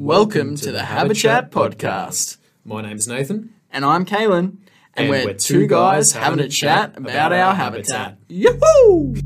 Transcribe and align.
Welcome 0.00 0.56
to 0.56 0.72
the 0.72 0.84
Habitat 0.84 1.50
Podcast. 1.50 2.38
My 2.64 2.80
name's 2.80 3.06
Nathan. 3.06 3.52
And 3.70 3.84
I'm 3.84 4.06
Kaylin. 4.06 4.38
And, 4.38 4.58
And 4.96 5.10
we're, 5.10 5.26
we're 5.26 5.34
two 5.34 5.66
guys 5.66 6.12
having 6.12 6.40
a 6.40 6.48
chat 6.48 6.96
about 6.96 7.34
our 7.34 7.54
habitat. 7.54 8.16
Yoo-hoo! 8.28 9.16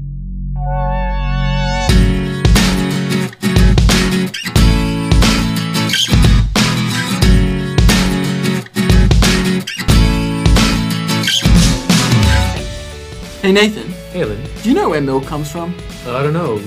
Hey 13.43 13.53
Nathan, 13.53 13.91
Hey, 14.13 14.25
Lynn. 14.25 14.43
do 14.63 14.69
you 14.71 14.75
know 14.75 14.89
where 14.89 15.01
milk 15.03 15.27
comes 15.27 15.51
from? 15.51 15.75
I 16.07 16.23
don't 16.23 16.33
know. 16.33 16.59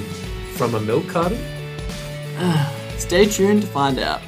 From 0.57 0.75
a 0.75 0.79
milk 0.79 1.07
carton? 1.07 1.37
Stay 2.97 3.25
tuned 3.25 3.61
to 3.61 3.67
find 3.67 3.99
out. 3.99 4.21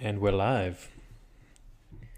And 0.00 0.20
we're 0.20 0.32
live. 0.32 0.90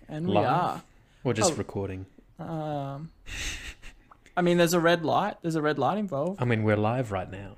And 0.08 0.26
we 0.26 0.34
Live? 0.34 0.82
We're 1.24 1.32
just 1.32 1.52
Oh. 1.52 1.56
recording. 1.56 2.06
Um, 2.38 3.10
I 4.36 4.42
mean, 4.42 4.56
there's 4.58 4.74
a 4.74 4.80
red 4.80 5.04
light. 5.04 5.36
There's 5.42 5.56
a 5.56 5.62
red 5.62 5.78
light 5.78 5.98
involved. 5.98 6.40
I 6.40 6.44
mean, 6.44 6.62
we're 6.62 6.76
live 6.76 7.10
right 7.10 7.30
now. 7.30 7.56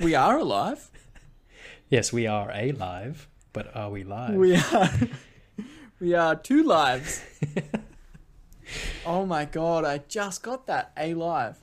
We 0.00 0.14
are 0.14 0.38
alive. 0.38 0.90
Yes, 1.88 2.12
we 2.12 2.26
are 2.26 2.50
a 2.52 2.72
live, 2.72 3.28
but 3.52 3.70
are 3.76 3.90
we 3.90 4.02
live? 4.02 4.34
We 4.34 4.56
are. 4.56 4.90
we 6.00 6.14
are 6.14 6.34
two 6.34 6.64
lives. 6.64 7.22
oh 9.06 9.24
my 9.24 9.44
god! 9.44 9.84
I 9.84 9.98
just 9.98 10.42
got 10.42 10.66
that. 10.66 10.90
A 10.96 11.14
live. 11.14 11.58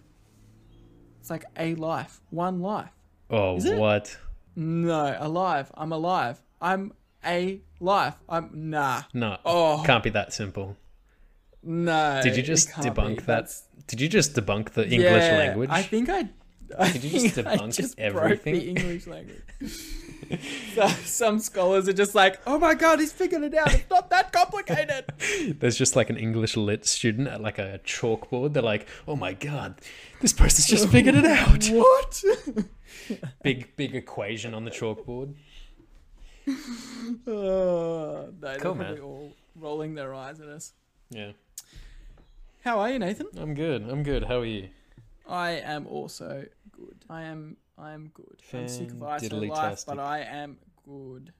It's 1.19 1.29
like 1.29 1.43
a 1.57 1.75
life, 1.75 2.21
one 2.29 2.61
life. 2.61 2.93
Oh, 3.29 3.59
what? 3.77 4.17
No, 4.55 5.15
alive. 5.19 5.71
I'm 5.75 5.91
alive. 5.91 6.41
I'm 6.61 6.93
a 7.25 7.61
life. 7.79 8.15
I'm 8.29 8.49
nah. 8.53 9.03
No. 9.13 9.37
Oh. 9.45 9.83
Can't 9.85 10.03
be 10.03 10.09
that 10.11 10.33
simple. 10.33 10.77
No. 11.63 12.19
Did 12.23 12.37
you 12.37 12.43
just 12.43 12.69
debunk 12.69 13.17
that? 13.17 13.25
That's- 13.25 13.67
Did 13.87 14.01
you 14.01 14.09
just 14.09 14.33
debunk 14.33 14.71
the 14.71 14.83
English 14.83 15.23
yeah, 15.23 15.37
language? 15.37 15.69
I 15.71 15.81
think 15.81 16.09
I. 16.09 16.29
I 16.77 16.91
Did 16.91 17.03
you 17.03 17.19
just 17.19 17.35
debunk 17.35 17.75
just 17.75 17.99
everything? 17.99 18.55
The 18.55 18.69
English 18.69 19.07
language. 19.07 19.41
so, 20.75 20.87
some 21.05 21.39
scholars 21.39 21.87
are 21.87 21.93
just 21.93 22.15
like, 22.15 22.39
"Oh 22.45 22.57
my 22.59 22.73
god, 22.75 22.99
he's 22.99 23.11
figured 23.13 23.43
it 23.43 23.53
out. 23.55 23.73
It's 23.73 23.89
not 23.89 24.09
that 24.09 24.31
complicated." 24.31 25.05
There's 25.59 25.77
just 25.77 25.95
like 25.95 26.09
an 26.09 26.17
English 26.17 26.55
lit 26.57 26.85
student 26.85 27.27
at 27.27 27.41
like 27.41 27.59
a 27.59 27.79
chalkboard. 27.85 28.53
They're 28.53 28.63
like, 28.63 28.87
"Oh 29.07 29.15
my 29.15 29.33
god, 29.33 29.81
this 30.21 30.33
person's 30.33 30.67
just 30.67 30.89
figured 30.89 31.15
it 31.15 31.25
out." 31.25 31.65
what? 31.71 32.23
big 33.43 33.75
big 33.75 33.95
equation 33.95 34.53
on 34.53 34.65
the 34.65 34.71
chalkboard. 34.71 35.33
Oh, 37.27 38.29
they're 38.39 38.57
Cool, 38.59 38.75
probably 38.75 38.95
man. 38.95 38.99
all 39.03 39.33
rolling 39.55 39.95
their 39.95 40.13
eyes 40.13 40.39
at 40.39 40.47
us. 40.47 40.73
Yeah, 41.09 41.31
How 42.63 42.79
are 42.79 42.89
you, 42.89 42.99
Nathan? 42.99 43.27
I'm 43.37 43.53
good. 43.53 43.83
I'm 43.89 44.03
good. 44.03 44.25
How 44.25 44.39
are 44.39 44.45
you? 44.45 44.69
I 45.27 45.51
am 45.51 45.85
also 45.87 46.45
good. 46.71 47.05
I 47.09 47.23
am. 47.23 47.57
I 47.83 47.91
am 47.91 48.11
good. 48.13 48.41
I'm 48.53 48.67
sick 48.69 48.91
of 48.91 48.99
Fan-diddly 48.99 49.49
life, 49.49 49.83
but 49.85 49.99
I 49.99 50.19
am 50.21 50.57
good. 50.85 51.33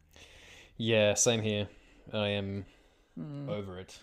Yeah, 0.75 1.13
same 1.13 1.41
here. 1.41 1.69
I 2.11 2.27
am 2.29 2.65
Hmm. 3.15 3.47
over 3.47 3.79
it. 3.79 3.97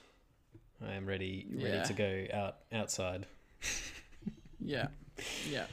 I 0.82 0.92
am 0.94 1.04
ready 1.04 1.46
ready 1.52 1.76
Yeah. 1.76 1.82
to 1.82 1.92
go 1.92 2.26
out 2.32 2.56
outside. 2.72 3.26
Yeah, 4.62 4.88
yeah. 5.48 5.64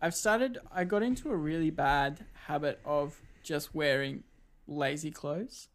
I've 0.00 0.14
started. 0.14 0.58
I 0.70 0.84
got 0.84 1.02
into 1.02 1.30
a 1.30 1.36
really 1.36 1.70
bad 1.70 2.24
habit 2.46 2.78
of 2.84 3.20
just 3.42 3.74
wearing 3.74 4.22
lazy 4.68 5.10
clothes, 5.10 5.66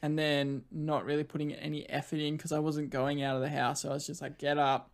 and 0.00 0.18
then 0.18 0.64
not 0.70 1.04
really 1.04 1.24
putting 1.24 1.52
any 1.52 1.86
effort 1.90 2.20
in 2.20 2.36
because 2.38 2.52
I 2.52 2.58
wasn't 2.58 2.88
going 2.88 3.22
out 3.22 3.36
of 3.36 3.42
the 3.42 3.50
house. 3.50 3.82
So 3.82 3.90
I 3.90 3.92
was 3.92 4.06
just 4.06 4.22
like, 4.22 4.38
get 4.38 4.56
up, 4.56 4.90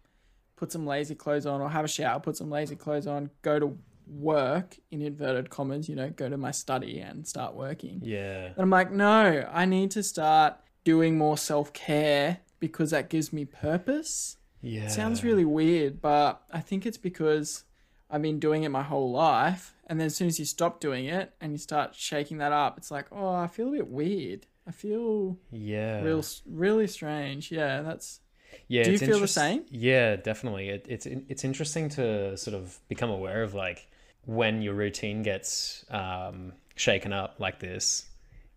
put 0.57 0.73
some 0.73 0.85
lazy 0.85 1.15
clothes 1.15 1.47
on, 1.47 1.61
or 1.61 1.71
have 1.71 1.85
a 1.85 1.89
shower, 1.89 2.19
put 2.19 2.37
some 2.37 2.51
lazy 2.51 2.75
clothes 2.75 3.07
on, 3.07 3.31
go 3.43 3.61
to 3.61 3.79
work 4.07 4.77
in 4.91 5.03
inverted 5.03 5.51
commas. 5.51 5.89
You 5.89 5.97
know, 5.97 6.11
go 6.11 6.29
to 6.29 6.37
my 6.37 6.51
study 6.51 6.99
and 7.01 7.27
start 7.27 7.55
working. 7.55 8.01
Yeah. 8.03 8.47
And 8.47 8.59
I'm 8.59 8.71
like, 8.71 8.91
no, 8.93 9.49
I 9.53 9.65
need 9.65 9.91
to 9.93 10.03
start 10.03 10.57
doing 10.85 11.17
more 11.19 11.39
self 11.39 11.73
care 11.73 12.39
because 12.61 12.91
that 12.91 13.09
gives 13.11 13.33
me 13.33 13.45
purpose. 13.45 14.37
Yeah. 14.63 14.85
It 14.85 14.91
sounds 14.91 15.23
really 15.23 15.45
weird, 15.45 16.01
but 16.01 16.43
I 16.53 16.61
think 16.61 16.87
it's 16.87 16.97
because 16.97 17.65
I've 18.11 18.23
been 18.23 18.39
doing 18.41 18.63
it 18.63 18.71
my 18.71 18.83
whole 18.83 19.11
life. 19.13 19.75
And 19.87 20.01
then 20.01 20.07
as 20.07 20.17
soon 20.17 20.29
as 20.29 20.39
you 20.39 20.47
stop 20.47 20.81
doing 20.81 21.05
it 21.05 21.35
and 21.41 21.53
you 21.53 21.59
start 21.59 21.95
shaking 21.95 22.39
that 22.39 22.53
up, 22.53 22.79
it's 22.79 22.91
like, 22.91 23.07
oh, 23.13 23.35
I 23.35 23.47
feel 23.49 23.69
a 23.69 23.73
bit 23.73 23.89
weird. 23.89 24.47
I 24.67 24.71
feel 24.71 25.39
Yeah. 25.53 26.01
real, 26.01 26.25
really 26.47 26.87
strange. 26.87 27.53
Yeah, 27.53 27.83
that's. 27.83 28.21
Yeah. 28.69 28.85
Do 28.85 28.93
you 28.93 28.99
feel 28.99 29.21
the 29.21 29.29
same? 29.29 29.65
Yeah, 29.69 30.17
definitely. 30.17 30.69
It, 30.71 30.87
it's 30.89 31.07
it's 31.07 31.45
interesting 31.45 31.89
to 31.91 32.37
sort 32.39 32.55
of 32.55 32.79
become 32.89 33.11
aware 33.11 33.43
of 33.43 33.53
like 33.53 33.89
when 34.27 34.63
your 34.63 34.75
routine 34.75 35.23
gets 35.23 35.85
um, 35.91 36.53
shaken 36.77 37.13
up 37.13 37.37
like 37.39 37.59
this, 37.61 38.07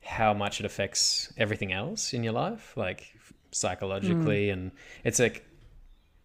how 0.03 0.33
much 0.33 0.59
it 0.59 0.65
affects 0.65 1.31
everything 1.37 1.71
else 1.73 2.13
in 2.13 2.23
your 2.23 2.33
life, 2.33 2.73
like 2.75 3.13
psychologically, 3.51 4.49
and 4.49 4.71
it's 5.03 5.19
like 5.19 5.45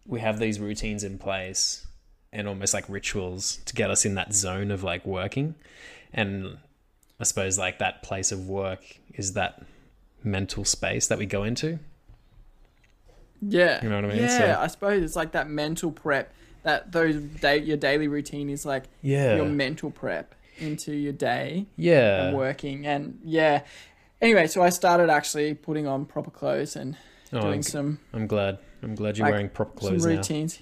we 0.05 0.19
have 0.19 0.39
these 0.39 0.59
routines 0.59 1.03
in 1.03 1.17
place 1.17 1.85
and 2.31 2.47
almost 2.47 2.73
like 2.73 2.85
rituals 2.89 3.57
to 3.65 3.73
get 3.73 3.89
us 3.91 4.05
in 4.05 4.15
that 4.15 4.33
zone 4.33 4.71
of 4.71 4.83
like 4.83 5.05
working, 5.05 5.55
and 6.13 6.57
I 7.19 7.23
suppose 7.25 7.57
like 7.59 7.79
that 7.79 8.03
place 8.03 8.31
of 8.31 8.47
work 8.47 8.83
is 9.13 9.33
that 9.33 9.61
mental 10.23 10.63
space 10.65 11.07
that 11.07 11.17
we 11.17 11.25
go 11.25 11.43
into. 11.43 11.79
Yeah. 13.41 13.83
You 13.83 13.89
know 13.89 13.95
what 13.97 14.05
I 14.05 14.07
mean? 14.09 14.17
Yeah, 14.23 14.37
So- 14.55 14.61
I 14.61 14.67
suppose 14.67 15.03
it's 15.03 15.15
like 15.15 15.33
that 15.33 15.49
mental 15.49 15.91
prep. 15.91 16.33
That 16.63 16.91
those 16.91 17.15
day 17.17 17.57
your 17.59 17.77
daily 17.77 18.07
routine 18.07 18.49
is 18.49 18.65
like 18.65 18.85
Yeah. 19.01 19.35
your 19.35 19.45
mental 19.45 19.91
prep 19.91 20.33
into 20.59 20.93
your 20.93 21.13
day. 21.13 21.65
yeah. 21.75 22.25
and 22.27 22.37
working 22.37 22.85
and 22.87 23.19
yeah 23.23 23.63
anyway 24.21 24.45
so 24.47 24.61
i 24.61 24.69
started 24.69 25.09
actually 25.09 25.53
putting 25.55 25.87
on 25.87 26.05
proper 26.05 26.29
clothes 26.31 26.75
and 26.75 26.95
Oh, 27.33 27.41
doing 27.41 27.53
I'm- 27.53 27.63
some 27.63 27.99
I'm 28.13 28.27
glad. 28.27 28.59
I'm 28.83 28.93
glad 28.95 29.17
you're 29.17 29.25
Like, 29.25 29.33
wearing 29.33 29.49
proper 29.49 29.71
some 29.81 29.89
clothes 29.89 30.05
now. 30.05 30.11
routines 30.17 30.59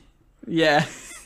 yeah 0.48 0.86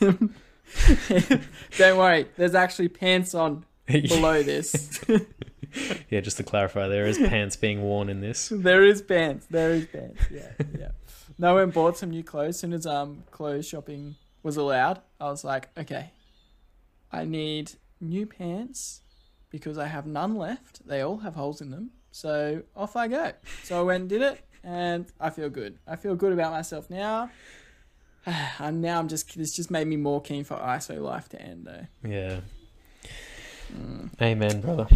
don't 1.78 1.96
worry 1.96 2.26
there's 2.36 2.54
actually 2.54 2.88
pants 2.88 3.34
on 3.34 3.64
below 3.86 4.42
this 4.42 5.00
yeah, 6.10 6.20
just 6.20 6.36
to 6.38 6.42
clarify, 6.42 6.88
there 6.88 7.06
is 7.06 7.18
pants 7.18 7.54
being 7.56 7.82
worn 7.82 8.08
in 8.08 8.20
this. 8.20 8.48
there 8.52 8.84
is 8.84 9.00
pants 9.02 9.46
there 9.50 9.70
is 9.70 9.86
pants 9.86 10.20
yeah 10.30 10.50
yeah 10.78 10.88
no 11.38 11.54
one 11.54 11.70
bought 11.70 11.96
some 11.96 12.10
new 12.10 12.22
clothes 12.24 12.50
as 12.56 12.58
soon 12.60 12.72
as 12.72 12.86
um 12.86 13.22
clothes 13.30 13.66
shopping 13.66 14.16
was 14.46 14.56
allowed 14.56 15.00
i 15.20 15.24
was 15.24 15.42
like 15.44 15.68
okay 15.76 16.10
i 17.12 17.24
need 17.24 17.72
new 18.00 18.24
pants 18.26 19.02
because 19.50 19.78
i 19.78 19.86
have 19.86 20.06
none 20.06 20.36
left. 20.36 20.86
They 20.86 21.00
all 21.00 21.18
have 21.18 21.34
holes 21.34 21.60
in 21.60 21.70
them. 21.70 21.90
So 22.10 22.62
off 22.74 22.96
i 22.96 23.08
go. 23.08 23.32
So 23.62 23.80
i 23.80 23.82
went 23.82 24.02
and 24.02 24.10
did 24.10 24.22
it 24.22 24.40
and 24.62 25.06
i 25.20 25.30
feel 25.30 25.50
good. 25.50 25.78
I 25.86 25.96
feel 25.96 26.14
good 26.14 26.32
about 26.32 26.52
myself 26.52 26.90
now. 26.90 27.30
And 28.58 28.82
now 28.82 28.98
i'm 28.98 29.08
just 29.08 29.36
this 29.36 29.54
just 29.54 29.70
made 29.70 29.86
me 29.86 29.96
more 29.96 30.20
keen 30.20 30.44
for 30.44 30.56
iso 30.56 31.00
life 31.00 31.28
to 31.30 31.40
end 31.40 31.66
though. 31.66 31.86
Yeah. 32.08 32.40
Mm. 33.72 34.10
Amen, 34.20 34.60
brother. 34.60 34.86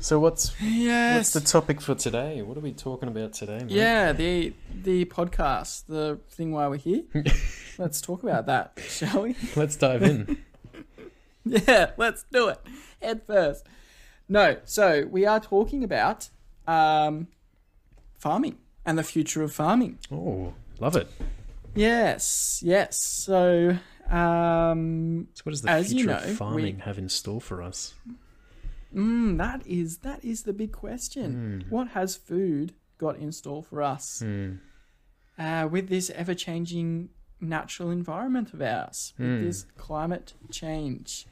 So 0.00 0.20
what's 0.20 0.54
yes 0.62 1.16
what's 1.16 1.32
the 1.32 1.40
topic 1.52 1.80
for 1.80 1.94
today? 1.94 2.40
What 2.42 2.56
are 2.56 2.60
we 2.60 2.72
talking 2.72 3.08
about 3.08 3.32
today, 3.32 3.58
man? 3.58 3.68
yeah 3.68 4.12
the 4.12 4.52
the 4.82 5.04
podcast 5.06 5.86
the 5.86 6.18
thing 6.30 6.52
why 6.52 6.68
we're 6.68 6.76
here 6.76 7.02
let's 7.78 8.00
talk 8.00 8.22
about 8.22 8.46
that 8.46 8.78
shall 8.88 9.22
we 9.22 9.34
Let's 9.56 9.76
dive 9.76 10.02
in. 10.02 10.38
Yeah, 11.44 11.92
let's 11.96 12.26
do 12.30 12.48
it. 12.48 12.60
Head 13.00 13.22
first. 13.26 13.64
No, 14.28 14.58
so 14.66 15.06
we 15.10 15.24
are 15.24 15.40
talking 15.40 15.82
about 15.82 16.28
um, 16.66 17.28
farming 18.18 18.58
and 18.84 18.98
the 18.98 19.02
future 19.02 19.42
of 19.42 19.54
farming. 19.54 19.98
oh, 20.12 20.52
love 20.78 20.94
it. 20.94 21.08
Yes, 21.74 22.60
yes. 22.62 23.00
So, 23.00 23.78
um, 24.10 25.28
So 25.32 25.40
what 25.44 25.52
does 25.52 25.62
the 25.62 25.70
As 25.70 25.90
you 25.90 26.00
future 26.00 26.10
know, 26.10 26.18
of 26.18 26.26
we- 26.28 26.34
farming 26.34 26.78
have 26.80 26.98
in 26.98 27.08
store 27.08 27.40
for 27.40 27.62
us? 27.62 27.94
Mm, 28.94 29.36
that 29.38 29.66
is 29.66 29.98
that 29.98 30.24
is 30.24 30.42
the 30.42 30.52
big 30.52 30.72
question. 30.72 31.64
What 31.68 31.88
has 31.88 32.16
food 32.16 32.74
got 32.98 33.16
in 33.16 33.30
store 33.32 33.62
for 33.62 33.82
us 33.82 34.20
Hmm. 34.20 34.54
uh, 35.38 35.68
with 35.70 35.88
this 35.88 36.10
ever-changing 36.10 37.10
natural 37.40 37.90
environment 37.90 38.52
of 38.52 38.60
ours, 38.60 39.14
with 39.18 39.28
Mm. 39.28 39.40
this 39.40 39.66
climate 39.76 40.34
change? 40.50 41.26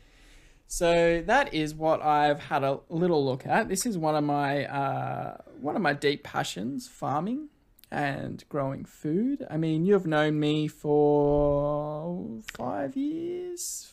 So 0.69 1.23
that 1.27 1.53
is 1.55 1.75
what 1.75 2.03
I've 2.03 2.41
had 2.41 2.63
a 2.65 2.81
little 2.89 3.25
look 3.25 3.47
at. 3.47 3.69
This 3.69 3.87
is 3.87 3.97
one 3.97 4.17
of 4.17 4.25
my 4.25 4.65
uh, 4.67 5.37
one 5.61 5.77
of 5.77 5.83
my 5.83 5.93
deep 5.93 6.23
passions: 6.25 6.89
farming 6.89 7.49
and 7.91 8.45
growing 8.49 8.85
food. 8.85 9.47
I 9.49 9.57
mean, 9.59 9.87
you've 9.87 10.07
known 10.09 10.41
me 10.41 10.67
for 10.67 12.41
five 12.57 12.97
years, 12.97 13.89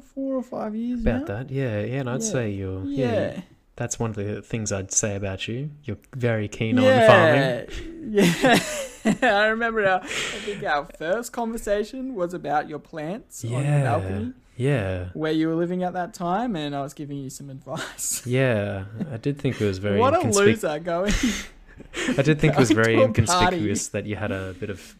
four, 0.00 0.08
four 0.14 0.36
or 0.36 0.42
five 0.42 0.74
years 0.74 1.00
About 1.00 1.20
now. 1.20 1.36
that, 1.36 1.50
yeah, 1.50 1.80
yeah. 1.80 2.00
And 2.00 2.10
I'd 2.10 2.22
Yeah. 2.22 2.26
say 2.28 2.50
you're, 2.50 2.84
yeah. 2.84 3.12
Yeah, 3.12 3.40
that's 3.76 3.98
one 3.98 4.10
of 4.10 4.16
the 4.16 4.42
things 4.42 4.72
I'd 4.72 4.92
say 4.92 5.16
about 5.16 5.48
you. 5.48 5.70
You're 5.84 5.98
very 6.14 6.48
keen 6.48 6.78
on 6.78 6.84
farming. 7.06 7.68
Yeah. 8.12 8.58
I 9.22 9.46
remember 9.46 9.86
our, 9.86 10.00
I 10.02 10.06
think 10.06 10.62
our 10.64 10.86
first 10.98 11.32
conversation 11.32 12.14
was 12.14 12.34
about 12.34 12.68
your 12.68 12.78
plants 12.78 13.44
on 13.44 13.50
the 13.50 13.58
Yeah. 13.60 13.82
balcony 13.84 14.32
Yeah. 14.56 15.08
where 15.14 15.32
you 15.32 15.48
were 15.48 15.54
living 15.54 15.82
at 15.82 15.94
that 15.94 16.12
time, 16.12 16.54
and 16.56 16.74
I 16.76 16.82
was 16.82 16.92
giving 16.92 17.16
you 17.18 17.30
some 17.30 17.48
advice. 17.50 18.22
Yeah. 18.26 18.84
I 19.12 19.16
did 19.16 19.38
think 19.38 19.60
it 19.60 19.64
was 19.66 19.78
very 19.78 19.98
what 19.98 20.14
a 20.14 20.18
inconspic- 20.18 20.34
loser 20.34 20.78
going. 20.80 21.12
I 22.18 22.22
did 22.22 22.38
think 22.40 22.54
it 22.54 22.58
was 22.58 22.70
very 22.72 23.00
inconspicuous 23.00 23.88
that 23.88 24.04
you 24.04 24.16
had 24.16 24.30
a 24.32 24.54
bit 24.60 24.68
of 24.68 24.96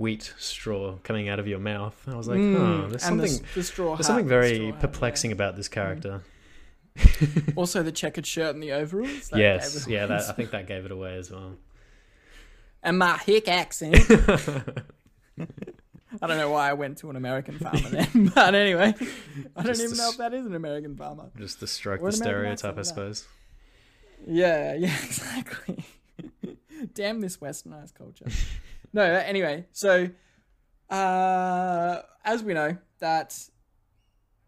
wheat 0.00 0.32
straw 0.38 0.96
coming 1.02 1.28
out 1.28 1.38
of 1.38 1.46
your 1.46 1.58
mouth. 1.58 1.94
I 2.08 2.16
was 2.16 2.26
like, 2.26 2.38
Mm, 2.38 2.56
oh, 2.56 2.88
there's 2.88 3.04
and 3.04 3.20
the 3.20 3.28
something 3.28 3.46
the, 3.54 3.62
straw 3.62 3.94
there's 3.96 4.06
something 4.06 4.24
the 4.26 4.28
very 4.28 4.54
straw 4.54 4.66
hat, 4.66 4.74
yeah. 4.74 4.80
perplexing 4.80 5.32
about 5.32 5.56
this 5.56 5.68
character. 5.68 6.22
Also, 7.56 7.82
the 7.82 7.92
checkered 7.92 8.26
shirt 8.26 8.54
and 8.54 8.62
the 8.62 8.72
overalls. 8.72 9.30
yes, 9.34 9.86
yeah, 9.88 10.06
that, 10.06 10.22
I 10.28 10.32
think 10.32 10.50
that 10.50 10.66
gave 10.66 10.84
it 10.84 10.90
away 10.90 11.16
as 11.16 11.30
well. 11.30 11.52
and 12.82 12.98
my 12.98 13.16
hick 13.18 13.46
accent. 13.48 13.96
I 16.22 16.26
don't 16.26 16.36
know 16.38 16.50
why 16.50 16.68
I 16.68 16.72
went 16.72 16.98
to 16.98 17.10
an 17.10 17.16
American 17.16 17.58
farmer 17.58 17.88
then, 17.88 18.30
but 18.34 18.54
anyway, 18.54 18.94
I 19.56 19.62
don't 19.62 19.66
Just 19.66 19.80
even 19.82 19.96
the 19.96 20.02
know 20.02 20.10
if 20.10 20.16
that 20.18 20.34
is 20.34 20.44
an 20.44 20.54
American 20.54 20.96
farmer. 20.96 21.30
Just 21.38 21.60
to 21.60 21.66
stroke 21.66 22.02
the 22.02 22.10
stereotype, 22.12 22.76
I 22.76 22.82
suppose. 22.82 23.26
Yeah, 24.26 24.74
yeah, 24.74 24.94
exactly. 25.04 25.84
Damn 26.94 27.20
this 27.20 27.36
westernized 27.36 27.94
culture. 27.94 28.26
No, 28.92 29.02
anyway, 29.02 29.66
so 29.72 30.08
uh, 30.88 32.02
as 32.24 32.42
we 32.42 32.54
know 32.54 32.76
that 32.98 33.38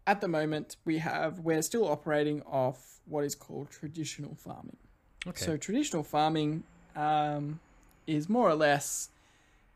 at 0.05 0.21
the 0.21 0.27
moment 0.27 0.75
we 0.85 0.97
have 0.97 1.39
we're 1.39 1.61
still 1.61 1.87
operating 1.87 2.41
off 2.43 2.99
what 3.05 3.23
is 3.23 3.35
called 3.35 3.69
traditional 3.69 4.35
farming. 4.35 4.77
Okay. 5.25 5.45
So 5.45 5.57
traditional 5.57 6.03
farming 6.03 6.63
um, 6.95 7.59
is 8.05 8.29
more 8.29 8.49
or 8.49 8.55
less 8.55 9.09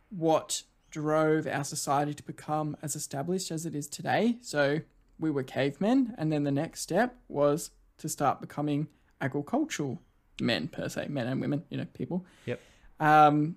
what 0.10 0.64
drove 0.92 1.48
our 1.48 1.64
society 1.64 2.14
to 2.14 2.24
become 2.24 2.78
as 2.82 2.96
established 2.96 3.52
as 3.52 3.66
it 3.66 3.76
is 3.76 3.88
today. 3.88 4.38
So 4.42 4.82
we 5.20 5.32
were 5.32 5.44
cavemen, 5.44 6.16
and 6.18 6.32
then 6.32 6.44
the 6.44 6.52
next 6.52 6.82
step 6.82 7.16
was 7.28 7.72
to 7.98 8.08
start 8.08 8.40
becoming 8.40 8.88
agricultural 9.20 10.00
men 10.40 10.68
per 10.68 10.88
se, 10.88 11.08
men 11.10 11.28
and 11.28 11.42
women, 11.42 11.64
you 11.70 11.78
know, 11.78 11.88
people. 11.94 12.26
Yep. 12.46 12.60
Um, 13.00 13.56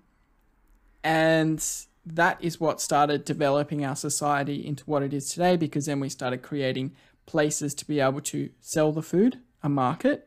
and 1.03 1.65
that 2.05 2.43
is 2.43 2.61
what 2.61 2.81
started 2.81 3.25
developing 3.25 3.85
our 3.85 3.97
society 3.97 4.67
into 4.67 4.85
what 4.85 5.03
it 5.03 5.13
is 5.13 5.29
today 5.31 5.57
because 5.57 5.87
then 5.87 6.01
we 6.01 6.09
started 6.09 6.43
creating 6.43 6.93
places 7.27 7.75
to 7.75 7.87
be 7.87 8.01
able 8.01 8.21
to 8.21 8.51
sell 8.61 8.93
the 8.93 9.03
food, 9.03 9.39
a 9.63 9.69
market, 9.69 10.27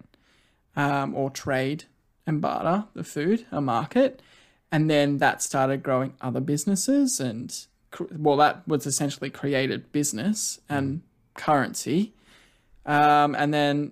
um, 0.76 1.14
or 1.16 1.30
trade 1.30 1.86
and 2.26 2.42
barter 2.42 2.86
the 2.94 3.04
food, 3.04 3.46
a 3.52 3.60
market. 3.60 4.22
And 4.72 4.90
then 4.90 5.18
that 5.18 5.42
started 5.42 5.84
growing 5.84 6.14
other 6.22 6.40
businesses 6.40 7.20
and, 7.20 7.56
cr- 7.92 8.06
well, 8.18 8.38
that 8.38 8.68
was 8.68 8.86
essentially 8.86 9.30
created 9.30 9.92
business 9.92 10.60
and 10.70 11.02
currency. 11.36 12.14
Um, 12.86 13.36
and 13.36 13.54
then 13.54 13.92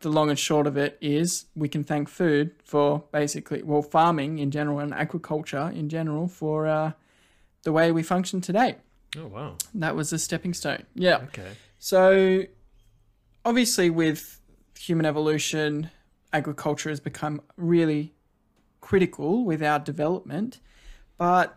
the 0.00 0.08
long 0.08 0.30
and 0.30 0.38
short 0.38 0.66
of 0.66 0.76
it 0.76 0.98
is 1.00 1.46
we 1.54 1.68
can 1.68 1.84
thank 1.84 2.08
food 2.08 2.52
for 2.64 3.04
basically, 3.12 3.62
well, 3.62 3.82
farming 3.82 4.38
in 4.38 4.50
general 4.50 4.78
and 4.78 4.92
agriculture 4.92 5.72
in 5.74 5.88
general 5.88 6.28
for 6.28 6.66
uh, 6.66 6.92
the 7.62 7.72
way 7.72 7.90
we 7.92 8.02
function 8.02 8.40
today. 8.40 8.76
oh 9.16 9.26
wow. 9.26 9.56
That 9.74 9.96
was 9.96 10.12
a 10.12 10.18
stepping 10.18 10.54
stone. 10.54 10.84
Yeah. 10.94 11.18
Okay. 11.28 11.52
So, 11.78 12.44
obviously, 13.44 13.90
with 13.90 14.40
human 14.78 15.06
evolution, 15.06 15.90
agriculture 16.32 16.90
has 16.90 17.00
become 17.00 17.40
really 17.56 18.12
critical 18.80 19.44
with 19.44 19.62
our 19.62 19.78
development. 19.78 20.60
But 21.16 21.56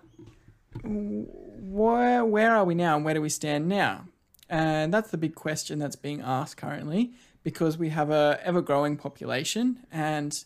where 0.83 2.25
where 2.25 2.55
are 2.55 2.63
we 2.63 2.75
now, 2.75 2.95
and 2.95 3.05
where 3.05 3.13
do 3.13 3.21
we 3.21 3.29
stand 3.29 3.67
now? 3.67 4.05
And 4.49 4.93
that's 4.93 5.11
the 5.11 5.17
big 5.17 5.35
question 5.35 5.79
that's 5.79 5.95
being 5.95 6.21
asked 6.21 6.57
currently, 6.57 7.13
because 7.43 7.77
we 7.77 7.89
have 7.89 8.09
a 8.09 8.39
ever 8.43 8.61
growing 8.61 8.97
population, 8.97 9.85
and 9.91 10.43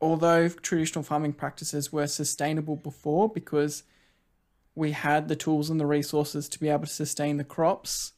although 0.00 0.48
traditional 0.48 1.02
farming 1.02 1.32
practices 1.32 1.92
were 1.92 2.06
sustainable 2.06 2.76
before, 2.76 3.28
because 3.28 3.82
we 4.74 4.92
had 4.92 5.28
the 5.28 5.36
tools 5.36 5.70
and 5.70 5.80
the 5.80 5.86
resources 5.86 6.48
to 6.48 6.60
be 6.60 6.68
able 6.68 6.86
to 6.86 6.92
sustain 6.92 7.36
the 7.36 7.44
crops. 7.44 8.12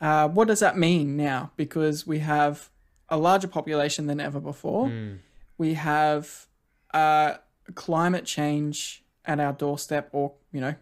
Uh, 0.00 0.28
what 0.28 0.48
does 0.48 0.60
that 0.60 0.78
mean 0.78 1.16
now? 1.16 1.50
Because 1.56 2.06
we 2.06 2.20
have 2.20 2.70
a 3.08 3.18
larger 3.18 3.48
population 3.48 4.06
than 4.06 4.20
ever 4.20 4.40
before. 4.40 4.86
Mm. 4.86 5.18
We 5.58 5.74
have 5.74 6.46
uh, 6.94 7.34
climate 7.74 8.24
change 8.24 9.04
at 9.24 9.40
our 9.40 9.52
doorstep, 9.52 10.08
or 10.12 10.34
you 10.52 10.60
know, 10.60 10.74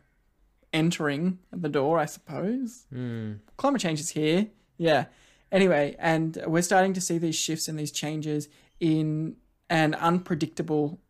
entering 0.73 1.39
the 1.51 1.69
door, 1.69 1.99
I 1.99 2.05
suppose. 2.05 2.87
Mm. 2.95 3.41
Climate 3.57 3.81
change 3.81 4.01
is 4.01 4.11
here. 4.11 4.49
Yeah. 4.77 5.07
Anyway, 5.51 5.97
and 5.99 6.43
we're 6.47 6.63
starting 6.63 6.93
to 6.93 7.01
see 7.01 7.19
these 7.19 7.37
shifts 7.37 7.69
and 7.69 7.79
these 7.79 7.91
changes 7.91 8.49
in 8.81 9.37
an 9.71 9.95
unpredictable 9.95 11.01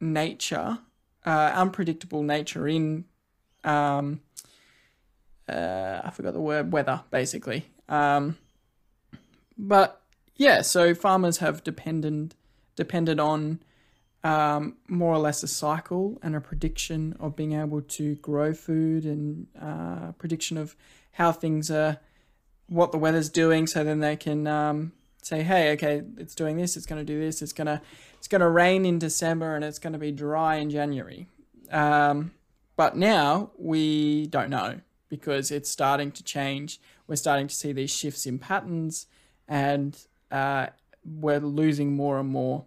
nature, 0.00 0.78
uh, 1.24 1.52
unpredictable 1.54 2.22
nature 2.22 2.68
in 2.68 3.04
um, 3.64 4.20
uh, 5.48 6.00
I 6.04 6.10
forgot 6.10 6.32
the 6.32 6.40
word 6.40 6.72
weather 6.72 7.02
basically. 7.10 7.66
Um, 7.88 8.38
but 9.58 10.00
yeah, 10.36 10.62
so 10.62 10.94
farmers 10.94 11.38
have 11.38 11.64
dependent 11.64 12.34
depended 12.76 13.20
on 13.20 13.60
um, 14.22 14.76
more 14.88 15.12
or 15.12 15.18
less 15.18 15.42
a 15.42 15.48
cycle 15.48 16.18
and 16.22 16.36
a 16.36 16.40
prediction 16.40 17.16
of 17.18 17.36
being 17.36 17.52
able 17.52 17.82
to 17.82 18.14
grow 18.16 18.54
food 18.54 19.04
and 19.04 19.48
uh, 19.60 20.12
prediction 20.12 20.56
of 20.56 20.76
how 21.12 21.32
things 21.32 21.70
are, 21.70 21.98
what 22.70 22.92
the 22.92 22.98
weather's 22.98 23.28
doing, 23.28 23.66
so 23.66 23.84
then 23.84 24.00
they 24.00 24.16
can 24.16 24.46
um, 24.46 24.92
say, 25.22 25.42
hey, 25.42 25.72
okay, 25.72 26.02
it's 26.16 26.34
doing 26.34 26.56
this, 26.56 26.76
it's 26.76 26.86
going 26.86 27.04
to 27.04 27.04
do 27.04 27.20
this, 27.20 27.42
it's 27.42 27.52
gonna 27.52 27.82
it's 28.16 28.28
gonna 28.28 28.48
rain 28.48 28.86
in 28.86 28.98
December 28.98 29.54
and 29.56 29.64
it's 29.64 29.78
going 29.78 29.92
to 29.92 29.98
be 29.98 30.12
dry 30.12 30.56
in 30.56 30.70
January. 30.70 31.26
Um, 31.70 32.32
but 32.76 32.96
now 32.96 33.50
we 33.58 34.26
don't 34.28 34.50
know 34.50 34.80
because 35.08 35.50
it's 35.50 35.70
starting 35.70 36.12
to 36.12 36.22
change. 36.22 36.80
We're 37.06 37.16
starting 37.16 37.48
to 37.48 37.54
see 37.54 37.72
these 37.72 37.90
shifts 37.90 38.24
in 38.24 38.38
patterns, 38.38 39.06
and 39.48 39.98
uh, 40.30 40.68
we're 41.04 41.40
losing 41.40 41.94
more 41.94 42.18
and 42.18 42.28
more 42.28 42.64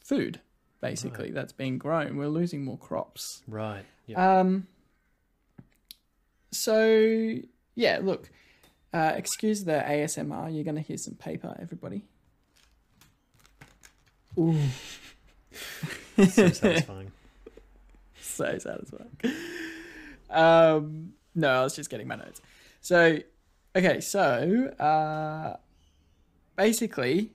food. 0.00 0.40
Basically, 0.80 1.30
that's 1.30 1.52
being 1.52 1.78
grown. 1.78 2.16
We're 2.16 2.28
losing 2.28 2.62
more 2.64 2.76
crops. 2.76 3.42
Right. 3.46 3.84
Yeah. 4.06 4.40
Um. 4.40 4.66
So 6.50 7.38
yeah, 7.74 8.00
look. 8.02 8.30
Uh, 8.94 9.12
excuse 9.16 9.64
the 9.64 9.72
ASMR. 9.72 10.54
You're 10.54 10.62
gonna 10.62 10.80
hear 10.80 10.96
some 10.96 11.14
paper, 11.14 11.56
everybody. 11.60 12.04
Ooh, 14.38 14.56
so 16.16 16.24
satisfying. 16.26 17.10
so 18.20 18.56
satisfying. 18.56 19.10
Um, 20.30 21.14
no, 21.34 21.48
I 21.48 21.64
was 21.64 21.74
just 21.74 21.90
getting 21.90 22.06
my 22.06 22.14
notes. 22.14 22.40
So, 22.80 23.18
okay, 23.74 24.00
so 24.00 24.68
uh, 24.78 25.56
basically, 26.56 27.32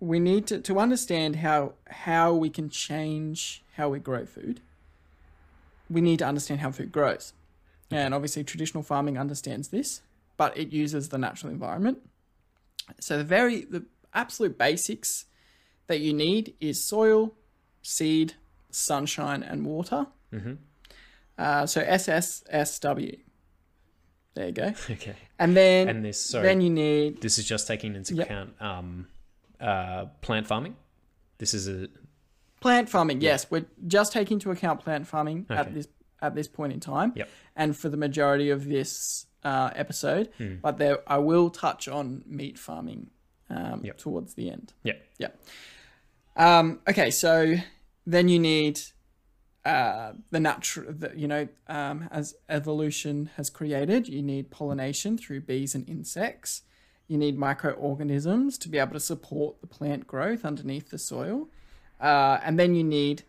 we 0.00 0.18
need 0.18 0.48
to 0.48 0.60
to 0.60 0.80
understand 0.80 1.36
how 1.36 1.74
how 1.88 2.34
we 2.34 2.50
can 2.50 2.68
change 2.68 3.62
how 3.76 3.90
we 3.90 4.00
grow 4.00 4.26
food. 4.26 4.60
We 5.88 6.00
need 6.00 6.18
to 6.18 6.26
understand 6.26 6.62
how 6.62 6.72
food 6.72 6.90
grows, 6.90 7.32
and 7.92 8.12
obviously, 8.12 8.42
traditional 8.42 8.82
farming 8.82 9.16
understands 9.16 9.68
this, 9.68 10.00
but 10.36 10.56
it 10.56 10.72
uses 10.72 11.08
the 11.08 11.18
natural 11.18 11.52
environment. 11.52 11.98
So 13.00 13.18
the 13.18 13.24
very 13.24 13.64
the 13.64 13.84
absolute 14.12 14.56
basics 14.58 15.26
that 15.86 16.00
you 16.00 16.12
need 16.12 16.54
is 16.60 16.84
soil, 16.84 17.34
seed, 17.82 18.34
sunshine, 18.70 19.42
and 19.42 19.64
water. 19.66 20.06
hmm 20.30 20.54
Uh, 21.38 21.66
so 21.66 21.80
SSSW. 21.82 23.20
There 24.34 24.46
you 24.46 24.52
go. 24.52 24.72
Okay. 24.90 25.14
And 25.38 25.56
then 25.56 25.88
And 25.88 26.04
this, 26.04 26.20
sorry, 26.20 26.46
then 26.46 26.60
you 26.60 26.70
need 26.70 27.20
this 27.20 27.38
is 27.38 27.44
just 27.44 27.66
taking 27.66 27.94
into 27.96 28.14
Yep. 28.14 28.26
account 28.26 28.50
um, 28.62 29.06
uh, 29.60 30.06
plant 30.20 30.46
farming. 30.46 30.76
This 31.38 31.54
is 31.54 31.68
a 31.68 31.88
plant 32.60 32.88
farming. 32.88 33.20
Yes, 33.20 33.50
we're 33.50 33.66
just 33.86 34.12
taking 34.12 34.36
into 34.36 34.50
account 34.50 34.80
plant 34.80 35.06
farming 35.06 35.46
Okay. 35.50 35.60
at 35.60 35.74
this 35.74 35.88
at 36.22 36.34
this 36.34 36.48
point 36.48 36.72
in 36.72 36.80
time. 36.80 37.12
Yep. 37.16 37.28
And 37.56 37.76
for 37.76 37.88
the 37.88 37.96
majority 37.96 38.50
of 38.50 38.64
this 38.66 39.26
uh, 39.44 39.70
episode, 39.74 40.30
Hmm. 40.38 40.56
but 40.62 40.78
there 40.78 40.98
I 41.06 41.18
will 41.18 41.50
touch 41.50 41.86
on 41.88 42.22
meat 42.26 42.58
farming 42.58 43.10
um, 43.50 43.80
Yep. 43.84 43.98
towards 43.98 44.34
the 44.34 44.50
end. 44.50 44.72
yeah. 44.82 44.94
Yeah. 45.18 45.28
Um, 46.36 46.80
okay, 46.88 47.10
so 47.10 47.54
then 48.06 48.28
you 48.28 48.38
need 48.38 48.80
uh, 49.64 50.12
the 50.30 50.40
natural, 50.40 50.92
you 51.16 51.26
know, 51.28 51.48
um, 51.68 52.08
as 52.10 52.34
evolution 52.48 53.30
has 53.36 53.48
created, 53.50 54.08
you 54.08 54.20
need 54.22 54.50
pollination 54.50 55.16
through 55.16 55.40
bees 55.40 55.74
and 55.74 55.88
insects. 55.88 56.62
You 57.08 57.16
need 57.18 57.38
microorganisms 57.38 58.58
to 58.58 58.68
be 58.68 58.78
able 58.78 58.92
to 58.94 59.00
support 59.00 59.60
the 59.60 59.66
plant 59.66 60.06
growth 60.06 60.44
underneath 60.44 60.90
the 60.90 60.98
soil. 60.98 61.48
Uh, 62.00 62.40
and 62.42 62.58
then 62.58 62.74
you 62.74 62.84
need 62.84 63.22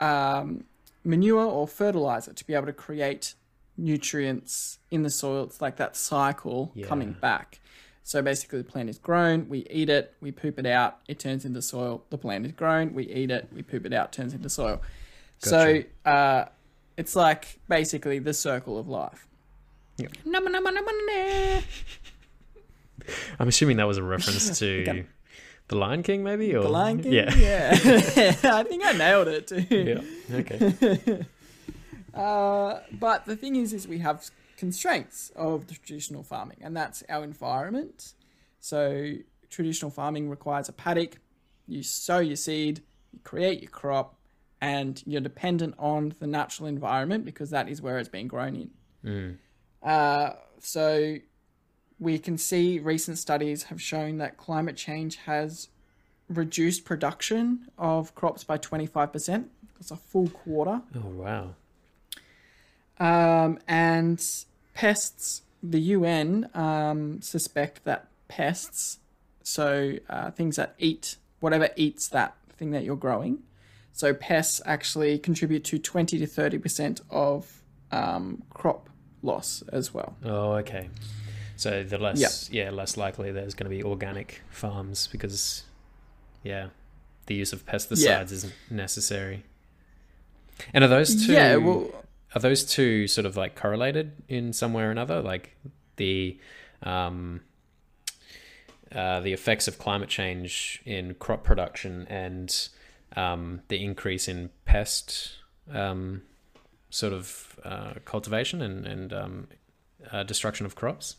um, 0.00 0.64
manure 1.04 1.44
or 1.44 1.66
fertilizer 1.68 2.32
to 2.32 2.44
be 2.46 2.54
able 2.54 2.66
to 2.66 2.72
create 2.72 3.34
nutrients 3.78 4.78
in 4.90 5.02
the 5.02 5.10
soil. 5.10 5.44
It's 5.44 5.60
like 5.62 5.76
that 5.76 5.96
cycle 5.96 6.72
Yeah. 6.74 6.86
coming 6.86 7.12
back. 7.12 7.60
So 8.02 8.20
basically, 8.22 8.58
the 8.62 8.64
plant 8.70 8.88
is 8.88 8.98
grown, 8.98 9.48
we 9.48 9.66
eat 9.70 9.88
it, 9.90 10.14
we 10.20 10.32
poop 10.32 10.58
it 10.58 10.66
out, 10.66 10.98
it 11.08 11.18
turns 11.18 11.44
into 11.44 11.60
soil. 11.62 12.04
The 12.10 12.16
plant 12.18 12.46
is 12.46 12.52
grown, 12.52 12.94
we 12.94 13.04
eat 13.06 13.30
it, 13.30 13.48
we 13.52 13.62
poop 13.62 13.84
it 13.86 13.92
out, 13.92 14.12
turns 14.12 14.32
into 14.34 14.48
soil. 14.48 14.80
So 15.38 15.82
uh, 16.06 16.46
it's 16.96 17.14
like 17.14 17.60
basically 17.68 18.18
the 18.18 18.32
circle 18.34 18.78
of 18.78 18.88
life. 18.88 19.26
Yep. 19.98 20.12
I'm 23.38 23.48
assuming 23.48 23.76
that 23.76 23.86
was 23.86 23.98
a 23.98 24.02
reference 24.02 24.58
to 24.60 25.04
the 25.68 25.76
Lion 25.76 26.02
King, 26.02 26.24
maybe, 26.24 26.54
or 26.54 26.62
The 26.62 26.68
Lion 26.68 27.02
King? 27.02 27.12
Yeah. 27.12 27.34
yeah. 27.34 27.70
I 28.44 28.62
think 28.64 28.84
I 28.84 28.92
nailed 28.92 29.28
it 29.28 29.46
too. 29.48 29.66
yeah. 29.70 30.36
Okay. 30.38 31.24
Uh, 32.18 32.80
but 32.92 33.24
the 33.26 33.36
thing 33.36 33.56
is, 33.56 33.72
is 33.72 33.86
we 33.86 33.98
have 33.98 34.30
constraints 34.56 35.30
of 35.36 35.68
the 35.68 35.74
traditional 35.74 36.22
farming, 36.22 36.58
and 36.60 36.76
that's 36.76 37.02
our 37.08 37.22
environment. 37.22 38.14
So 38.60 39.14
traditional 39.48 39.90
farming 39.90 40.28
requires 40.28 40.68
a 40.68 40.72
paddock. 40.72 41.18
You 41.66 41.82
sow 41.82 42.18
your 42.18 42.36
seed, 42.36 42.82
you 43.12 43.20
create 43.22 43.62
your 43.62 43.70
crop, 43.70 44.16
and 44.60 45.02
you're 45.06 45.20
dependent 45.20 45.74
on 45.78 46.14
the 46.18 46.26
natural 46.26 46.66
environment 46.66 47.24
because 47.24 47.50
that 47.50 47.68
is 47.68 47.80
where 47.80 47.98
it's 47.98 48.08
being 48.08 48.28
grown 48.28 48.56
in. 48.56 48.70
Mm. 49.04 49.36
Uh, 49.82 50.34
so 50.58 51.18
we 52.00 52.18
can 52.18 52.38
see 52.38 52.78
recent 52.78 53.18
studies 53.18 53.64
have 53.64 53.80
shown 53.80 54.18
that 54.18 54.36
climate 54.36 54.76
change 54.76 55.16
has 55.16 55.68
reduced 56.28 56.84
production 56.84 57.68
of 57.78 58.14
crops 58.14 58.44
by 58.44 58.58
25%. 58.58 59.46
That's 59.74 59.90
a 59.90 59.96
full 59.96 60.28
quarter. 60.28 60.82
Oh 60.96 61.08
wow. 61.08 61.54
Um, 63.00 63.58
and 63.68 64.24
pests, 64.74 65.42
the 65.62 65.80
UN 65.80 66.48
um, 66.54 67.20
suspect 67.22 67.84
that 67.84 68.08
pests, 68.28 68.98
so 69.42 69.94
uh, 70.08 70.30
things 70.30 70.56
that 70.56 70.74
eat, 70.78 71.16
whatever 71.40 71.68
eats 71.76 72.08
that 72.08 72.34
thing 72.56 72.70
that 72.72 72.84
you're 72.84 72.96
growing, 72.96 73.38
so 73.92 74.14
pests 74.14 74.60
actually 74.64 75.18
contribute 75.18 75.64
to 75.64 75.78
20 75.78 76.18
to 76.18 76.26
30% 76.26 77.00
of 77.10 77.62
um, 77.90 78.42
crop 78.50 78.88
loss 79.22 79.62
as 79.72 79.92
well. 79.92 80.14
Oh 80.24 80.52
okay. 80.54 80.88
So 81.56 81.82
the 81.82 81.98
less 81.98 82.48
yeah, 82.52 82.70
less 82.70 82.96
likely 82.96 83.32
there's 83.32 83.54
going 83.54 83.68
to 83.68 83.76
be 83.76 83.82
organic 83.82 84.42
farms 84.50 85.08
because 85.10 85.64
yeah, 86.44 86.68
the 87.26 87.34
use 87.34 87.52
of 87.52 87.66
pesticides 87.66 87.98
Yeah. 88.04 88.22
isn't 88.22 88.52
necessary. 88.70 89.42
And 90.72 90.84
are 90.84 90.88
those 90.88 91.26
two? 91.26 91.32
Yeah, 91.32 91.56
well, 91.56 91.90
are 92.38 92.40
those 92.40 92.64
two 92.64 93.08
sort 93.08 93.26
of 93.26 93.36
like 93.36 93.56
correlated 93.56 94.12
in 94.28 94.52
some 94.52 94.72
way 94.72 94.84
or 94.84 94.90
another 94.90 95.20
like 95.20 95.56
the 95.96 96.38
um, 96.84 97.40
uh, 98.92 99.20
the 99.20 99.32
effects 99.32 99.66
of 99.66 99.78
climate 99.78 100.08
change 100.08 100.80
in 100.84 101.14
crop 101.14 101.42
production 101.42 102.06
and 102.08 102.68
um, 103.16 103.60
the 103.68 103.82
increase 103.82 104.28
in 104.28 104.50
pest 104.64 105.32
um, 105.72 106.22
sort 106.90 107.12
of 107.12 107.58
uh, 107.64 107.94
cultivation 108.04 108.62
and, 108.62 108.86
and 108.86 109.12
um, 109.12 109.48
uh, 110.12 110.22
destruction 110.22 110.64
of 110.64 110.76
crops 110.76 111.16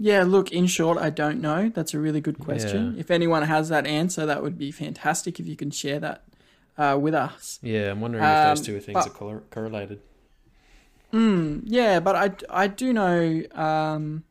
yeah, 0.00 0.22
look, 0.22 0.52
in 0.52 0.68
short, 0.68 0.96
I 0.96 1.10
don't 1.10 1.40
know. 1.40 1.70
That's 1.74 1.92
a 1.92 1.98
really 1.98 2.20
good 2.20 2.38
question. 2.38 2.94
Yeah. 2.94 3.00
If 3.00 3.10
anyone 3.10 3.42
has 3.42 3.68
that 3.70 3.84
answer, 3.84 4.26
that 4.26 4.44
would 4.44 4.56
be 4.56 4.70
fantastic 4.70 5.40
if 5.40 5.48
you 5.48 5.56
can 5.56 5.72
share 5.72 5.98
that 5.98 6.22
uh, 6.78 6.96
with 7.00 7.14
us. 7.14 7.58
yeah 7.62 7.90
i'm 7.90 8.00
wondering 8.00 8.24
if 8.24 8.44
those 8.44 8.58
Um, 8.60 8.64
two 8.64 8.80
things 8.80 8.94
but- 8.94 9.06
are 9.08 9.10
cor- 9.10 9.42
correlated 9.50 10.00
Mm, 11.12 11.62
yeah, 11.64 12.00
but 12.00 12.14
I, 12.16 12.62
I 12.64 12.66
do 12.66 12.92
know, 12.92 13.42
um, 13.52 14.24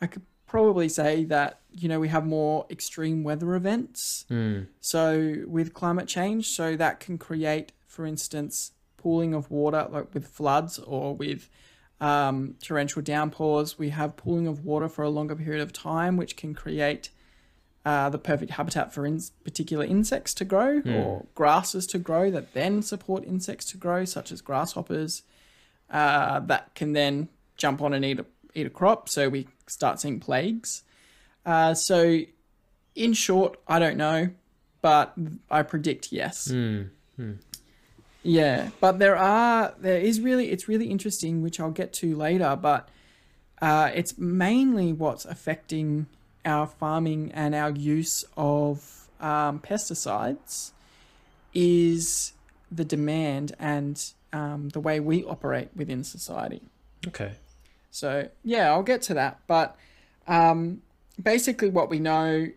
I 0.00 0.06
could 0.06 0.22
probably 0.46 0.88
say 0.88 1.24
that, 1.24 1.58
you 1.72 1.88
know, 1.88 1.98
we 1.98 2.06
have 2.08 2.24
more 2.24 2.66
extreme 2.70 3.24
weather 3.24 3.54
events. 3.56 4.24
mm. 4.30 4.68
So 4.80 5.42
with 5.46 5.74
climate 5.74 6.06
change, 6.06 6.50
so 6.50 6.76
that 6.76 7.00
can 7.00 7.18
create, 7.18 7.72
for 7.88 8.06
instance, 8.06 8.72
pooling 8.96 9.34
of 9.34 9.50
water, 9.50 9.88
like 9.90 10.14
with 10.14 10.28
floods 10.28 10.78
or 10.78 11.16
with 11.16 11.50
um, 12.00 12.54
torrential 12.62 13.02
downpours. 13.02 13.76
We 13.76 13.88
have 13.90 14.16
pooling 14.16 14.46
of 14.46 14.64
water 14.64 14.88
for 14.88 15.02
a 15.02 15.10
longer 15.10 15.34
period 15.34 15.62
of 15.62 15.72
time, 15.72 16.16
which 16.16 16.36
can 16.36 16.54
create 16.54 17.10
uh, 17.84 18.08
the 18.08 18.18
perfect 18.18 18.52
habitat 18.52 18.94
for 18.94 19.04
in- 19.06 19.20
particular 19.44 19.84
insects 19.84 20.32
to 20.34 20.44
grow 20.44 20.80
or 20.94 21.26
grasses 21.34 21.86
to 21.88 21.98
grow 21.98 22.30
that 22.30 22.54
then 22.54 22.80
support 22.82 23.24
insects 23.24 23.66
to 23.66 23.76
grow, 23.76 24.04
such 24.04 24.32
as 24.32 24.40
grasshoppers. 24.40 25.22
Uh, 25.90 26.40
that 26.40 26.74
can 26.74 26.92
then 26.94 27.28
jump 27.56 27.82
on 27.82 27.92
and 27.92 28.04
eat 28.04 28.18
a, 28.18 28.26
eat 28.54 28.66
a 28.66 28.70
crop. 28.70 29.08
So 29.08 29.28
we 29.28 29.46
start 29.66 30.00
seeing 30.00 30.18
plagues. 30.18 30.82
Uh, 31.44 31.74
so, 31.74 32.20
in 32.94 33.12
short, 33.12 33.58
I 33.68 33.78
don't 33.78 33.98
know, 33.98 34.30
but 34.80 35.12
I 35.50 35.62
predict 35.62 36.10
yes. 36.10 36.48
Mm. 37.20 37.38
Yeah, 38.22 38.70
but 38.80 38.98
there 38.98 39.16
are 39.16 39.74
there 39.78 39.98
is 39.98 40.20
really 40.20 40.50
it's 40.50 40.66
really 40.68 40.86
interesting, 40.86 41.42
which 41.42 41.60
I'll 41.60 41.70
get 41.70 41.92
to 41.94 42.16
later. 42.16 42.56
But 42.60 42.88
uh, 43.60 43.90
it's 43.94 44.16
mainly 44.16 44.94
what's 44.94 45.26
affecting 45.26 46.06
our 46.44 46.66
farming 46.66 47.32
and 47.32 47.54
our 47.54 47.70
use 47.70 48.24
of 48.36 49.08
um, 49.20 49.60
pesticides 49.60 50.72
is 51.52 52.32
the 52.70 52.84
demand 52.84 53.54
and 53.58 54.12
um, 54.32 54.68
the 54.70 54.80
way 54.80 55.00
we 55.00 55.24
operate 55.24 55.68
within 55.74 56.02
society. 56.04 56.62
okay 57.06 57.32
So 57.90 58.28
yeah, 58.42 58.72
I'll 58.72 58.82
get 58.82 59.02
to 59.02 59.14
that. 59.14 59.40
But 59.46 59.76
um, 60.26 60.82
basically, 61.22 61.70
what 61.70 61.88
we 61.88 61.98
know 61.98 62.48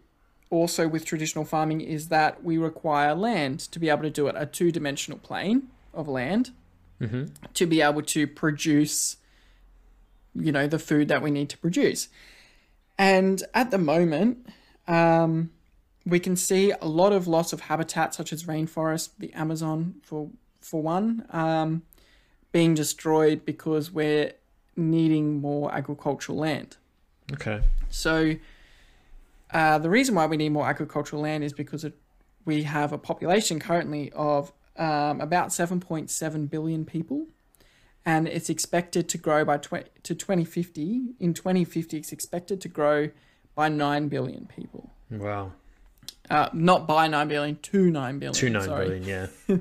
also 0.49 0.87
with 0.87 1.05
traditional 1.05 1.45
farming 1.45 1.81
is 1.81 2.07
that 2.07 2.43
we 2.43 2.57
require 2.57 3.13
land 3.13 3.59
to 3.59 3.79
be 3.79 3.89
able 3.89 4.03
to 4.03 4.09
do 4.09 4.27
it, 4.27 4.35
a 4.37 4.45
two-dimensional 4.45 5.19
plane 5.19 5.67
of 5.93 6.07
land 6.07 6.51
mm-hmm. 7.01 7.25
to 7.53 7.65
be 7.65 7.81
able 7.81 8.01
to 8.01 8.25
produce, 8.27 9.17
you 10.33 10.51
know, 10.51 10.67
the 10.67 10.79
food 10.79 11.07
that 11.09 11.21
we 11.21 11.31
need 11.31 11.49
to 11.49 11.57
produce. 11.57 12.07
And 12.97 13.43
at 13.53 13.71
the 13.71 13.77
moment, 13.77 14.47
um, 14.87 15.51
we 16.05 16.19
can 16.19 16.35
see 16.35 16.71
a 16.71 16.87
lot 16.87 17.11
of 17.11 17.27
loss 17.27 17.53
of 17.53 17.61
habitat, 17.61 18.13
such 18.13 18.31
as 18.33 18.45
rainforest, 18.45 19.09
the 19.19 19.33
Amazon 19.33 19.95
for 20.03 20.29
for 20.61 20.81
one, 20.81 21.25
um, 21.29 21.83
being 22.51 22.73
destroyed 22.73 23.45
because 23.45 23.91
we're 23.91 24.33
needing 24.75 25.39
more 25.39 25.73
agricultural 25.73 26.37
land. 26.37 26.77
okay 27.33 27.61
So 27.89 28.35
uh, 29.51 29.77
the 29.79 29.89
reason 29.89 30.15
why 30.15 30.25
we 30.25 30.37
need 30.37 30.49
more 30.49 30.67
agricultural 30.67 31.21
land 31.21 31.43
is 31.43 31.53
because 31.53 31.83
it, 31.83 31.95
we 32.45 32.63
have 32.63 32.91
a 32.91 32.97
population 32.97 33.59
currently 33.59 34.11
of 34.11 34.51
um, 34.77 35.21
about 35.21 35.49
7.7 35.49 36.49
billion 36.49 36.85
people, 36.85 37.27
and 38.07 38.27
it's 38.27 38.49
expected 38.49 39.07
to 39.09 39.17
grow 39.17 39.43
by 39.45 39.57
tw- 39.57 39.89
to 40.03 40.15
2050. 40.15 41.15
In 41.19 41.33
2050, 41.33 41.97
it's 41.97 42.11
expected 42.11 42.61
to 42.61 42.69
grow 42.69 43.09
by 43.53 43.67
9 43.69 44.07
billion 44.07 44.45
people. 44.55 44.89
wow 45.11 45.51
Uh, 46.29 46.49
not 46.53 46.87
by 46.87 47.07
9 47.07 47.27
billion, 47.27 47.55
to 47.57 47.89
9 47.91 48.19
billion. 48.19 48.33
two 48.33 48.49
nine 48.49 48.63
sorry. 48.63 48.85
billion 48.89 49.03
yeah 49.03 49.27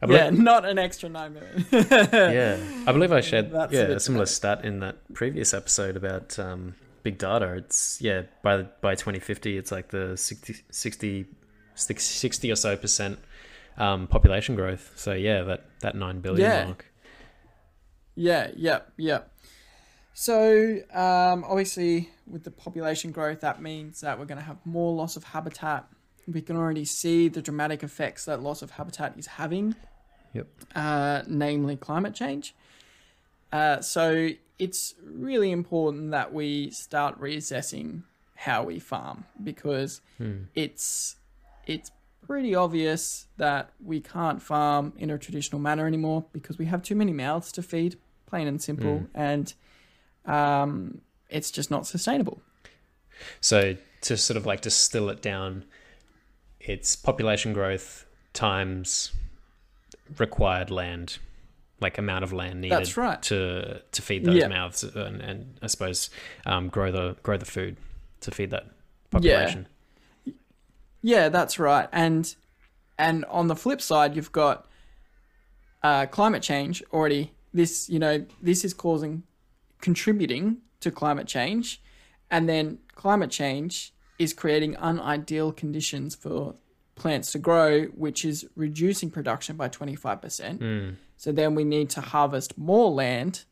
believe- 0.00 0.16
Yeah, 0.18 0.30
not 0.30 0.64
an 0.64 0.78
extra 0.78 1.08
9 1.08 1.32
billion. 1.36 1.66
yeah, 2.38 2.56
I 2.86 2.92
believe 2.92 3.12
I 3.12 3.20
shared 3.20 3.50
That's 3.52 3.72
a 3.72 3.76
yeah 3.76 3.86
bit 3.86 3.96
a 3.96 4.00
similar 4.00 4.26
stat 4.26 4.64
in 4.64 4.80
that 4.80 4.96
previous 5.14 5.52
episode 5.54 5.96
about 5.96 6.38
um, 6.38 6.74
big 7.02 7.18
data. 7.18 7.54
It's 7.54 8.00
yeah 8.00 8.22
by 8.42 8.62
by 8.86 8.94
2050, 8.94 9.56
it's 9.58 9.72
like 9.72 9.88
the 9.90 10.16
60, 10.16 10.54
60, 10.70 11.26
60 11.76 12.52
or 12.52 12.56
so 12.56 12.76
percent 12.76 13.18
um, 13.78 14.06
population 14.06 14.54
growth. 14.56 14.92
So 14.96 15.12
yeah, 15.12 15.42
that 15.44 15.64
that 15.80 15.94
nine 15.94 16.20
billion 16.20 16.50
Yeah. 16.50 16.64
mark. 16.66 16.84
Yeah, 18.14 18.50
yeah, 18.56 18.80
yeah. 18.96 19.20
So, 20.12 20.78
um, 20.92 21.44
obviously, 21.44 22.10
with 22.26 22.44
the 22.44 22.50
population 22.50 23.12
growth, 23.12 23.40
that 23.40 23.62
means 23.62 24.00
that 24.02 24.18
we're 24.18 24.26
going 24.26 24.38
to 24.38 24.44
have 24.44 24.58
more 24.66 24.92
loss 24.94 25.16
of 25.16 25.24
habitat. 25.24 25.86
We 26.26 26.42
can 26.42 26.56
already 26.56 26.84
see 26.84 27.28
the 27.28 27.40
dramatic 27.40 27.82
effects 27.82 28.24
that 28.26 28.42
loss 28.42 28.62
of 28.62 28.72
habitat 28.72 29.16
is 29.18 29.26
having, 29.26 29.74
Yep. 30.34 30.46
uh, 30.74 31.22
namely 31.26 31.76
climate 31.76 32.14
change. 32.14 32.54
Uh, 33.52 33.80
so, 33.80 34.30
it's 34.58 34.94
really 35.02 35.50
important 35.52 36.10
that 36.10 36.34
we 36.34 36.70
start 36.70 37.18
reassessing 37.18 38.02
how 38.34 38.62
we 38.64 38.78
farm 38.78 39.24
because 39.42 40.00
Hmm. 40.18 40.44
it's 40.54 41.16
it's 41.66 41.90
pretty 42.26 42.54
obvious 42.54 43.26
that 43.36 43.70
we 43.82 44.00
can't 44.00 44.40
farm 44.42 44.92
in 44.96 45.10
a 45.10 45.18
traditional 45.18 45.60
manner 45.60 45.86
anymore 45.86 46.26
because 46.32 46.58
we 46.58 46.66
have 46.66 46.82
too 46.82 46.94
many 46.94 47.12
mouths 47.12 47.50
to 47.52 47.62
feed, 47.62 47.96
plain 48.26 48.46
and 48.46 48.60
simple, 48.62 49.00
Mm. 49.00 49.06
and 49.14 49.54
um, 50.26 51.00
it's 51.28 51.50
just 51.50 51.70
not 51.70 51.86
sustainable. 51.86 52.40
So 53.40 53.76
to 54.02 54.16
sort 54.16 54.36
of 54.36 54.46
like 54.46 54.60
distill 54.60 55.08
it 55.10 55.20
down, 55.22 55.64
it's 56.60 56.94
population 56.96 57.52
growth 57.52 58.06
times 58.32 59.12
required 60.18 60.70
land, 60.70 61.18
like 61.80 61.98
amount 61.98 62.24
of 62.24 62.32
land 62.32 62.60
needed 62.60 62.78
That's 62.78 62.96
right. 62.96 63.20
to 63.22 63.82
to 63.90 64.02
feed 64.02 64.24
those 64.24 64.36
Yeah. 64.36 64.48
mouths 64.48 64.84
and, 64.84 65.20
and 65.20 65.58
I 65.62 65.66
suppose 65.66 66.10
um, 66.46 66.68
grow 66.68 66.90
the 66.92 67.16
grow 67.22 67.36
the 67.36 67.44
food 67.46 67.76
to 68.20 68.30
feed 68.30 68.50
that 68.50 68.66
population. 69.10 69.62
Yeah, 69.62 69.76
that's 71.28 71.58
right. 71.58 71.88
And 71.92 72.34
and 72.98 73.24
on 73.26 73.48
the 73.48 73.56
flip 73.56 73.80
side, 73.80 74.14
you've 74.14 74.32
got 74.32 74.66
uh, 75.82 76.06
climate 76.06 76.42
change 76.42 76.82
already. 76.92 77.32
This 77.52 77.88
you 77.88 77.98
know 77.98 78.24
this 78.42 78.64
is 78.64 78.74
causing 78.74 79.22
contributing 79.80 80.58
to 80.80 80.90
climate 80.90 81.26
change, 81.26 81.82
and 82.30 82.48
then 82.48 82.78
climate 82.94 83.30
change 83.30 83.92
is 84.18 84.34
creating 84.34 84.76
unideal 84.82 85.52
conditions 85.52 86.14
for 86.14 86.54
plants 86.94 87.32
to 87.32 87.38
grow, 87.38 87.84
which 87.86 88.24
is 88.24 88.46
reducing 88.54 89.10
production 89.10 89.56
by 89.56 89.68
twenty 89.68 89.96
five 89.96 90.20
percent. 90.20 90.60
Hmm. 90.60 90.90
So 91.16 91.32
then 91.32 91.54
we 91.54 91.64
need 91.64 91.90
to 91.90 92.00
harvest 92.00 92.56
more 92.56 92.90
land 92.90 93.44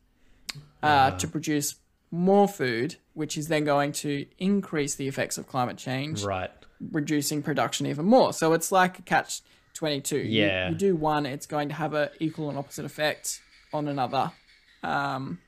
uh, 0.81 1.11
to 1.11 1.27
produce 1.27 1.75
more 2.11 2.47
food, 2.47 2.95
which 3.13 3.37
is 3.37 3.47
then 3.47 3.63
going 3.63 3.91
to 3.91 4.25
increase 4.37 4.95
the 4.95 5.07
effects 5.07 5.37
of 5.37 5.47
climate 5.47 5.77
change 5.77 6.23
Right. 6.23 6.51
Reducing 6.91 7.41
production 7.41 7.85
even 7.85 8.05
more. 8.05 8.33
So 8.33 8.53
it's 8.53 8.71
like 8.71 8.99
a 8.99 9.01
catch 9.01 9.41
22. 9.73 10.17
Yeah. 10.19 10.69
You, 10.69 10.75
do 10.75 10.95
one, 10.95 11.25
it's 11.25 11.45
going 11.45 11.69
to 11.69 11.75
have 11.75 11.93
an 11.93 12.09
equal 12.19 12.49
and 12.49 12.57
opposite 12.57 12.85
effect 12.85 13.41
on 13.73 13.87
another. 13.87 14.31
Um, 14.83 15.39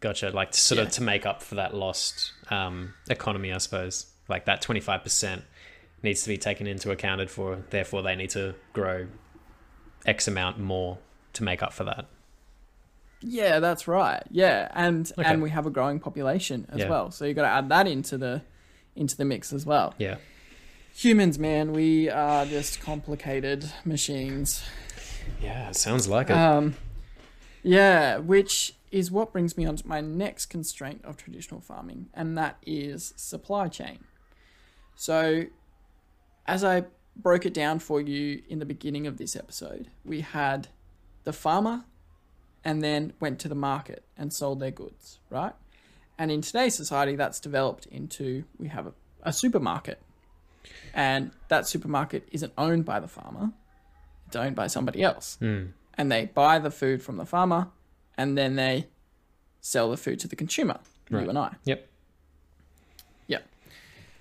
Gotcha. 0.00 0.30
Like 0.30 0.54
sort 0.54 0.78
Yeah. 0.78 0.84
of 0.86 0.92
to 0.92 1.02
make 1.02 1.26
up 1.26 1.42
for 1.42 1.56
that 1.56 1.74
lost 1.74 2.32
um, 2.50 2.94
economy, 3.08 3.52
I 3.52 3.58
suppose. 3.58 4.06
Like 4.28 4.46
that 4.46 4.62
twenty 4.62 4.80
five 4.80 5.02
percent 5.02 5.42
needs 6.02 6.22
to 6.22 6.28
be 6.28 6.38
taken 6.38 6.66
into 6.66 6.90
accounted 6.90 7.30
for. 7.30 7.58
Therefore, 7.68 8.00
they 8.02 8.14
need 8.16 8.30
to 8.30 8.54
grow 8.72 9.08
X 10.06 10.26
amount 10.26 10.58
more 10.58 10.98
to 11.34 11.42
make 11.44 11.62
up 11.62 11.72
for 11.74 11.84
that. 11.84 12.06
yeah, 13.22 13.58
that's 13.60 13.86
right. 13.86 14.22
Yeah, 14.30 14.68
and 14.72 15.10
Okay. 15.18 15.28
and 15.28 15.42
we 15.42 15.50
have 15.50 15.66
a 15.66 15.70
growing 15.70 16.00
population 16.00 16.66
as 16.70 16.78
Yeah. 16.80 16.88
well. 16.88 17.10
So 17.10 17.26
you 17.26 17.34
got 17.34 17.42
to 17.42 17.48
add 17.48 17.68
that 17.68 17.86
into 17.86 18.16
the 18.16 18.42
into 18.96 19.16
the 19.16 19.24
mix 19.26 19.52
as 19.52 19.66
well. 19.66 19.94
Yeah. 19.98 20.16
Humans, 20.94 21.38
man, 21.38 21.72
we 21.72 22.10
are 22.10 22.44
just 22.44 22.80
complicated 22.80 23.70
machines. 23.84 24.62
Yeah. 25.42 25.70
It 25.70 25.76
sounds 25.76 26.08
like 26.08 26.30
it. 26.30 26.36
Um, 26.36 26.76
yeah, 27.62 28.18
which 28.18 28.74
is 28.90 29.10
what 29.10 29.32
brings 29.32 29.56
me 29.56 29.64
on 29.64 29.76
to 29.76 29.86
my 29.86 30.00
next 30.00 30.46
constraint 30.46 31.00
of 31.04 31.16
traditional 31.16 31.60
farming, 31.60 32.08
and 32.12 32.36
that 32.36 32.56
is 32.66 33.14
supply 33.16 33.68
chain. 33.68 34.04
So, 34.94 35.44
as 36.46 36.64
I 36.64 36.84
broke 37.16 37.46
it 37.46 37.54
down 37.54 37.78
for 37.78 38.00
you 38.00 38.42
in 38.48 38.58
the 38.58 38.66
beginning 38.66 39.06
of 39.06 39.16
this 39.16 39.36
episode, 39.36 39.88
we 40.04 40.22
had 40.22 40.68
the 41.24 41.32
farmer 41.32 41.84
and 42.64 42.82
then 42.82 43.12
went 43.20 43.38
to 43.40 43.48
the 43.48 43.54
market 43.54 44.04
and 44.16 44.32
sold 44.32 44.60
their 44.60 44.70
goods, 44.70 45.18
right? 45.30 45.54
And 46.18 46.30
in 46.30 46.42
today's 46.42 46.74
society, 46.74 47.16
that's 47.16 47.40
developed 47.40 47.86
into 47.86 48.44
we 48.58 48.68
have 48.68 48.86
a, 48.86 48.92
a 49.22 49.32
supermarket, 49.32 50.00
and 50.94 51.30
that 51.48 51.66
supermarket 51.66 52.28
isn't 52.32 52.52
owned 52.58 52.84
by 52.84 53.00
the 53.00 53.08
farmer, 53.08 53.52
it's 54.26 54.36
owned 54.36 54.56
by 54.56 54.66
somebody 54.66 55.02
else 55.02 55.36
Hmm. 55.40 55.66
and 55.94 56.10
they 56.10 56.26
buy 56.26 56.58
the 56.58 56.70
food 56.70 57.02
from 57.02 57.16
the 57.16 57.26
farmer 57.26 57.68
and 58.16 58.36
then 58.38 58.56
they 58.56 58.86
sell 59.60 59.90
the 59.90 59.96
food 59.96 60.18
to 60.20 60.28
the 60.28 60.36
consumer, 60.36 60.78
Right. 61.10 61.22
you 61.24 61.28
and 61.28 61.38
I. 61.38 61.54
Yep. 61.64 61.88
Yep. 63.28 63.46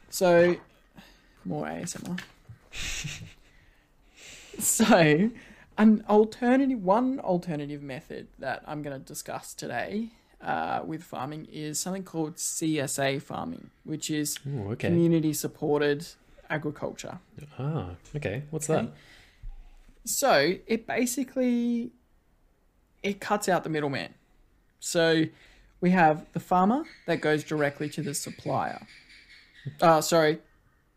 So, 0.09 0.55
more 1.45 1.65
ASMR. 1.67 2.19
so, 4.59 5.29
an 5.77 6.03
alternative, 6.09 6.83
one 6.83 7.19
alternative 7.19 7.81
method 7.81 8.27
that 8.39 8.63
I'm 8.67 8.81
going 8.81 8.99
to 8.99 9.05
discuss 9.05 9.53
today 9.53 10.09
uh, 10.41 10.81
with 10.85 11.03
farming 11.03 11.47
is 11.51 11.79
something 11.79 12.03
called 12.03 12.35
CSA 12.35 13.21
farming, 13.21 13.69
which 13.83 14.09
is 14.09 14.37
Ooh, 14.47 14.71
okay. 14.71 14.87
community 14.87 15.33
supported 15.33 16.05
agriculture. 16.49 17.19
Ah. 17.57 17.91
Okay. 18.15 18.43
What's 18.49 18.67
that? 18.67 18.87
So 20.05 20.53
it 20.67 20.87
basically 20.87 21.91
it 23.03 23.19
cuts 23.19 23.47
out 23.47 23.63
the 23.63 23.69
middleman. 23.69 24.13
So 24.79 25.25
we 25.81 25.91
have 25.91 26.25
the 26.33 26.39
farmer 26.39 26.83
that 27.05 27.21
goes 27.21 27.43
directly 27.43 27.89
to 27.89 28.01
the 28.01 28.13
supplier. 28.13 28.85
Uh, 29.81 30.01
sorry, 30.01 30.39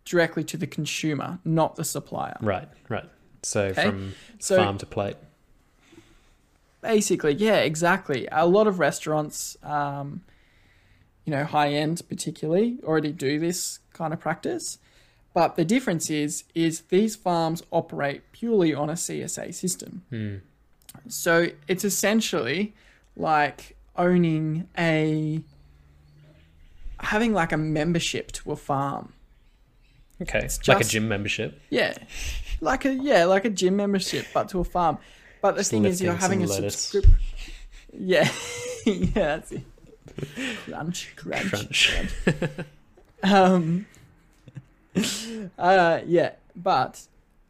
directly 0.04 0.44
to 0.44 0.56
the 0.56 0.66
consumer, 0.66 1.38
not 1.44 1.76
the 1.76 1.84
supplier. 1.84 2.36
Right. 2.40 2.68
Right. 2.88 3.08
So 3.42 3.66
Okay. 3.66 3.82
from 3.90 4.14
So 4.38 4.56
farm 4.56 4.78
to 4.78 4.86
plate. 4.86 5.16
basically, 6.80 7.34
yeah, 7.34 7.56
exactly. 7.56 8.28
A 8.32 8.46
lot 8.46 8.66
of 8.66 8.78
restaurants, 8.78 9.56
um, 9.62 10.22
you 11.24 11.30
know, 11.32 11.44
high 11.44 11.70
end 11.72 12.02
particularly, 12.08 12.78
already 12.84 13.12
do 13.12 13.38
this 13.38 13.80
kind 13.92 14.12
of 14.12 14.20
practice. 14.20 14.78
But 15.34 15.56
the 15.56 15.64
difference 15.64 16.10
is, 16.10 16.44
is 16.54 16.82
these 16.82 17.16
farms 17.16 17.62
operate 17.70 18.32
purely 18.32 18.74
on 18.74 18.90
a 18.90 18.94
CSA 18.94 19.54
system. 19.54 20.02
Hmm. 20.10 20.36
So 21.08 21.48
it's 21.68 21.84
essentially 21.84 22.74
like 23.16 23.76
owning 23.96 24.68
a 24.78 25.42
having 27.00 27.32
like 27.32 27.52
a 27.52 27.56
membership 27.56 28.32
to 28.32 28.52
a 28.52 28.56
farm. 28.56 29.12
Okay. 30.20 30.40
It's 30.40 30.58
just, 30.58 30.68
like 30.68 30.80
a 30.80 30.84
gym 30.84 31.08
membership. 31.08 31.60
Yeah. 31.70 31.94
Like 32.60 32.84
a 32.84 32.92
yeah, 32.92 33.24
like 33.24 33.44
a 33.44 33.50
gym 33.50 33.76
membership 33.76 34.26
but 34.32 34.48
to 34.50 34.60
a 34.60 34.64
farm. 34.64 34.98
But 35.40 35.52
the 35.52 35.60
Just 35.60 35.70
thing 35.70 35.84
is 35.84 36.00
you're 36.00 36.14
having 36.14 36.42
a 36.42 36.48
subscription. 36.48 37.16
Yeah. 37.92 38.30
yeah, 38.86 39.04
that's 39.14 39.52
it. 39.52 39.64
Crunch, 40.66 41.14
crunch, 41.16 41.50
Crunch. 41.50 42.04
um 43.22 43.86
uh 45.58 46.00
yeah, 46.06 46.32
but 46.54 47.06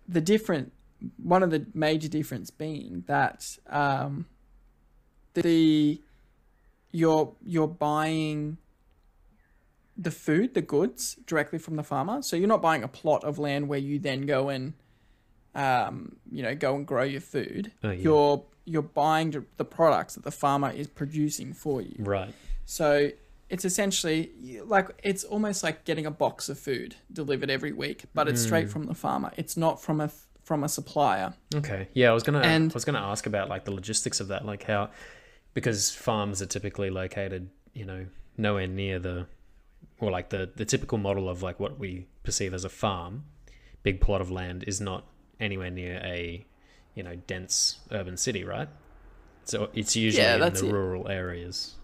the 0.09 0.20
different 0.20 0.72
one 1.22 1.42
of 1.42 1.50
the 1.50 1.66
major 1.74 2.09
difference 2.09 2.50
being 2.50 3.05
that 3.07 3.59
um 3.68 4.26
the 5.35 6.00
you're 6.92 7.33
you're 7.44 7.68
buying 7.68 8.59
the 9.96 10.11
food, 10.11 10.55
the 10.55 10.62
goods 10.62 11.16
directly 11.26 11.59
from 11.59 11.76
the 11.76 11.83
farmer. 11.83 12.22
So 12.22 12.37
you're 12.37 12.48
not 12.48 12.62
buying 12.62 12.83
a 12.83 12.88
plot 12.88 13.24
of 13.24 13.38
land 13.38 13.68
where 13.68 13.78
you 13.78 13.98
then 13.98 14.22
go 14.22 14.48
and 14.48 14.74
um 15.55 16.16
you 16.31 16.42
know 16.42 16.55
go 16.55 16.74
and 16.74 16.87
grow 16.87 17.02
your 17.02 17.20
food. 17.20 17.72
Oh, 17.83 17.90
yeah. 17.90 18.02
You're 18.02 18.44
you're 18.64 18.83
buying 18.83 19.44
the 19.57 19.64
products 19.64 20.14
that 20.14 20.24
the 20.24 20.31
farmer 20.31 20.70
is 20.70 20.87
producing 20.87 21.52
for 21.52 21.83
you. 21.83 21.96
Right. 21.98 22.33
So 22.64 23.11
it's 23.53 23.67
essentially 23.67 24.33
like 24.65 24.88
it's 25.05 25.25
almost 25.25 25.62
like 25.62 25.85
getting 25.85 26.07
a 26.07 26.11
box 26.11 26.49
of 26.49 26.59
food 26.59 26.97
delivered 27.12 27.51
every 27.51 27.73
week, 27.73 28.07
but 28.15 28.27
it's 28.27 28.41
straight 28.41 28.69
mm. 28.69 28.71
from 28.71 28.85
the 28.85 28.95
farmer. 28.95 29.31
It's 29.37 29.59
not 29.59 29.81
from 29.83 30.01
a 30.01 30.11
from 30.43 30.65
a 30.65 30.69
supplier. 30.71 31.35
Okay. 31.55 31.87
Yeah, 31.93 32.11
I 32.11 32.15
was 32.15 32.23
gonna 32.23 32.41
And- 32.41 32.73
I 32.73 32.75
was 32.75 32.87
gonna 32.87 33.07
ask 33.12 33.27
about 33.27 33.51
like 33.51 33.67
the 33.67 33.71
logistics 33.71 34.21
of 34.21 34.29
that, 34.29 34.47
like 34.47 34.62
how 34.65 34.88
because 35.53 35.91
farms 35.91 36.41
are 36.41 36.47
typically 36.47 36.88
located, 36.88 37.51
you 37.75 37.85
know, 37.85 38.07
nowhere 38.38 38.67
near 38.67 38.99
the 38.99 39.27
or 40.01 40.11
like 40.11 40.31
the 40.31 40.51
the 40.57 40.65
typical 40.65 40.97
model 40.97 41.29
of 41.29 41.43
like 41.43 41.61
what 41.61 41.79
we 41.79 42.07
perceive 42.25 42.55
as 42.55 42.65
a 42.65 42.71
farm, 42.71 43.25
big 43.83 44.01
plot 44.01 44.23
of 44.23 44.31
land 44.31 44.65
is 44.67 44.81
not 44.81 45.05
anywhere 45.38 45.71
near 45.71 46.01
a 46.03 46.43
you 46.95 47.03
know 47.03 47.17
dense 47.27 47.81
urban 47.91 48.17
city, 48.17 48.45
right? 48.45 48.71
So 49.45 49.69
it's 49.75 49.95
usually 49.95 50.23
Yeah, 50.25 50.37
in 50.37 50.55
the 50.55 50.67
it. 50.67 50.73
rural 50.73 51.09
areas. 51.09 51.75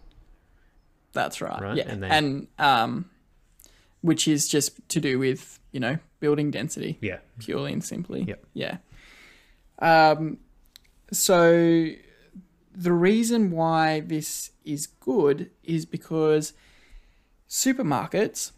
That's 1.12 1.40
right. 1.40 1.60
Right, 1.60 1.76
Yeah, 1.76 1.84
and 1.88 2.04
and, 2.04 2.48
um, 2.58 3.10
which 4.02 4.28
is 4.28 4.48
just 4.48 4.88
to 4.90 5.00
do 5.00 5.18
with 5.18 5.58
you 5.72 5.80
know 5.80 5.98
building 6.20 6.50
density 6.50 6.98
Yeah. 7.00 7.18
purely 7.38 7.72
and 7.72 7.84
simply. 7.84 8.22
Yep. 8.24 8.44
Yeah. 8.54 8.76
Um, 9.80 10.38
so 11.12 11.90
the 12.74 12.92
reason 12.92 13.50
why 13.50 14.00
this 14.00 14.50
is 14.64 14.86
good 14.86 15.50
is 15.64 15.86
because 15.86 16.52
supermarkets, 17.48 18.52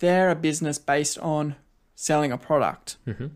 they're 0.00 0.30
a 0.30 0.34
business 0.34 0.78
based 0.78 1.18
on 1.18 1.56
selling 1.94 2.32
a 2.32 2.38
product. 2.38 2.96
hmm 3.04 3.26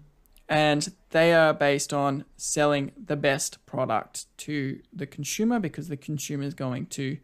And 0.49 0.93
they 1.11 1.33
are 1.35 1.53
based 1.55 1.93
on 1.93 2.25
selling 2.37 2.93
the 2.97 3.17
best 3.17 3.65
product 3.67 4.27
to 4.39 4.81
the 4.93 5.07
consumer 5.07 5.59
because 5.61 5.89
the 5.89 5.97
consumer 5.97 6.45
is 6.45 6.55
going 6.55 6.87
to 6.87 7.19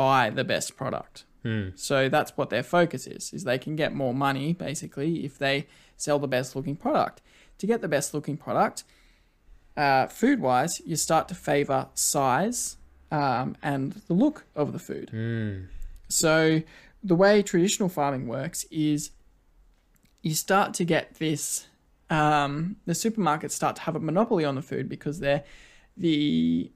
buy 0.00 0.30
the 0.30 0.44
best 0.44 0.78
product. 0.78 1.24
Mm. 1.44 1.78
So 1.78 2.08
that's 2.08 2.34
what 2.34 2.48
their 2.48 2.62
focus 2.62 3.06
is, 3.06 3.34
is 3.34 3.44
they 3.44 3.58
can 3.58 3.76
get 3.76 3.94
more 3.94 4.14
money 4.14 4.54
basically 4.54 5.26
if 5.26 5.36
they 5.36 5.66
sell 5.98 6.18
the 6.18 6.32
best 6.36 6.56
looking 6.56 6.74
product. 6.74 7.20
To 7.58 7.66
get 7.66 7.82
the 7.82 7.88
best 7.96 8.14
looking 8.14 8.38
product, 8.38 8.84
uh, 9.76 10.06
food 10.06 10.40
wise, 10.40 10.80
you 10.86 10.96
start 10.96 11.28
to 11.28 11.34
favor 11.34 11.88
size 11.92 12.78
um, 13.12 13.56
and 13.62 13.92
the 14.08 14.14
look 14.14 14.46
of 14.56 14.72
the 14.72 14.78
food. 14.78 15.10
Mm. 15.12 15.66
So 16.08 16.62
the 17.04 17.14
way 17.14 17.42
traditional 17.42 17.90
farming 17.90 18.26
works 18.26 18.64
is 18.70 19.10
you 20.22 20.34
start 20.34 20.72
to 20.74 20.84
get 20.86 21.16
this 21.16 21.66
um, 22.08 22.76
the 22.86 22.94
supermarkets 22.94 23.52
start 23.52 23.76
to 23.76 23.82
have 23.82 23.96
a 23.96 24.00
monopoly 24.00 24.46
on 24.46 24.54
the 24.54 24.62
food 24.62 24.88
because 24.88 25.20
they're 25.20 25.44
the 25.98 26.72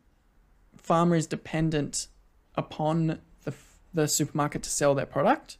farmer 0.76 1.16
is 1.16 1.26
dependent 1.26 2.08
upon 2.56 3.18
the 3.44 3.52
the 3.92 4.08
supermarket 4.08 4.62
to 4.62 4.70
sell 4.70 4.94
their 4.94 5.06
product. 5.06 5.58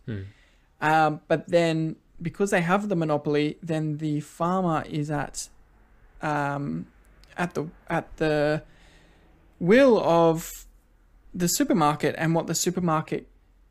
Um, 0.81 1.21
but 1.29 1.49
then 1.49 1.97
because 2.21 2.51
they 2.51 2.61
have 2.61 2.89
the 2.89 2.97
monopoly, 2.97 3.59
then 3.63 3.99
the 3.99 4.21
farmer 4.21 4.85
is 4.89 5.11
at 5.11 5.49
um, 6.23 6.87
at 7.37 7.55
the 7.55 7.69
at 7.89 8.17
the 8.17 8.63
will 9.61 10.03
of 10.03 10.51
the 11.35 11.49
supermarket 11.49 12.15
and 12.19 12.35
what 12.35 12.47
the 12.47 12.55
supermarket 12.55 13.29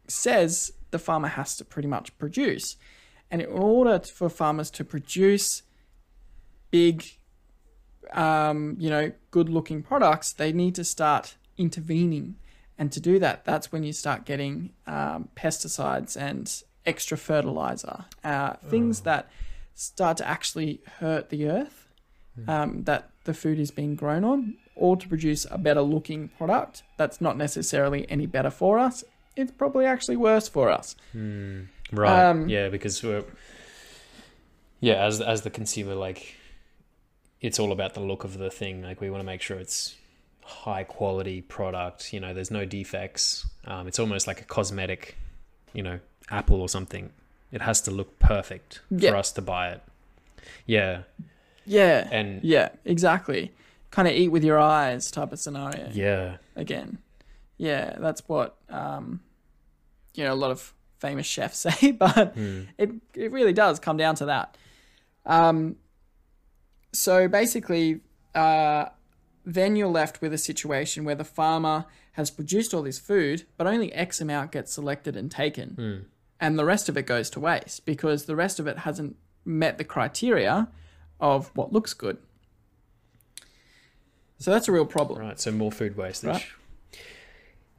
says 0.07 0.73
the 0.91 0.99
farmer 0.99 1.29
has 1.29 1.55
to 1.55 1.65
pretty 1.65 1.87
much 1.87 2.17
produce. 2.17 2.77
And 3.31 3.41
in 3.41 3.47
order 3.49 3.99
for 3.99 4.29
farmers 4.29 4.69
to 4.71 4.83
produce 4.83 5.63
big, 6.71 7.03
um, 8.11 8.75
you 8.79 8.89
know, 8.89 9.11
good 9.31 9.49
looking 9.49 9.81
products, 9.81 10.33
they 10.33 10.51
need 10.51 10.75
to 10.75 10.83
start 10.83 11.35
intervening. 11.57 12.35
And 12.77 12.91
to 12.91 12.99
do 12.99 13.19
that, 13.19 13.45
that's 13.45 13.71
when 13.71 13.83
you 13.83 13.93
start 13.93 14.25
getting 14.25 14.71
um, 14.87 15.29
pesticides 15.35 16.17
and 16.17 16.51
extra 16.85 17.17
fertilizer, 17.17 18.05
uh, 18.23 18.53
things 18.69 19.01
that 19.01 19.29
start 19.75 20.17
to 20.17 20.27
actually 20.27 20.81
hurt 20.99 21.29
the 21.29 21.47
earth 21.47 21.87
um, 22.47 22.83
that 22.83 23.09
the 23.25 23.33
food 23.33 23.59
is 23.59 23.71
being 23.71 23.95
grown 23.95 24.23
on, 24.23 24.57
or 24.75 24.97
to 24.97 25.07
produce 25.07 25.45
a 25.51 25.57
better 25.57 25.81
looking 25.81 26.29
product 26.29 26.83
that's 26.97 27.21
not 27.21 27.37
necessarily 27.37 28.09
any 28.09 28.25
better 28.25 28.49
for 28.49 28.79
us. 28.79 29.03
It's 29.35 29.51
probably 29.51 29.85
actually 29.85 30.17
worse 30.17 30.47
for 30.47 30.69
us. 30.69 30.95
Right. 31.91 32.29
Um, 32.29 32.49
yeah, 32.49 32.69
because 32.69 33.01
we're 33.03 33.23
yeah, 34.79 35.05
as 35.05 35.21
as 35.21 35.43
the 35.43 35.49
consumer, 35.49 35.95
like 35.95 36.35
it's 37.39 37.59
all 37.59 37.71
about 37.71 37.93
the 37.93 37.99
look 38.01 38.23
of 38.23 38.37
the 38.37 38.49
thing. 38.49 38.81
Like 38.81 38.99
we 38.99 39.09
want 39.09 39.21
to 39.21 39.25
make 39.25 39.41
sure 39.41 39.57
it's 39.57 39.95
high 40.45 40.83
quality 40.83 41.41
product. 41.41 42.13
You 42.13 42.19
know, 42.19 42.33
there's 42.33 42.51
no 42.51 42.65
defects. 42.65 43.45
Um, 43.65 43.87
it's 43.87 43.99
almost 43.99 44.27
like 44.27 44.41
a 44.41 44.45
cosmetic, 44.45 45.15
you 45.73 45.83
know, 45.83 45.99
Apple 46.29 46.61
or 46.61 46.69
something. 46.69 47.11
It 47.51 47.61
has 47.61 47.81
to 47.81 47.91
look 47.91 48.19
perfect 48.19 48.81
Yeah. 48.89 49.11
for 49.11 49.17
us 49.17 49.31
to 49.33 49.41
buy 49.41 49.71
it. 49.71 49.81
Yeah, 50.65 51.03
Yeah. 51.65 52.07
and 52.11 52.43
Yeah, 52.43 52.69
exactly. 52.85 53.51
Kind 53.91 54.07
of 54.07 54.13
eat 54.15 54.29
with 54.29 54.43
your 54.43 54.59
eyes 54.59 55.11
type 55.11 55.31
of 55.31 55.39
scenario. 55.39 55.89
yeah, 55.93 56.37
Again. 56.55 56.97
Yeah, 57.57 57.95
that's 57.99 58.27
what 58.27 58.55
um, 58.69 59.21
you 60.15 60.23
know 60.23 60.33
a 60.33 60.35
lot 60.35 60.49
of 60.51 60.73
famous 60.99 61.25
chefs 61.27 61.59
say, 61.67 61.91
but 61.91 62.35
it 62.77 62.89
it 63.13 63.31
really 63.31 63.53
does 63.53 63.79
come 63.79 63.95
down 63.97 64.15
to 64.15 64.25
that. 64.25 64.57
Um, 65.25 65.75
so 66.91 67.27
basically, 67.27 68.01
uh, 68.35 68.85
then 69.45 69.75
you're 69.75 69.87
left 69.87 70.21
with 70.21 70.33
a 70.33 70.37
situation 70.37 71.03
where 71.03 71.15
the 71.15 71.23
farmer 71.23 71.85
has 72.13 72.29
produced 72.29 72.73
all 72.73 72.83
this 72.83 72.99
food, 72.99 73.45
but 73.57 73.67
only 73.67 73.91
X 73.93 74.21
amount 74.21 74.51
gets 74.51 74.73
selected 74.73 75.15
and 75.17 75.31
taken, 75.31 75.69
hmm. 75.71 76.07
and 76.39 76.57
the 76.57 76.65
rest 76.65 76.87
of 76.89 76.97
it 76.97 77.05
goes 77.05 77.29
to 77.31 77.39
waste 77.39 77.85
because 77.85 78.25
the 78.25 78.35
rest 78.35 78.59
of 78.59 78.67
it 78.67 78.79
hasn't 78.79 79.15
met 79.45 79.77
the 79.77 79.83
criteria 79.83 80.67
of 81.19 81.51
what 81.55 81.73
looks 81.73 81.93
good. 81.93 82.17
So 84.37 84.51
that's 84.51 84.67
a 84.67 84.71
real 84.71 84.85
problem. 84.85 85.19
right. 85.19 85.39
So 85.39 85.51
more 85.51 85.71
food 85.71 85.95
wastage. 85.95 86.29
Right. 86.29 86.45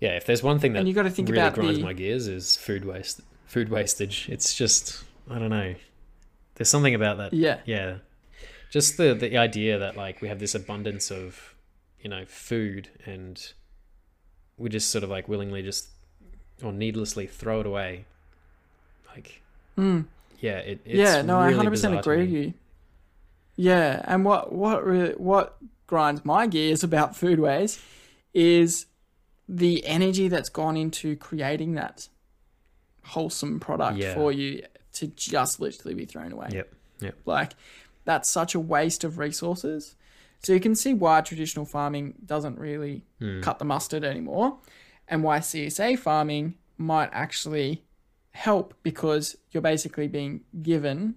Yeah, 0.00 0.16
if 0.16 0.26
there's 0.26 0.42
one 0.42 0.58
thing 0.58 0.72
that 0.72 0.80
And 0.80 0.88
you 0.88 0.94
gotta 0.94 1.10
think 1.10 1.28
really 1.28 1.40
about 1.40 1.54
grinds 1.54 1.78
the- 1.78 1.84
my 1.84 1.92
gears 1.92 2.26
is 2.26 2.56
food 2.56 2.84
waste, 2.84 3.20
food 3.46 3.68
wastage. 3.68 4.28
It's 4.30 4.54
just 4.54 5.04
I 5.30 5.38
don't 5.38 5.50
know. 5.50 5.74
There's 6.56 6.68
something 6.68 6.94
about 6.94 7.18
that. 7.18 7.32
Yeah. 7.32 7.58
Yeah. 7.64 7.96
Just 8.70 8.96
the 8.96 9.14
the 9.14 9.36
idea 9.36 9.78
that 9.78 9.96
like 9.96 10.20
we 10.20 10.28
have 10.28 10.38
this 10.38 10.54
abundance 10.54 11.10
of, 11.10 11.53
you 12.04 12.10
know, 12.10 12.24
food 12.26 12.90
and 13.06 13.52
we 14.56 14.68
just 14.68 14.90
sort 14.90 15.02
of 15.02 15.10
like 15.10 15.26
willingly 15.26 15.62
just 15.62 15.88
or 16.62 16.72
needlessly 16.72 17.26
throw 17.26 17.60
it 17.60 17.66
away. 17.66 18.04
Like 19.08 19.42
hmm. 19.74 20.02
yeah, 20.38 20.58
it, 20.58 20.80
it's 20.84 20.94
yeah, 20.94 21.22
no, 21.22 21.40
I 21.40 21.50
hundred 21.50 21.70
percent 21.70 21.98
agree 21.98 22.18
with 22.18 22.30
you. 22.30 22.54
Yeah, 23.56 24.02
and 24.04 24.24
what 24.24 24.52
what 24.52 24.84
really 24.84 25.14
what 25.14 25.56
grinds 25.86 26.24
my 26.24 26.46
gears 26.46 26.84
about 26.84 27.16
food 27.16 27.40
waste 27.40 27.80
is 28.34 28.86
the 29.48 29.84
energy 29.86 30.28
that's 30.28 30.48
gone 30.48 30.76
into 30.76 31.16
creating 31.16 31.74
that 31.74 32.08
wholesome 33.04 33.60
product 33.60 33.98
Yeah. 33.98 34.14
for 34.14 34.32
you 34.32 34.62
to 34.94 35.06
just 35.08 35.60
literally 35.60 35.94
be 35.94 36.04
thrown 36.04 36.32
away. 36.32 36.48
Yep. 36.52 36.74
Yep. 37.00 37.16
Like 37.24 37.52
that's 38.04 38.30
such 38.30 38.54
a 38.54 38.60
waste 38.60 39.04
of 39.04 39.18
resources. 39.18 39.94
So 40.44 40.52
you 40.52 40.60
can 40.60 40.74
see 40.74 40.92
why 40.94 41.20
traditional 41.22 41.64
farming 41.64 42.14
doesn't 42.24 42.58
really 42.58 43.04
Hmm. 43.18 43.40
cut 43.40 43.58
the 43.58 43.64
mustard 43.64 44.04
anymore 44.04 44.58
and 45.08 45.22
why 45.24 45.38
CSA 45.40 45.96
farming 45.98 46.54
might 46.76 47.08
actually 47.12 47.84
help 48.32 48.74
because 48.82 49.36
you're 49.52 49.62
basically 49.62 50.08
being 50.08 50.42
given 50.62 51.14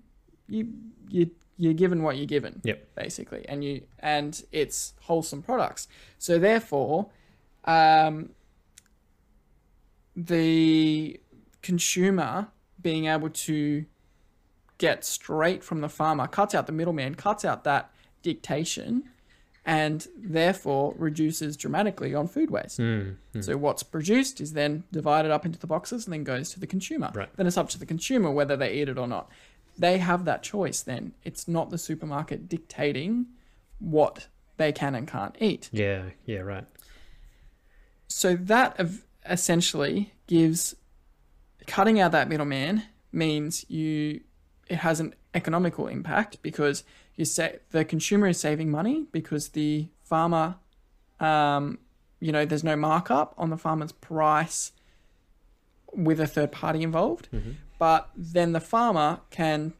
you 0.47 0.67
you 1.09 1.31
you're 1.57 1.73
given 1.73 2.03
what 2.03 2.15
you're 2.15 2.27
given 2.27 2.61
Yep. 2.63 2.93
basically 2.95 3.43
and 3.49 3.63
you 3.63 3.81
and 3.99 4.43
it's 4.51 4.93
wholesome 5.01 5.41
products 5.41 5.87
so 6.19 6.37
therefore 6.37 7.09
um 7.65 8.29
the 10.15 11.19
consumer 11.61 12.47
being 12.81 13.05
able 13.07 13.29
to 13.29 13.85
get 14.77 15.03
straight 15.03 15.63
from 15.63 15.81
the 15.81 15.89
farmer 15.89 16.27
cuts 16.27 16.53
out 16.53 16.67
the 16.67 16.71
middleman 16.71 17.15
cuts 17.15 17.43
out 17.43 17.63
that 17.63 17.91
dictation 18.21 19.03
and 19.67 20.07
therefore 20.17 20.95
reduces 20.97 21.57
dramatically 21.57 22.15
on 22.15 22.25
food 22.27 22.49
waste 22.49 22.77
Hmm. 22.77 23.11
so 23.41 23.57
what's 23.57 23.83
produced 23.83 24.39
is 24.41 24.53
then 24.53 24.83
divided 24.91 25.29
up 25.29 25.45
into 25.45 25.59
the 25.59 25.67
boxes 25.67 26.05
and 26.05 26.13
then 26.13 26.23
goes 26.23 26.49
to 26.51 26.59
the 26.59 26.65
consumer. 26.67 27.11
Right. 27.13 27.29
Then 27.35 27.45
it's 27.45 27.57
up 27.57 27.69
to 27.69 27.77
the 27.79 27.85
consumer 27.85 28.31
whether 28.31 28.55
they 28.55 28.73
eat 28.73 28.87
it 28.89 28.97
or 28.97 29.07
not. 29.07 29.29
They 29.77 29.99
have 29.99 30.25
that 30.25 30.41
choice 30.41 30.81
then. 30.81 31.11
It's 31.23 31.47
not 31.47 31.69
the 31.69 31.77
supermarket 31.77 32.47
dictating 32.49 33.27
what 33.79 34.27
they 34.55 34.71
can 34.71 34.95
and 34.95 35.07
can't 35.07 35.35
eat. 35.39 35.69
Yeah, 35.71 36.03
yeah, 36.25 36.39
right. 36.39 36.65
So 38.07 38.35
that 38.35 38.79
essentially 39.29 40.13
gives 40.27 40.75
cutting 41.67 41.99
out 41.99 42.13
that 42.13 42.29
middleman 42.29 42.83
means 43.11 43.69
you 43.69 44.21
it 44.69 44.77
has 44.77 44.99
an 44.99 45.13
economical 45.33 45.87
impact 45.87 46.41
because 46.41 46.83
you 47.17 47.25
say 47.25 47.59
the 47.71 47.83
consumer 47.83 48.27
is 48.27 48.39
saving 48.39 48.71
money 48.71 49.05
because 49.11 49.49
the 49.49 49.89
farmer 50.03 50.55
um, 51.19 51.79
you 52.21 52.31
know 52.31 52.45
there's 52.45 52.63
no 52.63 52.77
markup 52.77 53.33
on 53.37 53.49
the 53.49 53.57
farmer's 53.57 53.91
price 53.91 54.71
with 55.91 56.19
a 56.21 56.27
third 56.27 56.51
party 56.51 56.81
involved. 56.83 57.27
But 57.79 58.09
then 58.15 58.53
the 58.53 58.59
farmer 58.59 59.19
can 59.29 59.73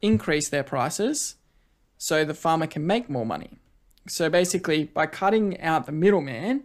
increase 0.00 0.48
their 0.48 0.62
prices 0.64 1.36
so 1.98 2.24
the 2.24 2.34
farmer 2.34 2.66
can 2.66 2.86
make 2.86 3.08
more 3.10 3.26
money. 3.26 3.58
So 4.08 4.28
basically 4.30 4.84
by 4.84 5.06
cutting 5.06 5.60
out 5.60 5.86
the 5.86 5.92
middleman 5.92 6.64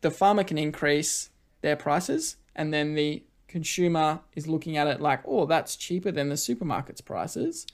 the 0.00 0.10
farmer 0.10 0.44
can 0.44 0.58
increase 0.58 1.30
their 1.60 1.76
prices 1.76 2.36
and 2.56 2.72
then 2.72 2.94
the 2.94 3.22
consumer 3.48 4.20
is 4.34 4.46
looking 4.46 4.76
at 4.76 4.86
it 4.86 5.00
like 5.00 5.20
oh 5.26 5.44
that's 5.44 5.76
cheaper 5.76 6.10
than 6.10 6.30
the 6.30 6.36
supermarket's 6.36 7.00
prices. 7.00 7.66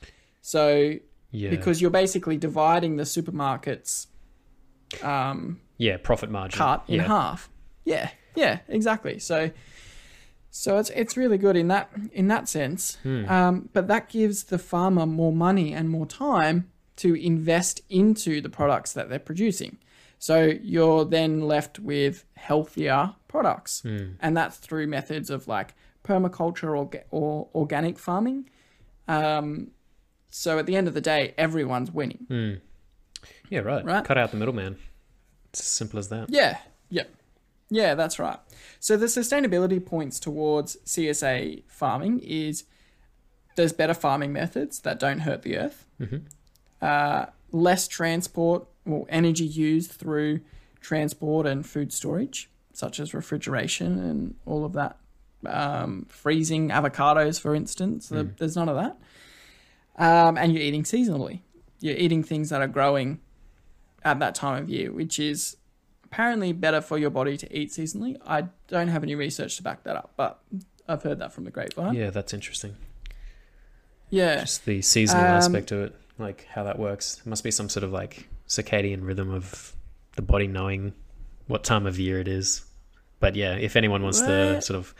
So 0.42 0.98
Yeah. 1.36 1.50
because 1.50 1.80
you're 1.80 1.90
basically 2.02 2.36
dividing 2.38 2.96
the 2.96 3.04
supermarket's 3.04 4.06
um, 5.02 5.60
yeah, 5.78 5.96
profit 5.98 6.30
margin. 6.30 6.58
cut 6.58 6.84
in 6.88 6.96
yeah. 7.00 7.06
half 7.06 7.50
yeah 7.84 8.10
yeah 8.34 8.58
exactly 8.68 9.18
so 9.18 9.50
so 10.50 10.78
it's 10.78 10.90
it's 10.90 11.16
really 11.16 11.38
good 11.38 11.56
in 11.56 11.68
that 11.68 11.90
in 12.12 12.28
that 12.28 12.48
sense 12.48 12.96
Hmm. 13.02 13.28
um, 13.28 13.68
but 13.72 13.88
that 13.88 14.08
gives 14.08 14.44
the 14.44 14.58
farmer 14.58 15.06
more 15.06 15.32
money 15.32 15.72
and 15.72 15.88
more 15.90 16.06
time 16.06 16.70
to 16.96 17.14
invest 17.14 17.80
into 17.90 18.40
the 18.40 18.48
products 18.48 18.92
that 18.94 19.08
they're 19.08 19.18
producing 19.18 19.78
so 20.18 20.36
you're 20.62 21.04
then 21.04 21.40
left 21.42 21.78
with 21.78 22.24
healthier 22.36 23.14
products 23.28 23.82
Hmm. 23.82 24.12
and 24.20 24.36
that's 24.36 24.56
through 24.56 24.86
methods 24.86 25.28
of 25.30 25.46
like 25.48 25.74
permaculture 26.04 26.70
or, 26.78 26.88
or 27.10 27.48
organic 27.54 27.98
farming 27.98 28.48
um, 29.08 29.70
so 30.30 30.58
at 30.58 30.66
the 30.66 30.76
end 30.76 30.88
of 30.88 30.94
the 30.94 31.00
day 31.00 31.34
everyone's 31.38 31.90
winning 31.90 32.26
Yeah, 33.48 33.60
right. 33.60 33.84
Right. 33.84 34.04
Cut 34.04 34.18
out 34.18 34.30
the 34.30 34.36
middleman. 34.36 34.76
It's 35.50 35.60
as 35.60 35.66
simple 35.66 35.98
as 35.98 36.08
that. 36.08 36.30
Yeah, 36.30 36.58
yeah, 36.90 37.04
yeah. 37.70 37.94
That's 37.94 38.18
right. 38.18 38.38
So 38.80 38.96
the 38.96 39.06
sustainability 39.06 39.84
points 39.84 40.18
towards 40.20 40.76
CSA 40.84 41.62
farming 41.68 42.20
is 42.20 42.64
there's 43.56 43.72
better 43.72 43.94
farming 43.94 44.32
methods 44.32 44.80
that 44.80 44.98
don't 44.98 45.20
hurt 45.20 45.42
the 45.42 45.56
earth, 45.58 45.86
uh, 46.82 47.26
less 47.52 47.88
transport 47.88 48.66
or 48.84 49.06
energy 49.08 49.44
used 49.46 49.92
through 49.92 50.40
transport 50.80 51.46
and 51.46 51.64
food 51.66 51.92
storage, 51.92 52.50
such 52.72 53.00
as 53.00 53.14
refrigeration 53.14 53.98
and 53.98 54.34
all 54.44 54.64
of 54.64 54.72
that 54.74 54.98
um, 55.46 56.06
freezing 56.08 56.68
avocados, 56.70 57.40
for 57.40 57.54
instance. 57.54 58.08
So 58.08 58.16
There's 58.38 58.56
none 58.56 58.68
of 58.68 58.76
that. 58.76 58.98
Um, 59.96 60.36
and 60.36 60.52
you're 60.52 60.62
eating 60.62 60.82
seasonally. 60.82 61.40
You're 61.80 61.96
eating 61.96 62.22
things 62.22 62.50
that 62.50 62.60
are 62.60 62.66
growing 62.68 63.20
at 64.04 64.18
that 64.20 64.34
time 64.34 64.62
of 64.62 64.68
year, 64.68 64.92
which 64.92 65.18
is 65.18 65.56
apparently 66.04 66.52
better 66.52 66.80
for 66.80 66.98
your 66.98 67.10
body 67.10 67.36
to 67.36 67.56
eat 67.58 67.70
seasonally. 67.70 68.16
I 68.26 68.44
don't 68.68 68.88
have 68.88 69.02
any 69.02 69.14
research 69.14 69.56
to 69.56 69.62
back 69.62 69.84
that 69.84 69.96
up, 69.96 70.12
but 70.16 70.40
I've 70.88 71.02
heard 71.02 71.18
that 71.18 71.32
from 71.32 71.44
the 71.44 71.50
grapevine. 71.50 71.94
Yeah, 71.94 72.10
that's 72.10 72.32
interesting. 72.34 72.76
Yeah. 74.10 74.40
Just 74.40 74.64
the 74.66 74.82
seasonal 74.82 75.24
Um, 75.24 75.30
aspect 75.32 75.72
of 75.72 75.80
it, 75.80 75.94
like 76.18 76.46
how 76.50 76.62
that 76.64 76.78
works. 76.78 77.20
It 77.24 77.26
must 77.28 77.42
be 77.44 77.50
some 77.50 77.68
sort 77.68 77.82
of 77.84 77.92
like 77.92 78.28
circadian 78.48 79.04
rhythm 79.04 79.30
of 79.32 79.74
the 80.14 80.22
body 80.22 80.46
knowing 80.46 80.92
what 81.48 81.64
time 81.64 81.86
of 81.86 81.98
year 81.98 82.20
it 82.20 82.28
is. 82.28 82.64
But 83.18 83.34
yeah, 83.34 83.54
if 83.56 83.76
anyone 83.76 84.02
wants 84.02 84.20
to 84.20 84.54
What? 84.54 84.64
sort 84.64 84.78
of 84.78 84.94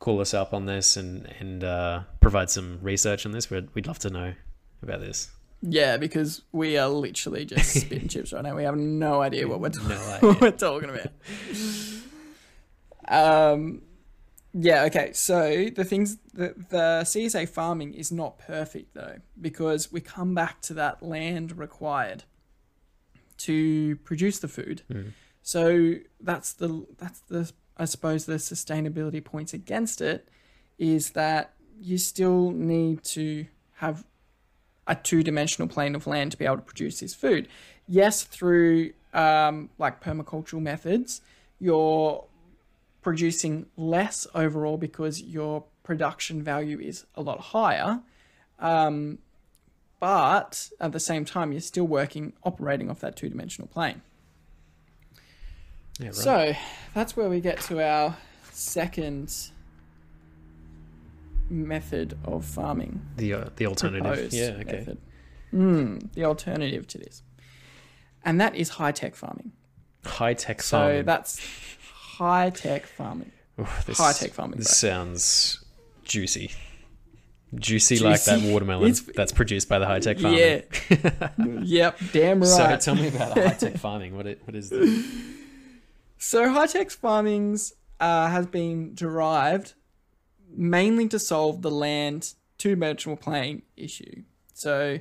call 0.00 0.20
us 0.20 0.34
up 0.34 0.52
on 0.52 0.66
this 0.66 0.96
and 0.96 1.32
and 1.38 1.62
uh, 1.62 2.02
provide 2.20 2.50
some 2.50 2.80
research 2.82 3.24
on 3.24 3.32
this, 3.32 3.48
we'd 3.48 3.72
we'd 3.74 3.86
love 3.86 4.00
to 4.00 4.10
know 4.10 4.34
about 4.82 5.00
this. 5.00 5.30
Yeah, 5.62 5.98
because 5.98 6.42
we 6.52 6.78
are 6.78 6.88
literally 6.88 7.44
just 7.44 7.70
spitting 7.80 8.08
chips 8.08 8.32
right 8.32 8.42
now. 8.42 8.56
We 8.56 8.64
have 8.64 8.76
no 8.76 9.20
idea 9.20 9.46
what 9.46 9.60
we're, 9.60 9.68
No 9.68 9.96
what 10.20 10.40
we're 10.40 10.50
talking 10.50 10.90
about. 10.90 11.12
Um, 13.06 13.82
yeah, 14.54 14.84
okay. 14.84 15.12
So 15.12 15.66
the 15.74 15.84
things 15.84 16.16
the 16.32 16.54
the 16.70 17.02
CSA 17.04 17.48
farming 17.48 17.94
is 17.94 18.10
not 18.10 18.38
perfect 18.38 18.94
though, 18.94 19.18
because 19.40 19.92
we 19.92 20.00
come 20.00 20.34
back 20.34 20.62
to 20.62 20.74
that 20.74 21.02
land 21.02 21.56
required 21.58 22.24
to 23.38 23.96
produce 23.96 24.38
the 24.38 24.48
food. 24.48 24.82
Mm. 24.90 25.12
So 25.42 25.94
that's 26.20 26.54
the 26.54 26.86
that's 26.98 27.20
the 27.20 27.52
I 27.80 27.86
suppose 27.86 28.26
the 28.26 28.34
sustainability 28.34 29.24
points 29.24 29.54
against 29.54 30.02
it 30.02 30.28
is 30.78 31.10
that 31.12 31.54
you 31.80 31.96
still 31.96 32.50
need 32.50 33.02
to 33.04 33.46
have 33.76 34.04
a 34.86 34.94
two-dimensional 34.94 35.66
plane 35.66 35.94
of 35.94 36.06
land 36.06 36.32
to 36.32 36.36
be 36.36 36.44
able 36.44 36.56
to 36.56 36.62
produce 36.62 37.00
this 37.00 37.14
food. 37.14 37.48
Yes, 37.88 38.22
through 38.22 38.92
um, 39.14 39.70
like 39.78 40.02
permacultural 40.02 40.60
methods, 40.60 41.22
you're 41.58 42.22
producing 43.00 43.64
less 43.78 44.26
overall 44.34 44.76
because 44.76 45.22
your 45.22 45.64
production 45.82 46.42
value 46.42 46.78
is 46.78 47.06
a 47.14 47.22
lot 47.22 47.40
higher. 47.40 48.00
Um, 48.58 49.18
but 50.00 50.68
at 50.78 50.92
the 50.92 51.00
same 51.00 51.24
time, 51.24 51.52
you're 51.52 51.62
still 51.62 51.86
working, 51.86 52.34
operating 52.44 52.90
off 52.90 53.00
that 53.00 53.16
two-dimensional 53.16 53.68
plane. 53.68 54.02
Yeah, 56.00 56.06
right. 56.06 56.14
So 56.14 56.52
that's 56.94 57.16
where 57.16 57.28
we 57.28 57.40
get 57.40 57.60
to 57.62 57.84
our 57.86 58.16
second 58.50 59.32
method 61.48 62.16
of 62.24 62.44
farming. 62.44 63.00
the 63.16 63.34
uh, 63.34 63.44
the 63.56 63.66
alternative. 63.66 64.32
Yeah, 64.32 64.56
okay. 64.60 64.78
method. 64.78 64.98
Mm, 65.52 66.12
the 66.14 66.24
alternative 66.24 66.86
to 66.88 66.98
this. 66.98 67.22
And 68.24 68.40
that 68.40 68.54
is 68.54 68.70
high 68.70 68.92
tech 68.92 69.14
farming. 69.16 69.52
High 70.04 70.34
tech 70.34 70.62
So 70.62 70.78
farming. 70.78 71.04
that's 71.06 71.40
high 72.18 72.50
tech 72.50 72.86
farming. 72.86 73.32
High 73.58 74.12
tech 74.12 74.32
farming. 74.32 74.58
This 74.58 74.80
bro. 74.80 74.88
sounds 74.90 75.64
juicy. 76.04 76.52
Juicy, 77.52 77.98
like 77.98 78.22
that 78.24 78.42
watermelon 78.42 78.90
It's- 78.90 79.10
that's 79.16 79.32
produced 79.32 79.68
by 79.68 79.80
the 79.80 79.86
high 79.86 79.98
tech 79.98 80.18
farming. 80.20 80.38
Yeah. 80.38 81.28
yep, 81.62 81.98
damn 82.12 82.40
right. 82.40 82.46
So 82.48 82.76
tell 82.76 82.94
me 82.94 83.08
about 83.08 83.32
high 83.36 83.54
tech 83.54 83.76
farming. 83.78 84.16
What 84.16 84.26
it, 84.26 84.40
what 84.44 84.54
is 84.54 84.70
this? 84.70 85.04
So 86.22 86.50
high 86.50 86.66
tech 86.66 86.90
farming's 86.90 87.72
uh, 87.98 88.28
has 88.28 88.46
been 88.46 88.94
derived 88.94 89.72
mainly 90.54 91.08
to 91.08 91.18
solve 91.18 91.62
the 91.62 91.70
land 91.70 92.34
two 92.58 92.70
dimensional 92.70 93.16
plane 93.16 93.62
issue. 93.74 94.24
So 94.52 94.98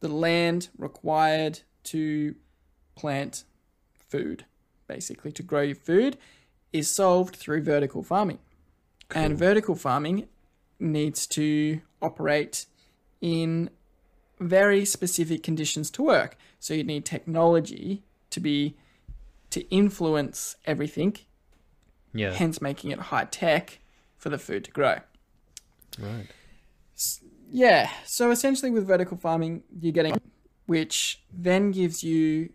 the 0.00 0.08
land 0.08 0.70
required 0.78 1.60
to 1.84 2.36
plant 2.94 3.44
food, 4.08 4.46
basically 4.88 5.30
to 5.32 5.42
grow 5.42 5.60
your 5.60 5.76
food, 5.76 6.16
is 6.72 6.90
solved 6.90 7.36
through 7.36 7.62
vertical 7.62 8.02
farming. 8.02 8.38
And 9.14 9.36
vertical 9.36 9.74
farming 9.74 10.26
needs 10.78 11.26
to 11.28 11.82
operate 12.00 12.64
in 13.20 13.68
very 14.40 14.86
specific 14.86 15.42
conditions 15.42 15.90
to 15.90 16.02
work. 16.02 16.38
So 16.58 16.72
you 16.72 16.82
need 16.82 17.04
technology 17.04 18.04
to 18.30 18.40
be 18.40 18.76
to 19.50 19.60
influence 19.68 20.56
everything, 20.64 21.16
Yeah. 22.12 22.32
hence 22.32 22.60
making 22.60 22.90
it 22.90 22.98
high 22.98 23.24
tech 23.24 23.80
for 24.16 24.28
the 24.28 24.38
food 24.38 24.64
to 24.64 24.70
grow. 24.70 24.98
Right. 25.98 26.26
Yeah, 27.52 27.90
so 28.06 28.30
essentially 28.30 28.70
with 28.70 28.86
vertical 28.86 29.16
farming, 29.16 29.64
you're 29.80 29.92
getting 29.92 30.16
which 30.66 31.20
then 31.32 31.72
gives 31.72 32.04
you 32.04 32.50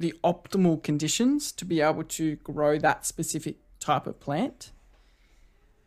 the 0.00 0.12
optimal 0.24 0.82
conditions 0.82 1.52
to 1.52 1.64
be 1.64 1.80
able 1.80 2.02
to 2.02 2.34
grow 2.36 2.78
that 2.78 3.06
specific 3.06 3.58
type 3.78 4.08
of 4.08 4.18
plant. 4.18 4.72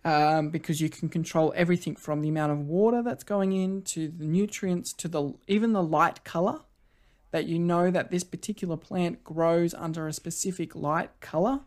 Um, 0.06 0.49
because 0.49 0.82
you 0.82 0.89
can 0.89 1.10
control 1.10 1.54
everything 1.56 1.95
from 1.95 2.21
the 2.21 2.30
amount 2.30 2.52
of 2.52 2.60
water 2.60 3.02
that's 3.02 3.23
going 3.23 3.54
in 3.54 3.82
to 3.84 4.10
the 4.10 4.26
nutrients 4.26 4.91
to 4.93 5.08
the 5.08 5.34
even 5.47 5.71
the 5.71 5.82
light 5.84 6.26
color 6.26 6.60
that 7.34 7.48
you 7.48 7.58
know 7.58 7.89
that 7.89 8.12
this 8.12 8.24
particular 8.24 8.78
plant 8.78 9.24
grows 9.24 9.74
under 9.74 10.08
a 10.08 10.13
specific 10.13 10.76
light 10.76 11.10
color, 11.19 11.62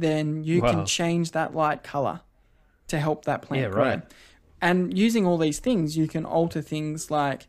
then 0.00 0.42
you 0.42 0.60
Wow. 0.60 0.70
can 0.72 0.84
change 0.84 1.30
that 1.30 1.54
light 1.54 1.84
color 1.84 2.22
to 2.88 2.98
help 2.98 3.24
that 3.24 3.40
plant 3.40 3.62
Yeah, 3.62 3.68
grow. 3.70 3.84
right. 3.84 4.02
And 4.60 4.98
using 4.98 5.24
all 5.24 5.38
these 5.38 5.60
things, 5.60 5.96
you 5.96 6.08
can 6.08 6.24
alter 6.24 6.60
things 6.60 7.08
like 7.08 7.46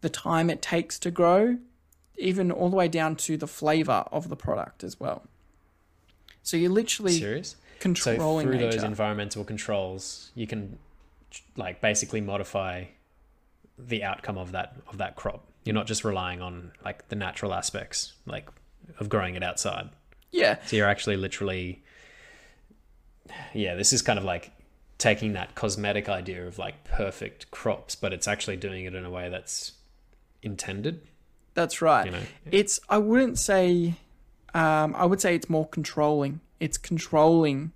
the 0.00 0.08
time 0.08 0.48
it 0.48 0.62
takes 0.62 0.98
to 1.00 1.10
grow, 1.10 1.58
even 2.16 2.50
all 2.50 2.70
the 2.70 2.76
way 2.76 2.88
down 2.88 3.16
to 3.16 3.36
the 3.36 3.46
flavor 3.46 4.06
of 4.10 4.30
the 4.30 4.36
product 4.36 4.82
as 4.82 4.98
well. 4.98 5.24
So 6.42 6.56
you're 6.56 6.70
literally 6.70 7.18
Serious? 7.18 7.56
So 7.96 8.16
through 8.40 8.52
nature. 8.52 8.70
those 8.70 8.82
environmental 8.82 9.44
controls, 9.44 10.30
you 10.34 10.46
can 10.46 10.78
like 11.54 11.82
basically 11.82 12.22
modify 12.22 12.84
the 13.78 14.02
outcome 14.02 14.38
of 14.38 14.52
that 14.52 14.76
of 14.88 14.96
that 14.96 15.16
crop. 15.16 15.46
You're 15.64 15.74
not 15.74 15.86
just 15.86 16.04
relying 16.04 16.40
on 16.42 16.72
like 16.84 17.08
the 17.08 17.16
natural 17.16 17.54
aspects, 17.54 18.14
like 18.26 18.48
of 18.98 19.08
growing 19.08 19.34
it 19.34 19.42
outside. 19.42 19.88
yeah, 20.30 20.58
So 20.66 20.76
you're 20.76 20.88
actually 20.88 21.16
literally, 21.16 21.82
yeah, 23.54 23.74
this 23.74 23.92
is 23.92 24.02
kind 24.02 24.18
of 24.18 24.24
like 24.24 24.52
taking 24.98 25.32
that 25.32 25.54
cosmetic 25.54 26.08
idea 26.08 26.46
of 26.46 26.58
like 26.58 26.84
perfect 26.84 27.50
crops, 27.50 27.94
but 27.94 28.12
it's 28.12 28.28
actually 28.28 28.56
doing 28.56 28.84
it 28.84 28.94
in 28.94 29.04
a 29.04 29.10
way 29.10 29.28
that's 29.28 29.72
intended. 30.42 31.00
that's 31.54 31.80
right. 31.80 32.06
You 32.06 32.12
know, 32.12 32.22
It's 32.50 32.78
I 32.88 32.98
wouldn't 32.98 33.38
say 33.38 33.94
um, 34.54 34.94
I 34.96 35.04
would 35.04 35.20
say 35.20 35.34
it's 35.34 35.50
more 35.50 35.66
controlling. 35.66 36.40
It's 36.60 36.78
controlling. 36.78 37.72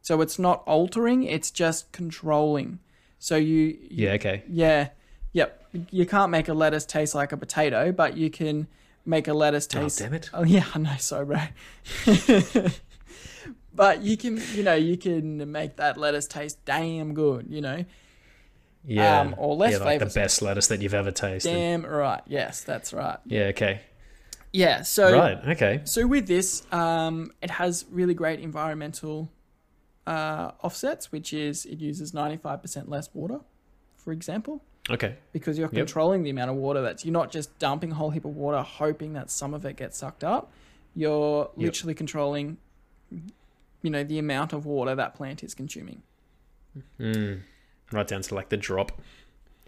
So 0.00 0.20
it's 0.20 0.38
not 0.38 0.62
altering, 0.66 1.24
it's 1.24 1.50
just 1.50 1.90
controlling. 1.92 2.78
So 3.18 3.36
you, 3.36 3.76
you 3.90 4.06
yeah, 4.06 4.12
okay, 4.12 4.44
Yeah. 4.48 4.88
Yep. 5.36 5.64
You 5.90 6.06
can't 6.06 6.30
make 6.30 6.48
a 6.48 6.54
lettuce 6.54 6.86
taste 6.86 7.14
like 7.14 7.30
a 7.32 7.36
potato, 7.36 7.92
but 7.92 8.16
you 8.16 8.30
can 8.30 8.68
make 9.04 9.28
a 9.28 9.34
lettuce 9.34 9.68
Oh, 9.74 9.82
taste. 9.82 9.98
damn 9.98 10.14
it. 10.14 10.30
Oh 10.32 10.44
yeah, 10.44 10.64
I 10.74 10.78
know, 10.78 10.96
so 10.98 11.26
bro. 11.26 11.40
but 13.74 14.02
you 14.02 14.16
can, 14.16 14.40
you 14.54 14.62
know, 14.62 14.74
you 14.74 14.96
can 14.96 15.52
make 15.52 15.76
that 15.76 15.98
lettuce 15.98 16.26
taste 16.26 16.64
damn 16.64 17.12
good, 17.12 17.46
you 17.50 17.60
know. 17.60 17.84
yeah, 18.86 19.20
Um, 19.20 19.34
or 19.36 19.54
less 19.56 19.72
yeah, 19.72 19.84
like 19.84 19.98
the 19.98 20.06
best 20.06 20.40
lettuce 20.40 20.68
that 20.68 20.80
you've 20.80 20.94
ever 20.94 21.10
tasted. 21.10 21.50
Damn 21.52 21.84
right. 21.84 22.22
Yes, 22.26 22.62
that's 22.62 22.94
right. 22.94 23.18
Yeah, 23.26 23.44
okay, 23.48 23.82
Yeah. 24.54 24.82
So 24.82 25.12
right, 25.12 25.38
okay, 25.48 25.82
So 25.84 26.06
with 26.06 26.26
this, 26.26 26.62
um, 26.72 27.30
it 27.42 27.50
has 27.50 27.84
really 27.90 28.14
great 28.14 28.40
environmental 28.40 29.30
uh, 30.06 30.52
offsets, 30.62 31.12
which 31.12 31.34
is 31.34 31.66
it 31.66 31.78
uses 31.78 32.14
ninety 32.14 32.38
five 32.38 32.62
percent 32.62 32.88
less 32.88 33.10
water, 33.12 33.40
for 34.06 34.12
example. 34.12 34.62
okay, 34.88 35.16
because 35.32 35.58
you're 35.58 35.66
Yep. 35.72 35.74
controlling 35.86 36.22
the 36.22 36.30
amount 36.30 36.48
of 36.52 36.56
water 36.56 36.80
that's 36.80 37.04
you're 37.04 37.12
not 37.12 37.32
just 37.32 37.58
dumping 37.58 37.90
a 37.90 37.94
whole 37.96 38.10
heap 38.10 38.24
of 38.24 38.36
water 38.36 38.62
hoping 38.62 39.14
that 39.14 39.30
some 39.32 39.52
of 39.52 39.64
it 39.66 39.76
gets 39.76 39.98
sucked 39.98 40.22
up 40.22 40.52
you're 40.94 41.50
Yep. 41.56 41.66
literally 41.66 41.94
controlling 41.94 42.56
you 43.82 43.90
know 43.90 44.04
the 44.04 44.18
amount 44.20 44.52
of 44.52 44.64
water 44.64 44.94
that 44.94 45.16
plant 45.16 45.42
is 45.42 45.54
consuming 45.54 46.02
mm. 47.00 47.40
right 47.90 48.06
down 48.06 48.22
to 48.22 48.34
like 48.36 48.48
the 48.48 48.56
drop. 48.56 48.92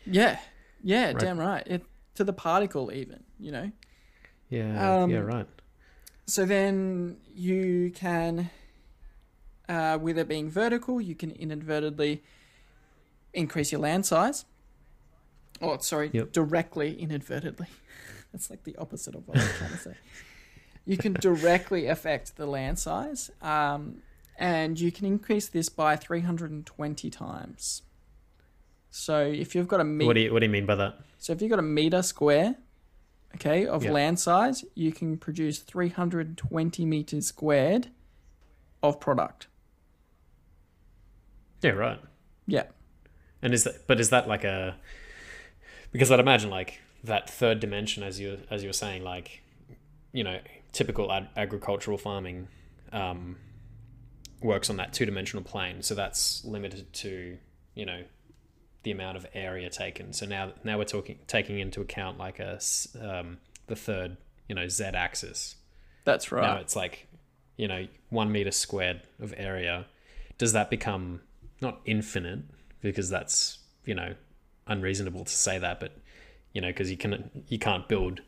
yeah 0.06 0.38
yeah 0.84 1.06
Right. 1.06 1.18
damn 1.18 1.38
right 1.38 1.66
it 1.66 1.82
to 2.14 2.22
the 2.22 2.32
particle 2.32 2.92
even 2.92 3.24
you 3.40 3.50
know 3.50 3.72
Yeah, 4.50 5.02
Um, 5.02 5.10
yeah, 5.10 5.18
right. 5.18 5.48
so 6.26 6.46
then 6.46 7.16
you 7.34 7.90
can 7.92 8.50
uh, 9.68 9.98
with 10.00 10.16
it 10.16 10.28
being 10.28 10.48
vertical 10.48 11.00
you 11.00 11.16
can 11.16 11.30
inadvertently 11.32 12.22
increase 13.38 13.70
your 13.72 13.80
land 13.80 14.04
size 14.04 14.44
oh 15.62 15.78
sorry 15.78 16.10
Yep. 16.12 16.32
directly 16.32 17.00
inadvertently 17.00 17.66
that's 18.32 18.50
like 18.50 18.64
the 18.64 18.76
opposite 18.76 19.14
of 19.14 19.26
what 19.26 19.38
i 19.38 19.42
was 19.44 19.52
trying 19.58 19.70
to 19.70 19.78
say 19.78 19.94
you 20.84 20.96
can 20.96 21.12
directly 21.28 21.86
affect 21.86 22.36
the 22.36 22.46
land 22.46 22.78
size 22.78 23.30
um, 23.42 24.02
and 24.38 24.78
you 24.80 24.90
can 24.92 25.04
increase 25.06 25.48
this 25.48 25.68
by 25.68 25.96
320 25.96 27.10
times. 27.10 27.82
So 28.90 29.18
if 29.20 29.54
you've 29.54 29.66
got 29.66 29.80
a 29.80 29.84
meter, 29.84 30.06
What 30.06 30.14
do 30.14 30.20
you 30.20 30.32
What 30.32 30.38
do 30.40 30.46
you 30.46 30.52
mean 30.52 30.64
by 30.64 30.76
that? 30.76 31.00
so 31.18 31.32
if 31.32 31.42
you've 31.42 31.50
got 31.50 31.58
a 31.58 31.62
meter 31.80 32.02
square, 32.02 32.54
okay, 33.34 33.66
of 33.66 33.82
Yeah. 33.84 33.90
land 33.92 34.18
size, 34.20 34.64
you 34.76 34.92
can 34.92 35.18
produce 35.18 35.58
320 35.58 36.84
meters 36.86 37.26
squared 37.26 37.88
of 38.82 38.98
product. 39.00 39.48
Yeah, 41.62 41.72
right. 41.72 42.00
Yeah. 42.46 42.66
And 43.42 43.54
is 43.54 43.64
that? 43.64 43.86
But 43.86 44.00
is 44.00 44.10
that 44.10 44.28
like 44.28 44.44
a? 44.44 44.76
Because 45.92 46.10
I'd 46.10 46.20
imagine 46.20 46.50
like 46.50 46.80
that 47.04 47.30
third 47.30 47.60
dimension, 47.60 48.02
as 48.02 48.18
you 48.18 48.38
as 48.50 48.62
you 48.62 48.68
were 48.68 48.74
saying, 48.74 49.04
like 49.04 49.42
you 50.12 50.24
know, 50.24 50.38
typical 50.72 51.12
ag- 51.12 51.28
agricultural 51.36 51.98
farming 51.98 52.48
um, 52.92 53.36
works 54.42 54.70
on 54.70 54.76
that 54.76 54.92
two 54.92 55.06
dimensional 55.06 55.44
plane. 55.44 55.82
So 55.82 55.94
that's 55.94 56.44
limited 56.44 56.92
to 56.94 57.38
you 57.74 57.86
know 57.86 58.02
the 58.82 58.90
amount 58.90 59.16
of 59.16 59.26
area 59.34 59.70
taken. 59.70 60.12
So 60.12 60.26
now 60.26 60.52
now 60.64 60.78
we're 60.78 60.84
talking 60.84 61.18
taking 61.26 61.58
into 61.58 61.80
account 61.80 62.18
like 62.18 62.38
a 62.38 62.58
um, 63.00 63.38
the 63.66 63.76
third 63.76 64.16
you 64.48 64.54
know 64.54 64.68
z 64.68 64.84
axis. 64.84 65.56
That's 66.04 66.32
right. 66.32 66.42
Now 66.42 66.56
it's 66.56 66.74
like, 66.74 67.06
you 67.56 67.68
know, 67.68 67.86
one 68.08 68.32
meter 68.32 68.50
squared 68.50 69.02
of 69.20 69.34
area. 69.36 69.86
Does 70.38 70.54
that 70.54 70.70
become 70.70 71.20
not 71.60 71.80
infinite 71.84 72.44
because 72.80 73.08
that's 73.10 73.58
you 73.84 73.94
know 73.94 74.14
unreasonable 74.66 75.24
to 75.24 75.32
say 75.32 75.58
that, 75.58 75.80
but 75.80 75.92
you 76.52 76.60
know 76.60 76.68
because 76.68 76.90
you 76.90 76.96
can 76.96 77.30
you 77.48 77.58
can't 77.58 77.88
build 77.88 78.20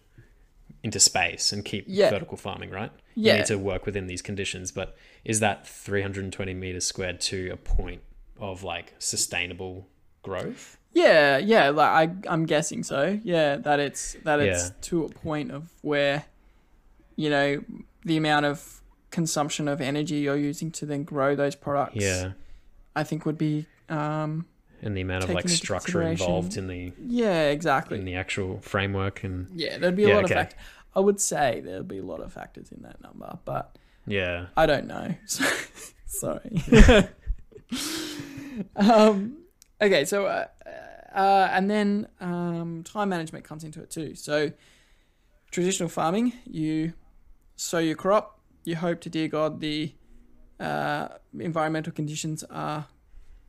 into 0.83 0.99
space 0.99 1.53
and 1.53 1.65
keep 1.65 1.85
Yeah. 1.87 2.09
vertical 2.11 2.37
farming, 2.39 2.71
right? 2.71 2.91
Yeah. 3.15 3.33
You 3.35 3.39
need 3.41 3.47
to 3.49 3.59
work 3.59 3.85
within 3.85 4.07
these 4.07 4.23
conditions, 4.23 4.73
but 4.73 4.97
is 5.25 5.41
that 5.41 5.67
320 5.67 6.55
meters 6.55 6.87
squared 6.87 7.21
to 7.23 7.51
a 7.51 7.57
point 7.57 8.01
of 8.39 8.63
like 8.63 8.95
sustainable 8.99 9.89
growth? 10.23 10.79
Yeah, 10.93 11.37
yeah, 11.37 11.69
like 11.69 11.89
I, 12.09 12.33
I'm 12.33 12.47
guessing 12.47 12.83
so. 12.83 13.21
Yeah, 13.23 13.57
that 13.57 13.79
it's 13.79 14.17
that 14.25 14.41
it's 14.41 14.69
Yeah. 14.69 14.75
to 14.83 15.05
a 15.05 15.09
point 15.11 15.51
of 15.53 15.71
where, 15.83 16.25
you 17.15 17.29
know, 17.29 17.63
the 18.05 18.17
amount 18.17 18.47
of 18.47 18.81
consumption 19.11 19.69
of 19.69 19.81
energy 19.83 20.17
you're 20.17 20.37
using 20.37 20.71
to 20.73 20.87
then 20.87 21.05
grow 21.05 21.37
those 21.37 21.55
products. 21.57 21.97
Yeah. 21.97 22.33
I 22.97 23.03
think 23.05 23.27
would 23.27 23.39
be, 23.39 23.67
um, 23.91 24.47
And 24.83 24.97
the 24.97 25.01
amount 25.03 25.25
of 25.25 25.31
like 25.31 25.49
structure 25.49 26.03
involved 26.03 26.57
in 26.57 26.67
the 26.69 26.93
yeah, 26.99 27.49
exactly. 27.51 27.99
in 27.99 28.05
the 28.05 28.15
actual 28.15 28.61
framework 28.61 29.25
and 29.25 29.49
yeah, 29.55 29.79
there'd 29.79 29.97
be 29.97 30.05
a 30.05 30.09
Yeah, 30.09 30.15
lot 30.17 30.25
okay. 30.25 30.35
of 30.35 30.41
factors. 30.41 30.59
I 30.95 31.01
would 31.01 31.21
say 31.21 31.61
there'd 31.65 31.87
be 31.87 31.99
a 31.99 32.03
lot 32.05 32.21
of 32.21 32.33
factors 32.33 32.73
in 32.73 32.83
that 32.83 33.01
number, 33.03 33.39
but 33.45 33.77
yeah. 34.07 34.47
I 34.57 34.67
don't 34.67 34.87
know. 34.87 35.15
Sorry. 36.07 36.63
um, 38.77 39.37
okay, 39.81 40.05
so 40.05 40.27
uh, 40.27 40.47
uh, 41.15 41.49
and 41.53 41.71
then 41.71 42.09
um, 42.21 42.83
time 42.85 43.09
management 43.09 43.45
comes 43.45 43.65
into 43.65 43.81
it 43.83 43.91
too. 43.91 44.15
So 44.15 44.53
traditional 45.51 45.89
farming, 45.89 46.33
you 46.45 46.95
sow 47.57 47.79
your 47.79 47.97
crop. 47.97 48.41
You 48.65 48.77
hope 48.77 49.01
to 49.03 49.11
dear 49.11 49.29
God 49.29 49.61
the 49.61 49.95
uh, 50.59 51.09
environmental 51.39 51.93
conditions 51.93 52.45
are 52.51 52.87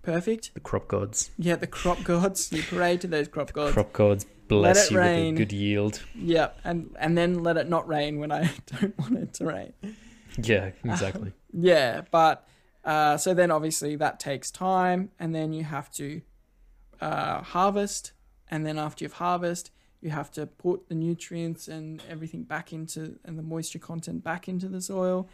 perfect. 0.01 0.53
The 0.53 0.59
crop 0.59 0.87
gods. 0.87 1.31
Yeah, 1.37 1.55
the 1.55 1.67
crop 1.67 2.03
gods. 2.03 2.51
You 2.51 2.63
pray 2.63 2.97
to 2.97 3.07
those 3.07 3.27
crop 3.27 3.53
gods. 3.53 3.73
crop 3.73 3.93
gods 3.93 4.25
bless 4.59 4.91
you 4.91 4.97
rain. 4.97 5.33
with 5.33 5.41
a 5.41 5.45
good 5.45 5.53
yield. 5.53 6.01
Yeah, 6.15 6.49
and 6.63 6.95
and 6.99 7.17
then 7.17 7.43
let 7.43 7.57
it 7.57 7.69
not 7.69 7.87
rain 7.87 8.19
when 8.19 8.31
I 8.31 8.51
don't 8.79 8.97
want 8.97 9.17
it 9.17 9.33
to 9.35 9.45
rain. 9.45 9.73
Yeah, 10.37 10.71
exactly. 10.83 11.33
Yeah, 11.53 12.01
but 12.11 12.47
uh, 12.83 13.17
so 13.17 13.33
then 13.33 13.51
obviously 13.51 13.95
that 13.97 14.19
takes 14.19 14.51
time, 14.51 15.11
and 15.19 15.33
then 15.33 15.53
you 15.53 15.63
have 15.63 15.91
to 15.93 16.21
uh, 16.99 17.41
harvest, 17.41 18.13
and 18.49 18.65
then 18.65 18.77
after 18.77 19.05
you've 19.05 19.13
harvest, 19.13 19.71
you 20.01 20.09
have 20.09 20.31
to 20.31 20.45
put 20.45 20.89
the 20.89 20.95
nutrients 20.95 21.67
and 21.67 22.03
everything 22.09 22.43
back 22.43 22.73
into 22.73 23.19
and 23.23 23.37
the 23.37 23.43
moisture 23.43 23.79
content 23.79 24.23
back 24.23 24.47
into 24.47 24.67
the 24.67 24.81
soil, 24.81 25.29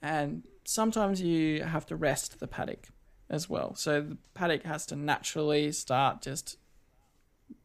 and 0.00 0.44
sometimes 0.64 1.20
you 1.20 1.64
have 1.64 1.86
to 1.86 1.96
rest 1.96 2.38
the 2.38 2.46
paddock 2.46 2.88
as 3.32 3.48
well. 3.48 3.74
So 3.74 4.00
the 4.02 4.16
paddock 4.34 4.62
has 4.64 4.86
to 4.86 4.96
naturally 4.96 5.72
start 5.72 6.22
just 6.22 6.58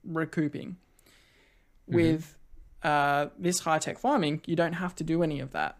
recouping. 0.03 0.77
With 1.87 2.35
uh, 2.83 3.27
this 3.37 3.59
high 3.59 3.79
tech 3.79 3.97
farming, 3.97 4.41
you 4.45 4.55
don't 4.55 4.73
have 4.73 4.95
to 4.95 5.03
do 5.03 5.23
any 5.23 5.39
of 5.39 5.51
that. 5.51 5.77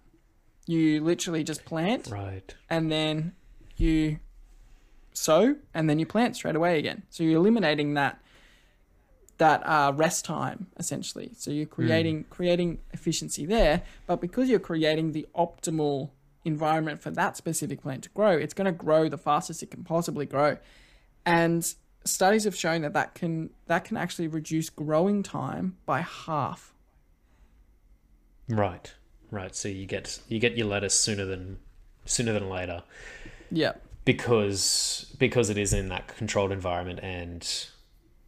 You 0.65 1.03
literally 1.03 1.43
just 1.43 1.65
plant 1.65 2.07
right. 2.07 2.53
and 2.69 2.91
then 2.91 3.33
you 3.77 4.19
sow 5.13 5.55
and 5.73 5.89
then 5.89 5.99
you 5.99 6.05
plant 6.05 6.35
straight 6.35 6.55
away 6.55 6.77
again. 6.79 7.03
So 7.09 7.23
you're 7.23 7.39
eliminating 7.39 7.93
that 7.95 8.21
that 9.37 9.61
uh, 9.65 9.93
rest 9.95 10.25
time 10.25 10.67
essentially. 10.77 11.31
So 11.37 11.51
you're 11.51 11.65
creating 11.65 12.25
creating 12.29 12.79
efficiency 12.91 13.45
there, 13.45 13.83
but 14.05 14.19
because 14.19 14.49
you're 14.49 14.59
creating 14.59 15.11
the 15.11 15.27
optimal 15.35 16.09
environment 16.47 17.01
for 17.01 17.11
that 17.11 17.37
specific 17.37 17.81
plant 17.81 18.03
to 18.03 18.09
grow, 18.09 18.31
it's 18.31 18.53
going 18.53 18.65
to 18.65 18.71
grow 18.71 19.07
the 19.09 19.17
fastest 19.17 19.61
it 19.61 19.69
can 19.69 19.83
possibly 19.83 20.25
grow. 20.25 20.57
And 21.25 21.73
studies 22.05 22.45
have 22.45 22.55
shown 22.55 22.81
that 22.81 22.93
that 22.93 23.13
can 23.13 23.49
that 23.67 23.83
can 23.83 23.97
actually 23.97 24.27
reduce 24.27 24.69
growing 24.69 25.21
time 25.23 25.77
by 25.85 26.01
half. 26.01 26.73
Right. 28.49 28.93
Right. 29.29 29.53
So 29.55 29.67
you 29.67 29.85
get 29.85 30.19
you 30.29 30.39
get 30.39 30.57
your 30.57 30.67
lettuce 30.67 30.97
sooner 30.97 31.25
than 31.25 31.59
sooner 32.05 32.31
than 32.31 32.49
later 32.49 32.83
Yeah. 33.51 33.73
because 34.05 35.13
because 35.19 35.49
it 35.49 35.57
is 35.57 35.73
in 35.73 35.89
that 35.89 36.07
controlled 36.15 36.51
environment 36.53 36.99
and 37.03 37.45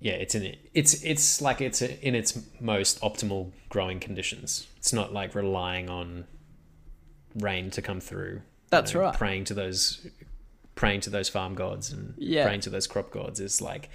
yeah, 0.02 0.14
it's 0.14 0.36
in 0.36 0.44
it. 0.44 0.70
It's 0.74 1.02
it's 1.04 1.42
like 1.42 1.62
it's 1.62 1.82
in 1.82 2.16
its 2.16 2.38
most 2.60 3.00
optimal 3.02 3.52
growing 3.70 4.00
conditions. 4.00 4.68
It's 4.78 4.92
not 4.94 5.14
like 5.14 5.36
relying 5.36 5.90
on 5.90 6.26
rain 7.40 7.70
to 7.72 7.82
come 7.82 8.00
through. 8.00 8.34
you 8.36 8.42
That's 8.70 8.94
know, 8.94 9.02
right. 9.02 9.16
Praying 9.18 9.46
to 9.46 9.54
those 9.54 10.08
praying 10.76 11.02
to 11.02 11.10
those 11.10 11.28
farm 11.28 11.56
gods 11.56 11.92
and 11.92 12.14
Yeah. 12.18 12.46
praying 12.46 12.62
to 12.62 12.70
those 12.70 12.88
crop 12.88 13.12
gods 13.12 13.40
is 13.42 13.62
like 13.62 13.90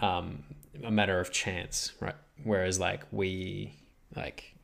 um, 0.00 0.42
a 0.82 0.90
matter 0.90 1.20
of 1.20 1.30
chance, 1.30 1.92
right? 2.00 2.16
Whereas 2.42 2.80
like 2.80 3.02
we 3.12 3.74
like 4.16 4.54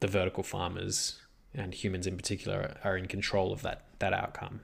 the 0.00 0.06
vertical 0.06 0.42
farmers 0.42 1.20
and 1.54 1.74
humans 1.74 2.06
in 2.06 2.16
particular 2.16 2.76
are 2.84 2.96
in 2.96 3.06
control 3.06 3.52
of 3.52 3.62
that 3.62 3.84
that 3.98 4.12
outcome. 4.12 4.60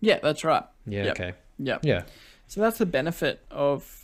Yeah, 0.00 0.18
that's 0.22 0.44
right. 0.44 0.64
Yeah. 0.86 1.04
Yep. 1.04 1.12
Okay. 1.20 1.32
Yeah. 1.58 1.78
Yeah. 1.82 2.02
So 2.46 2.60
that's 2.60 2.78
the 2.78 2.86
benefit 2.86 3.44
of 3.50 3.94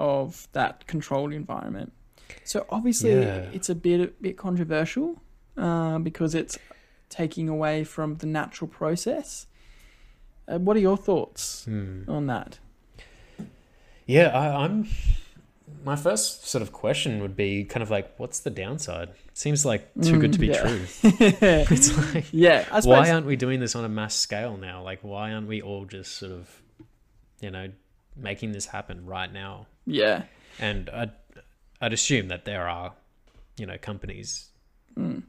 of 0.00 0.46
that 0.52 0.86
controlled 0.86 1.32
environment. 1.32 1.92
So 2.44 2.66
obviously 2.70 3.12
Yeah. 3.14 3.48
it's 3.52 3.68
a 3.68 3.74
bit 3.74 4.20
bit 4.22 4.36
controversial 4.36 5.20
uh, 5.56 5.98
because 5.98 6.34
it's 6.34 6.58
taking 7.08 7.48
away 7.48 7.84
from 7.84 8.16
the 8.16 8.26
natural 8.26 8.68
process. 8.68 9.46
Uh, 10.46 10.58
what 10.58 10.76
are 10.76 10.80
your 10.80 10.96
thoughts 10.96 11.64
Hmm. 11.64 12.02
on 12.08 12.26
that? 12.26 12.58
Yeah, 14.06 14.28
I, 14.28 14.64
I'm. 14.64 14.88
My 15.84 15.96
first 15.96 16.46
sort 16.46 16.62
of 16.62 16.72
question 16.72 17.20
would 17.20 17.36
be 17.36 17.64
kind 17.64 17.82
of 17.82 17.90
like, 17.90 18.18
what's 18.18 18.40
the 18.40 18.50
downside? 18.50 19.10
Seems 19.34 19.64
like 19.66 19.92
too 20.02 20.18
good 20.18 20.32
to 20.32 20.38
be 20.38 20.48
Mm, 20.48 20.54
yeah. 20.54 21.64
true. 21.64 21.76
It's 21.76 22.14
like, 22.14 22.24
yeah, 22.32 22.64
suppose. 22.64 22.86
why 22.86 23.10
aren't 23.10 23.26
we 23.26 23.36
doing 23.36 23.60
this 23.60 23.76
on 23.76 23.84
a 23.84 23.88
mass 23.88 24.14
scale 24.14 24.56
now? 24.56 24.82
Like, 24.82 25.00
why 25.02 25.32
aren't 25.32 25.46
we 25.46 25.60
all 25.62 25.84
just 25.84 26.16
sort 26.16 26.32
of, 26.32 26.62
you 27.40 27.50
know, 27.50 27.70
making 28.16 28.52
this 28.52 28.66
happen 28.66 29.04
right 29.06 29.30
now? 29.32 29.66
yeah, 29.86 30.22
And 30.58 30.88
I'd, 30.90 31.12
I'd 31.80 31.92
assume 31.92 32.28
that 32.28 32.44
there 32.46 32.66
are, 32.68 32.94
you 33.58 33.66
know, 33.66 33.76
companies 33.78 34.46
Mm. 34.46 34.57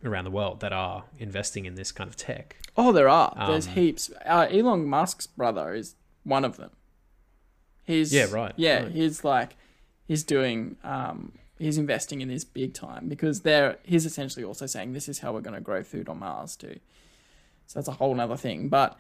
Around 0.04 0.24
the 0.26 0.32
world 0.32 0.60
that 0.62 0.72
are 0.74 1.04
investing 1.18 1.66
in 1.66 1.76
this 1.76 1.92
kind 1.92 2.08
of 2.10 2.16
tech. 2.16 2.56
oh, 2.78 2.92
there 2.92 3.10
are. 3.10 3.34
There's 3.48 3.68
Um, 3.68 3.74
heaps. 3.74 4.10
Uh, 4.26 4.48
Elon 4.50 4.86
Musk's 4.86 5.28
brother 5.28 5.74
is 5.74 5.96
one 6.24 6.46
of 6.46 6.58
them. 6.58 6.72
He's 7.84 8.14
Yeah, 8.14 8.28
right, 8.32 8.54
Yeah, 8.56 8.84
right. 8.84 8.92
he's 8.92 9.24
like 9.24 9.56
he's 10.08 10.24
doing 10.24 10.78
um 10.84 11.34
he's 11.58 11.78
investing 11.78 12.22
in 12.22 12.28
this 12.30 12.44
big 12.46 12.74
time 12.74 13.08
because 13.10 13.42
they're 13.42 13.78
he's 13.84 14.06
essentially 14.06 14.46
also 14.46 14.66
saying 14.66 14.94
this 14.94 15.10
is 15.10 15.20
how 15.20 15.34
we're 15.34 15.42
going 15.42 15.56
to 15.56 15.62
grow 15.62 15.84
food 15.84 16.08
on 16.08 16.20
Mars 16.20 16.56
too. 16.56 16.80
So 17.68 17.80
that's 17.80 17.88
a 17.88 17.94
whole 17.94 18.16
nother 18.16 18.38
thing, 18.38 18.70
but 18.70 18.98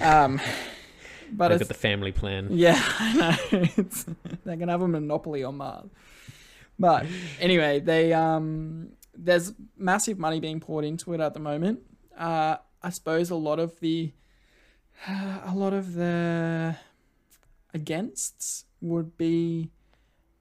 um, 0.00 0.40
but 1.32 1.48
They've 1.48 1.58
got 1.60 1.68
the 1.68 1.74
family 1.74 2.12
plan. 2.12 2.48
yeah, 2.50 2.80
I 2.98 3.14
know. 3.14 3.36
It's, 3.76 4.04
they're 4.44 4.56
gonna 4.56 4.72
have 4.72 4.82
a 4.82 4.88
monopoly 4.88 5.44
on 5.44 5.56
Mars. 5.58 5.88
But 6.78 7.06
anyway, 7.40 7.80
they 7.80 8.12
um, 8.12 8.90
there's 9.16 9.54
massive 9.76 10.18
money 10.18 10.40
being 10.40 10.60
poured 10.60 10.84
into 10.84 11.12
it 11.14 11.20
at 11.20 11.34
the 11.34 11.40
moment. 11.40 11.80
Uh, 12.16 12.56
I 12.82 12.90
suppose 12.90 13.30
a 13.30 13.36
lot 13.36 13.58
of 13.58 13.80
the 13.80 14.12
a 15.08 15.52
lot 15.54 15.72
of 15.72 15.94
the 15.94 16.76
againsts 17.74 18.64
would 18.80 19.16
be 19.16 19.70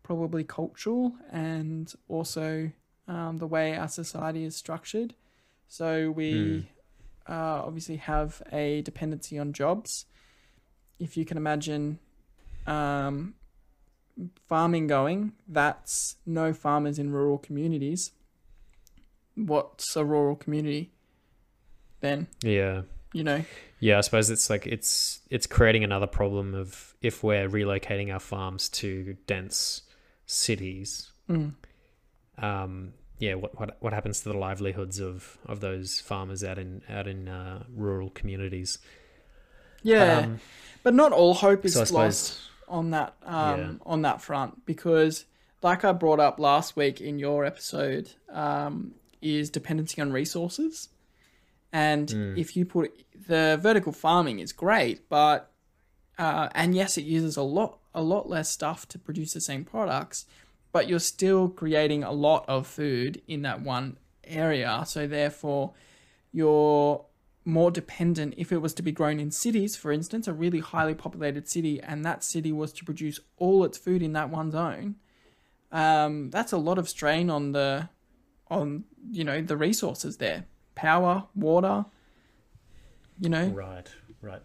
probably 0.04 0.44
cultural 0.44 1.14
and 1.32 1.94
also 2.08 2.72
um, 3.08 3.38
the 3.38 3.48
way 3.48 3.76
our 3.76 3.88
society 3.88 4.44
is 4.44 4.56
structured. 4.56 5.16
So 5.68 6.12
we 6.12 6.70
uh, 7.28 7.64
obviously 7.66 7.98
have 7.98 8.42
a 8.52 8.82
dependency 8.84 9.40
on 9.40 9.52
jobs. 9.52 10.06
If 11.00 11.18
you 11.18 11.26
can 11.26 11.38
imagine 11.38 12.00
um, 12.68 13.34
farming 14.48 14.88
going, 14.88 15.34
that's 15.48 16.18
no 16.26 16.54
farmers 16.54 17.00
in 17.00 17.12
rural 17.12 17.38
communities. 17.38 18.12
What's 19.36 19.96
a 19.96 20.04
rural 20.06 20.36
community 20.36 20.92
then? 22.02 22.28
Yeah. 22.42 22.82
You 23.14 23.24
know? 23.24 23.44
Yeah, 23.80 23.98
I 23.98 24.02
suppose 24.02 24.30
it's 24.30 24.50
like 24.50 24.66
it's 24.68 25.20
it's 25.30 25.48
creating 25.48 25.84
another 25.84 26.08
problem 26.08 26.54
of 26.54 26.96
if 27.02 27.24
we're 27.24 27.48
relocating 27.50 28.12
our 28.14 28.20
farms 28.20 28.68
to 28.70 29.16
dense 29.28 29.82
cities. 30.26 31.12
Mm. 31.30 31.54
Um, 32.38 32.94
yeah, 33.20 33.36
what, 33.36 33.58
what 33.60 33.78
what 33.80 33.94
happens 33.94 34.22
to 34.22 34.30
the 34.30 34.38
livelihoods 34.38 35.00
of, 35.00 35.38
of 35.46 35.60
those 35.62 36.02
farmers 36.02 36.44
out 36.44 36.58
in 36.58 36.82
out 36.90 37.08
in 37.08 37.28
uh, 37.28 37.64
rural 37.74 38.10
communities? 38.10 38.80
Yeah, 39.84 40.20
Um, 40.20 40.40
but 40.84 40.94
not 40.94 41.12
all 41.12 41.34
hope 41.36 41.64
is 41.64 41.76
so 41.76 41.82
I 41.82 42.04
lost 42.06 42.40
on 42.68 42.90
that 42.92 43.16
um, 43.24 43.60
Yeah. 43.60 43.72
on 43.86 44.02
that 44.02 44.22
front 44.22 44.66
because, 44.66 45.26
like 45.62 45.86
I 45.86 45.92
brought 45.92 46.20
up 46.20 46.40
last 46.40 46.76
week 46.76 47.00
in 47.00 47.20
your 47.20 47.46
episode, 47.46 48.10
um, 48.30 48.96
is 49.26 49.50
dependency 49.50 50.02
on 50.02 50.14
resources, 50.14 50.90
and 51.74 52.08
Mm. 52.10 52.38
if 52.38 52.56
you 52.56 52.64
put 52.66 53.04
the 53.28 53.58
vertical 53.62 53.92
farming 53.92 54.40
is 54.40 54.54
great, 54.54 55.10
but 55.10 55.52
uh, 56.18 56.48
and 56.56 56.74
yes, 56.76 56.98
it 56.98 57.04
uses 57.04 57.36
a 57.36 57.42
lot 57.42 57.80
a 57.94 58.02
lot 58.02 58.30
less 58.30 58.50
stuff 58.50 58.88
to 58.88 58.98
produce 59.00 59.34
the 59.34 59.42
same 59.42 59.66
products, 59.66 60.26
but 60.72 60.88
you're 60.88 61.00
still 61.16 61.50
creating 61.50 62.04
a 62.04 62.12
lot 62.12 62.46
of 62.48 62.68
food 62.68 63.22
in 63.28 63.42
that 63.42 63.62
one 63.62 63.98
area. 64.24 64.84
So 64.86 65.08
therefore, 65.08 65.74
you're 66.32 67.04
more 67.48 67.72
dependent 67.72 68.34
if 68.38 68.52
it 68.52 68.58
was 68.62 68.74
to 68.74 68.82
be 68.84 68.92
grown 68.92 69.20
in 69.20 69.30
cities, 69.32 69.76
for 69.76 69.92
instance, 69.92 70.28
a 70.28 70.34
really 70.34 70.60
highly 70.60 70.96
populated 70.96 71.48
city, 71.48 71.82
and 71.82 72.04
that 72.06 72.24
city 72.24 72.52
was 72.52 72.72
to 72.74 72.86
produce 72.86 73.20
all 73.38 73.64
its 73.66 73.78
food 73.78 74.02
in 74.02 74.14
that 74.14 74.30
one 74.30 74.52
zone. 74.52 74.96
Um, 75.72 76.30
that's 76.30 76.54
a 76.54 76.58
lot 76.58 76.78
of 76.78 76.88
strain 76.90 77.30
on 77.30 77.52
the 77.52 77.90
on 78.50 78.84
you 79.12 79.24
know 79.24 79.42
the 79.42 79.58
resources 79.58 80.18
there, 80.18 80.46
power, 80.76 81.26
water. 81.36 81.86
You 83.20 83.30
know, 83.30 83.48
right, 83.48 83.88
right. 84.22 84.42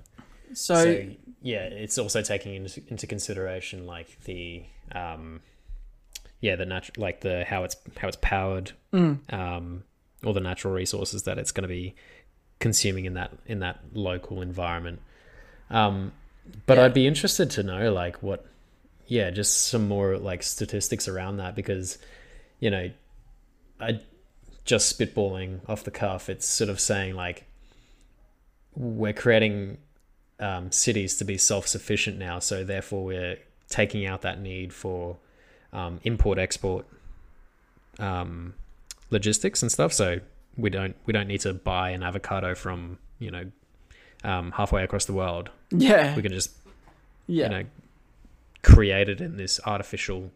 so, 0.53 0.75
so 0.85 1.09
yeah, 1.43 1.63
it's 1.65 1.99
also 1.99 2.23
taking 2.23 2.55
into, 2.55 2.81
into 2.87 3.07
consideration 3.09 3.85
like 3.85 4.21
the 4.25 4.63
um, 4.93 5.41
yeah, 6.41 6.55
the 6.57 6.67
natural 6.67 7.03
like 7.03 7.21
the 7.21 7.45
how 7.45 7.65
it's 7.65 7.77
how 7.97 8.07
it's 8.09 8.19
powered, 8.21 8.73
mm, 8.93 9.19
um, 9.33 9.83
all 10.25 10.33
the 10.33 10.41
natural 10.41 10.73
resources 10.73 11.25
that 11.25 11.37
it's 11.39 11.51
going 11.51 11.63
to 11.63 11.69
be 11.69 11.95
consuming 12.61 13.07
in 13.07 13.15
that 13.15 13.33
in 13.47 13.59
that 13.61 13.81
local 13.93 14.41
environment. 14.41 15.01
Um, 15.69 16.13
but 16.67 16.79
Yeah. 16.79 16.85
I'd 16.85 16.95
be 16.95 17.07
interested 17.07 17.51
to 17.53 17.63
know 17.63 17.93
like 17.93 18.23
what, 18.23 18.47
yeah, 19.07 19.31
just 19.31 19.67
some 19.67 19.89
more 19.89 20.17
like 20.17 20.43
statistics 20.43 21.09
around 21.09 21.39
that 21.39 21.55
because, 21.55 21.99
you 22.61 22.71
know, 22.71 22.91
I 23.81 24.01
just 24.65 24.99
spitballing 24.99 25.61
off 25.69 25.85
the 25.85 25.91
cuff. 25.91 26.29
It's 26.29 26.47
sort 26.47 26.71
of 26.71 26.81
saying 26.81 27.15
like 27.15 27.45
we're 28.75 29.13
creating 29.13 29.79
um, 30.39 30.71
cities 30.71 31.17
to 31.17 31.25
be 31.25 31.39
self 31.39 31.67
sufficient 31.67 32.19
now, 32.19 32.39
so 32.39 32.65
therefore 32.65 33.05
we're 33.05 33.39
taking 33.69 34.07
out 34.07 34.23
that 34.23 34.41
need 34.41 34.73
for 34.73 35.17
um, 35.73 36.01
import 36.05 36.39
export 36.39 36.87
um, 37.99 38.55
logistics 39.11 39.63
and 39.63 39.71
stuff. 39.71 39.93
So 39.93 40.21
we 40.57 40.71
don't 40.71 40.97
we 41.07 41.13
don't 41.13 41.29
need 41.29 41.41
to 41.43 41.55
buy 41.55 41.91
an 41.91 42.03
avocado 42.03 42.55
from 42.55 42.99
you 43.19 43.31
know 43.31 43.45
um, 44.25 44.53
halfway 44.53 44.83
across 44.83 45.05
the 45.05 45.13
world. 45.13 45.51
yeah, 45.71 46.15
We 46.15 46.23
can 46.23 46.33
just 46.33 46.53
yeah, 47.27 47.45
you 47.45 47.51
know 47.51 47.65
create 48.63 49.09
it 49.09 49.21
in 49.21 49.37
this 49.37 49.59
artificial 49.65 50.31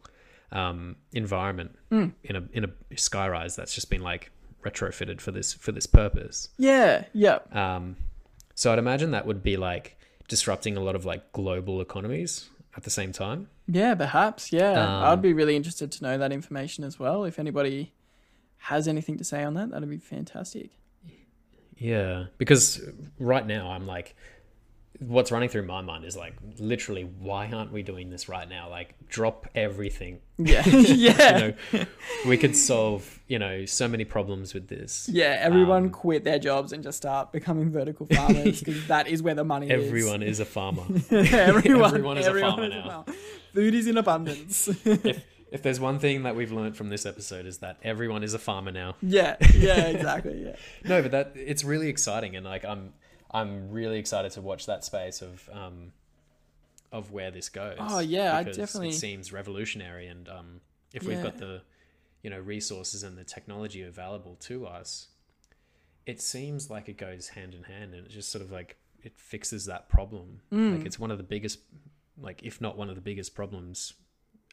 um, 0.53 0.97
environment 1.12 1.76
Mm. 1.90 2.12
in 2.24 2.36
a 2.36 2.42
in 2.53 2.64
a 2.64 2.68
skyrise 2.95 3.55
that's 3.57 3.74
just 3.74 3.90
been 3.90 4.03
like 4.03 4.30
retrofitted 4.64 5.20
for 5.20 5.30
this 5.32 5.53
for 5.53 5.72
this 5.72 5.86
purpose. 5.86 6.49
yeah, 6.59 7.05
yeah, 7.12 7.38
Um, 7.53 7.97
so 8.55 8.72
I'd 8.72 8.78
imagine 8.78 9.11
that 9.11 9.26
would 9.26 9.42
be 9.42 9.57
like 9.57 9.97
disrupting 10.28 10.76
a 10.76 10.80
lot 10.80 10.95
of 10.97 11.05
like 11.05 11.32
global 11.32 11.80
economies 11.80 12.49
at 12.76 12.82
the 12.82 12.90
same 12.90 13.12
time. 13.12 13.49
yeah. 13.66 13.95
Perhaps, 13.95 14.53
yeah. 14.53 14.72
Um, 14.72 15.05
I'd 15.05 15.22
be 15.22 15.32
really 15.32 15.55
interested 15.57 15.92
to 15.92 16.03
know 16.03 16.16
that 16.18 16.32
information 16.32 16.82
as 16.84 16.99
well. 16.99 17.24
If 17.24 17.38
anybody 17.38 17.92
has 18.59 18.88
anything 18.88 19.18
to 19.18 19.24
say 19.24 19.45
on 19.45 19.55
that, 19.55 19.70
that'd 19.70 19.88
be 19.90 19.99
fantastic. 19.99 20.70
Yeah, 21.76 22.26
because 22.38 22.80
right 23.18 23.47
now 23.47 23.70
I'm 23.70 23.86
like, 23.86 24.14
what's 25.01 25.32
running 25.32 25.49
through 25.49 25.66
my 25.66 25.80
mind 25.80 26.05
is 26.05 26.16
like, 26.16 26.34
literally, 26.59 27.03
why 27.03 27.51
aren't 27.53 27.72
we 27.72 27.82
doing 27.82 28.11
this 28.11 28.28
right 28.28 28.49
now? 28.49 28.68
Like, 28.70 28.95
drop 29.09 29.47
everything. 29.55 30.20
Yeah, 30.38 30.66
yeah. 30.66 31.53
You 31.72 31.78
know, 31.80 31.86
we 32.26 32.36
could 32.36 32.57
solve, 32.57 33.20
you 33.28 33.38
know, 33.38 33.64
so 33.66 33.88
many 33.88 34.05
problems 34.05 34.55
with 34.55 34.68
this. 34.68 35.09
Yeah, 35.12 35.36
everyone 35.40 35.84
Um, 35.84 35.90
quit 35.90 36.24
their 36.24 36.38
jobs 36.38 36.72
and 36.72 36.82
just 36.82 36.97
start 36.97 37.32
becoming 37.32 37.70
vertical 37.70 38.07
farmers 38.07 38.61
because 38.61 38.86
that 38.88 39.07
is 39.09 39.22
where 39.22 39.34
the 39.34 39.45
money 39.45 39.68
is. 39.70 39.86
Everyone 39.86 40.22
is 40.22 40.40
a 40.40 40.45
farmer. 40.45 40.82
everyone, 41.11 41.95
everyone 41.95 42.18
is 42.18 42.26
a 42.26 42.38
farmer 42.40 42.68
now. 42.68 42.88
farmer. 43.05 43.18
Food 43.53 43.74
is 43.74 43.86
in 43.86 43.97
abundance. 43.99 44.68
if 44.68 45.24
if 45.53 45.62
there's 45.62 45.78
one 45.78 46.01
thing 46.01 46.24
that 46.24 46.34
we've 46.34 46.51
learned 46.51 46.76
from 46.76 46.88
this 46.90 47.07
episode 47.07 47.47
is 47.47 47.59
that 47.59 47.76
everyone 47.84 48.24
is 48.24 48.34
a 48.34 48.38
farmer 48.40 48.72
now. 48.72 48.97
yeah, 49.03 49.36
yeah, 49.57 49.86
exactly. 49.86 50.42
Yeah, 50.45 50.57
No, 50.84 51.01
but 51.03 51.12
that 51.12 51.32
it's 51.36 51.62
really 51.62 51.88
exciting, 51.88 52.34
and 52.34 52.45
like 52.45 52.64
I'm 52.64 52.92
I'm 53.35 53.70
really 53.70 53.99
excited 53.99 54.32
to 54.32 54.41
watch 54.41 54.66
that 54.66 54.85
space 54.85 55.20
of 55.22 55.49
um 55.53 55.93
of 56.93 57.11
where 57.11 57.30
this 57.30 57.49
goes. 57.49 57.76
Oh, 57.80 57.99
yeah, 57.99 58.37
I 58.37 58.45
because 58.45 58.57
definitely- 58.57 58.91
It 58.91 58.95
seems 58.95 59.32
revolutionary, 59.32 60.07
and 60.07 60.28
um, 60.28 60.61
if 60.93 61.03
we've 61.03 61.22
got 61.22 61.39
the 61.39 61.62
you 62.22 62.30
know 62.30 62.39
resources 62.39 63.03
and 63.03 63.18
the 63.18 63.24
technology 63.24 63.82
available 63.82 64.37
to 64.43 64.66
us, 64.66 65.09
it 66.07 66.20
seems 66.20 66.70
like 66.70 66.89
it 66.89 66.97
goes 66.97 67.28
hand 67.28 67.55
in 67.55 67.64
hand, 67.64 67.95
and 67.95 68.07
it 68.07 68.11
just 68.11 68.30
sort 68.30 68.45
of 68.45 68.53
like 68.53 68.76
it 69.03 69.18
fixes 69.18 69.66
that 69.66 69.89
problem. 69.89 70.41
Mm. 70.53 70.78
Like 70.78 70.87
it's 70.87 70.99
one 70.99 71.11
of 71.11 71.18
the 71.18 71.24
biggest, 71.24 71.59
like 72.18 72.43
if 72.45 72.61
not 72.61 72.78
one 72.78 72.89
of 72.89 72.95
the 72.95 73.03
biggest 73.03 73.35
problems 73.35 73.95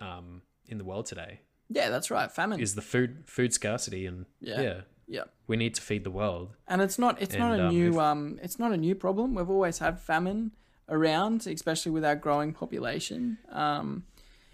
um, 0.01 0.41
in 0.67 0.77
the 0.79 0.83
world 0.83 1.05
today 1.05 1.41
yeah, 1.73 1.89
that's 1.89 2.11
right. 2.11 2.31
Famine. 2.31 2.59
is 2.59 2.75
the 2.75 2.81
food 2.81 3.23
food 3.27 3.53
scarcity, 3.53 4.05
and 4.05 4.25
Yeah. 4.41 4.61
yeah, 4.61 4.81
yeah, 5.17 5.25
we 5.47 5.55
need 5.57 5.73
to 5.75 5.81
feed 5.81 6.03
the 6.09 6.11
world. 6.21 6.47
and 6.71 6.81
it's 6.85 6.97
not 7.03 7.21
it's 7.21 7.35
not 7.43 7.51
a 7.59 7.61
um, 7.67 7.69
new 7.75 7.89
if- 7.89 7.97
um 8.09 8.21
it's 8.45 8.57
not 8.63 8.71
a 8.71 8.77
new 8.87 8.95
problem. 8.95 9.27
We've 9.35 9.49
always 9.57 9.77
had 9.85 9.93
famine 9.99 10.51
around, 10.87 11.37
especially 11.47 11.91
with 11.97 12.05
our 12.09 12.15
growing 12.25 12.51
population. 12.53 13.37
Um, 13.63 13.87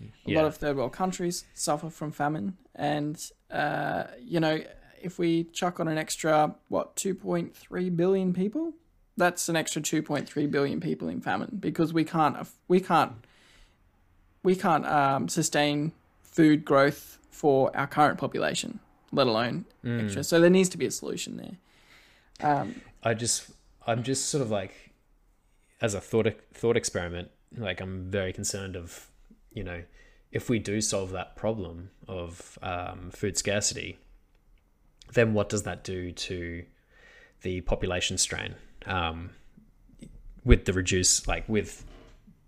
a 0.01 0.05
Yeah. 0.31 0.37
lot 0.39 0.45
of 0.49 0.53
third 0.61 0.75
world 0.77 0.93
countries 0.93 1.45
suffer 1.53 1.89
from 1.89 2.11
famine, 2.11 2.47
and 2.75 3.15
uh, 3.51 4.03
you 4.33 4.39
know, 4.39 4.55
if 5.07 5.13
we 5.19 5.29
chuck 5.59 5.79
on 5.79 5.87
an 5.87 5.97
extra 5.97 6.55
what 6.73 6.95
two 6.95 7.13
point 7.15 7.55
three 7.55 7.89
billion 8.01 8.33
people, 8.33 8.73
that's 9.15 9.49
an 9.49 9.55
extra 9.55 9.81
two 9.81 10.01
point 10.09 10.27
three 10.31 10.47
billion 10.55 10.79
people 10.79 11.07
in 11.09 11.21
famine 11.21 11.57
because 11.67 11.89
we 11.93 12.03
can't 12.03 12.35
we 12.67 12.79
can't 12.79 13.13
we 14.43 14.55
can't 14.55 14.85
um, 14.85 15.27
sustain 15.29 15.91
food 16.23 16.63
growth 16.65 17.17
for 17.31 17.75
our 17.75 17.87
current 17.87 18.17
population, 18.19 18.79
let 19.11 19.27
alone 19.27 19.65
Mm. 19.83 20.03
extra. 20.03 20.23
So 20.23 20.39
there 20.39 20.49
needs 20.49 20.69
to 20.69 20.77
be 20.77 20.85
a 20.85 20.91
solution 20.91 21.37
there. 21.37 21.57
Um, 22.39 22.81
I 23.03 23.13
just 23.13 23.49
I'm 23.85 24.03
just 24.03 24.27
sort 24.29 24.41
of 24.41 24.51
like 24.51 24.91
as 25.81 25.93
a 25.93 26.01
thought 26.01 26.27
thought 26.53 26.75
experiment, 26.77 27.29
like 27.55 27.79
I'm 27.81 28.09
very 28.11 28.33
concerned 28.33 28.75
of, 28.75 29.07
you 29.53 29.63
know, 29.63 29.83
if 30.31 30.49
we 30.49 30.59
do 30.59 30.81
solve 30.81 31.11
that 31.11 31.35
problem 31.35 31.89
of 32.07 32.57
um, 32.61 33.11
food 33.11 33.37
scarcity, 33.37 33.97
then 35.13 35.33
what 35.33 35.49
does 35.49 35.63
that 35.63 35.83
do 35.83 36.11
to 36.11 36.65
the 37.41 37.61
population 37.61 38.17
strain? 38.17 38.55
Um, 38.85 39.31
with 40.43 40.65
the 40.65 40.73
reduce 40.73 41.27
like 41.27 41.47
with 41.47 41.85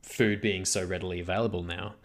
food 0.03 0.41
being 0.41 0.65
so 0.65 0.83
readily 0.85 1.19
available 1.19 1.63
now, 1.63 1.95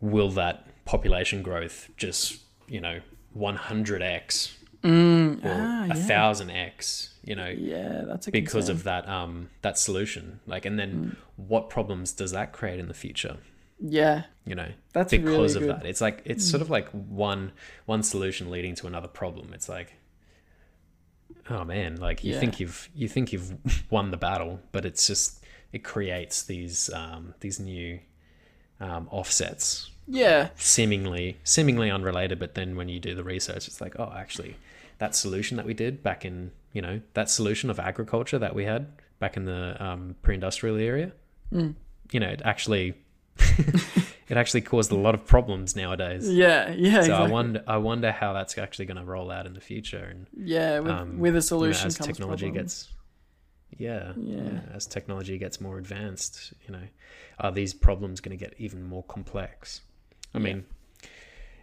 will 0.00 0.30
that 0.30 0.84
population 0.84 1.42
growth 1.42 1.88
just, 1.96 2.40
you 2.66 2.80
know, 2.80 3.00
100x 3.36 4.52
mm, 4.82 5.44
or 5.44 5.48
ah, 5.50 5.84
a 5.84 5.88
yeah. 5.88 5.94
thousand 5.94 6.50
x 6.50 7.14
you 7.24 7.34
know 7.34 7.48
yeah, 7.48 8.02
that's 8.06 8.26
a 8.28 8.30
because 8.30 8.66
concern. 8.66 8.76
of 8.76 8.84
that 8.84 9.08
um 9.08 9.48
that 9.62 9.78
solution 9.78 10.40
like 10.46 10.64
and 10.64 10.78
then 10.78 10.92
Mm. 10.92 11.16
what 11.36 11.68
problems 11.70 12.12
does 12.12 12.32
that 12.32 12.52
create 12.52 12.78
in 12.80 12.88
the 12.88 12.94
future 12.94 13.36
yeah, 13.80 14.24
you 14.44 14.56
know 14.56 14.70
that's 14.92 15.12
because 15.12 15.54
really 15.54 15.68
of. 15.68 15.76
Mm. 15.76 15.80
that 15.80 15.86
it's 15.88 16.00
like 16.00 16.22
it's 16.24 16.44
sort 16.44 16.62
of 16.62 16.68
like 16.70 16.88
one 16.90 17.52
one 17.86 18.02
solution 18.02 18.50
leading 18.50 18.74
to 18.76 18.86
another 18.88 19.06
problem 19.08 19.52
it's 19.54 19.68
like 19.68 19.94
oh 21.50 21.64
man 21.64 21.96
like 21.96 22.24
you 22.24 22.32
Yeah. 22.34 22.40
think 22.40 22.58
you've 22.60 22.88
you 22.94 23.08
think 23.08 23.32
you've 23.32 23.54
won 23.90 24.10
the 24.10 24.16
battle 24.16 24.60
but 24.72 24.84
it's 24.84 25.06
just 25.06 25.44
it 25.72 25.84
creates 25.84 26.42
these 26.42 26.90
um 26.92 27.34
these 27.40 27.60
new 27.60 28.00
um 28.80 29.06
offsets 29.10 29.90
Yeah, 30.08 30.48
seemingly 30.56 31.36
seemingly 31.44 31.90
unrelated 31.90 32.38
but 32.38 32.54
then 32.54 32.76
when 32.76 32.88
you 32.88 32.98
do 32.98 33.14
the 33.14 33.24
research 33.24 33.66
it's 33.68 33.80
like 33.80 33.94
oh 33.98 34.12
actually 34.16 34.56
that 34.98 35.14
solution 35.14 35.56
that 35.58 35.66
we 35.66 35.74
did 35.74 36.02
back 36.02 36.24
in 36.24 36.50
you 36.72 36.82
know, 36.82 37.00
that 37.14 37.30
solution 37.30 37.70
of 37.70 37.80
agriculture 37.80 38.38
that 38.38 38.54
we 38.54 38.64
had 38.64 38.86
back 39.18 39.36
in 39.36 39.46
the 39.46 39.82
um, 39.84 40.14
pre-industrial 40.22 40.76
area, 40.76 41.12
Mm. 41.52 41.74
you 42.12 42.20
know, 42.20 42.28
it 42.28 42.42
actually 42.44 42.94
it 44.28 44.36
actually 44.36 44.60
caused 44.60 44.92
a 44.92 44.96
lot 44.96 45.14
of 45.14 45.24
problems 45.26 45.74
nowadays. 45.74 46.30
Yeah, 46.30 46.70
yeah. 46.72 46.92
So 46.92 46.98
exactly. 46.98 47.26
I 47.26 47.30
wonder, 47.30 47.64
I 47.66 47.76
wonder 47.78 48.12
how 48.12 48.32
that's 48.34 48.58
actually 48.58 48.84
going 48.84 48.98
to 48.98 49.04
roll 49.04 49.30
out 49.30 49.46
in 49.46 49.54
the 49.54 49.60
future, 49.62 50.04
and 50.04 50.26
Yeah, 50.36 50.80
with, 50.80 50.92
um, 50.92 51.18
with 51.18 51.30
a 51.30 51.32
you 51.32 51.32
know, 51.34 51.40
solution 51.40 51.86
as 51.86 51.96
technology 51.96 52.50
gets, 52.50 52.88
yeah, 53.76 54.12
Yeah. 54.16 54.60
as 54.74 54.86
technology 54.86 55.38
gets 55.38 55.60
more 55.60 55.78
advanced, 55.78 56.52
you 56.66 56.72
know, 56.72 56.86
are 57.38 57.50
these 57.50 57.72
problems 57.72 58.20
going 58.20 58.36
to 58.38 58.44
get 58.44 58.54
even 58.58 58.82
more 58.82 59.04
complex? 59.04 59.80
I 60.34 60.38
Yeah. 60.38 60.44
mean, 60.44 60.64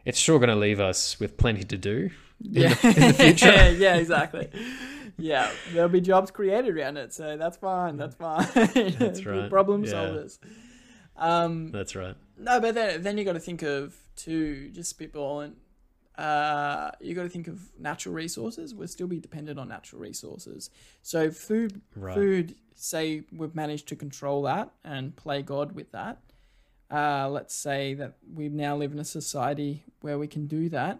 it's 0.05 0.19
sure 0.19 0.39
going 0.39 0.49
to 0.49 0.55
leave 0.55 0.79
us 0.79 1.19
with 1.19 1.37
plenty 1.37 1.63
to 1.63 1.77
do. 1.77 2.09
yeah. 2.41 2.73
the- 2.75 2.87
in 2.87 2.93
the 3.07 3.13
future. 3.23 3.71
yeah, 3.77 3.95
exactly. 3.95 4.49
Yeah, 5.17 5.49
there'll 5.71 5.89
be 5.89 6.01
jobs 6.01 6.29
created 6.31 6.75
around 6.75 6.97
it, 6.97 7.13
so 7.13 7.37
that's 7.37 7.55
fine. 7.57 7.95
That's 7.97 8.15
fine. 8.15 8.47
That's 8.99 9.25
right, 9.25 9.49
Problem 9.49 9.85
yeah. 9.85 9.91
solvers. 9.93 10.39
Um, 11.15 11.71
That's 11.71 11.95
right. 11.95 12.15
no, 12.37 12.59
but 12.59 12.75
then 12.75 13.01
then 13.01 13.17
you 13.17 13.23
got 13.23 13.33
to 13.33 13.39
think 13.39 13.61
of 13.61 13.95
too, 14.17 14.69
just 14.71 14.99
spitballing. 14.99 15.53
Uh, 16.17 16.91
you 16.99 17.13
got 17.15 17.23
to 17.23 17.29
think 17.29 17.47
of 17.47 17.61
natural 17.79 18.13
resources. 18.13 18.73
We'll 18.75 18.87
still 18.89 19.07
be 19.07 19.19
dependent 19.19 19.57
on 19.59 19.67
natural 19.69 20.01
resources. 20.01 20.69
So 21.01 21.31
food, 21.31 21.81
Right. 21.95 22.13
food. 22.13 22.55
Say 22.75 23.23
we've 23.31 23.55
managed 23.55 23.87
to 23.89 23.95
control 23.95 24.41
that 24.43 24.71
and 24.83 25.15
play 25.15 25.41
God 25.41 25.71
with 25.73 25.91
that. 25.93 26.19
Uh, 26.91 27.27
let's 27.29 27.55
say 27.55 27.93
that 27.95 28.13
we 28.33 28.47
now 28.49 28.75
live 28.75 28.91
in 28.91 28.99
a 28.99 29.05
society 29.05 29.83
where 30.01 30.17
we 30.19 30.27
can 30.27 30.45
do 30.47 30.69
that. 30.69 30.99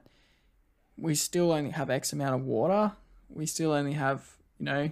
We 0.98 1.14
still 1.16 1.52
only 1.52 1.72
have 1.72 1.90
X 1.90 2.12
amount 2.14 2.36
of 2.36 2.44
water. 2.46 2.94
We 3.30 3.46
still 3.46 3.72
only 3.72 3.94
have, 3.94 4.36
you 4.60 4.66
know, 4.66 4.92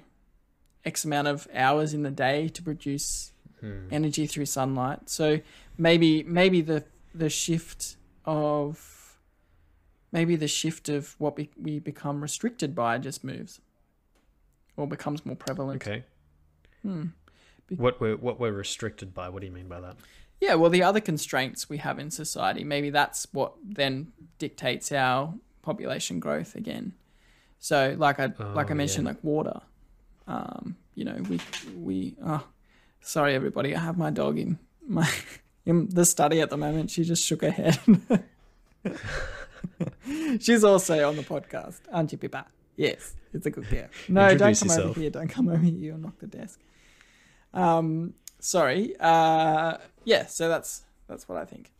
X 0.86 1.06
amount 1.06 1.28
of 1.28 1.48
hours 1.54 1.94
in 1.94 2.04
the 2.04 2.12
day 2.12 2.48
to 2.50 2.62
produce 2.62 3.32
Hmm. 3.62 3.88
energy 3.92 4.28
through 4.28 4.46
sunlight. 4.48 5.10
So 5.10 5.40
maybe 5.78 6.22
maybe 6.24 6.60
the 6.60 6.84
the 7.16 7.30
shift 7.30 7.96
of 8.26 9.18
maybe 10.12 10.36
the 10.36 10.50
shift 10.50 10.90
of 10.90 11.16
what 11.18 11.38
we, 11.38 11.50
we 11.58 11.80
become 11.80 12.22
restricted 12.22 12.76
by 12.76 12.98
just 12.98 13.24
moves 13.24 13.62
or 14.76 14.86
becomes 14.86 15.26
more 15.26 15.38
prevalent. 15.38 15.82
Okay. 15.82 16.04
Hmm. 16.82 17.06
What 17.78 18.02
we're 18.02 18.18
what 18.18 18.38
we're 18.38 18.52
restricted 18.52 19.14
by? 19.14 19.30
What 19.30 19.40
do 19.40 19.46
you 19.48 19.54
mean 19.54 19.70
by 19.70 19.80
that? 19.80 19.96
Yeah, 20.46 20.56
well, 20.56 20.70
the 20.78 20.84
other 20.84 21.00
constraints 21.00 21.70
we 21.70 21.78
have 21.78 22.00
in 22.00 22.12
society, 22.12 22.64
maybe 22.66 22.90
that's 22.90 23.28
what 23.32 23.54
then 23.64 24.12
dictates 24.40 24.92
our 24.92 25.34
population 25.62 26.20
growth 26.20 26.56
again. 26.56 26.94
So, 27.60 27.96
like 27.98 28.20
I 28.20 28.26
like 28.60 28.70
I 28.70 28.74
Oh, 28.74 28.76
mentioned, 28.84 29.06
yeah. 29.06 29.12
like 29.12 29.24
water. 29.24 29.62
Um, 30.28 30.76
you 30.96 31.06
know, 31.06 31.16
we 31.30 31.40
we. 31.78 32.16
Oh, 32.32 32.46
sorry, 33.00 33.36
everybody. 33.36 33.74
I 33.76 33.80
have 33.80 33.98
my 33.98 34.10
dog 34.10 34.38
in 34.38 34.60
my 34.86 35.10
in 35.66 35.88
the 35.90 36.04
study 36.06 36.42
at 36.42 36.50
the 36.50 36.58
moment. 36.58 36.92
She 36.92 37.04
just 37.06 37.24
shook 37.24 37.42
her 37.42 37.52
head. 37.52 37.80
She's 40.40 40.64
also 40.64 41.08
on 41.08 41.16
the 41.16 41.24
podcast, 41.24 41.80
aren't 41.92 42.12
you, 42.12 42.18
Pippa? 42.18 42.46
Yes, 42.76 43.16
it's 43.34 43.46
a 43.46 43.50
good 43.52 43.70
girl. 43.70 43.88
No, 44.10 44.28
Introduce 44.30 44.60
don't 44.60 44.68
come 44.70 44.76
yourself. 44.76 44.90
over 44.92 45.00
here. 45.00 45.10
Don't 45.10 45.28
come 45.30 45.48
over 45.48 45.58
here. 45.58 45.74
You'll 45.74 45.98
knock 46.00 46.20
the 46.20 46.28
desk. 46.28 46.60
Um, 47.54 48.14
sorry. 48.44 48.96
Uh, 49.00 49.78
yeah. 50.04 50.26
So 50.26 50.50
that's 50.50 50.84
that's 51.08 51.28
what 51.28 51.38
I 51.38 51.46
think. 51.46 51.72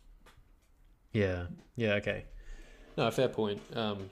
Yeah. 1.12 1.46
Yeah. 1.76 1.94
Okay. 1.94 2.24
No, 2.96 3.10
fair 3.10 3.28
point. 3.28 3.60
Um, 3.74 4.10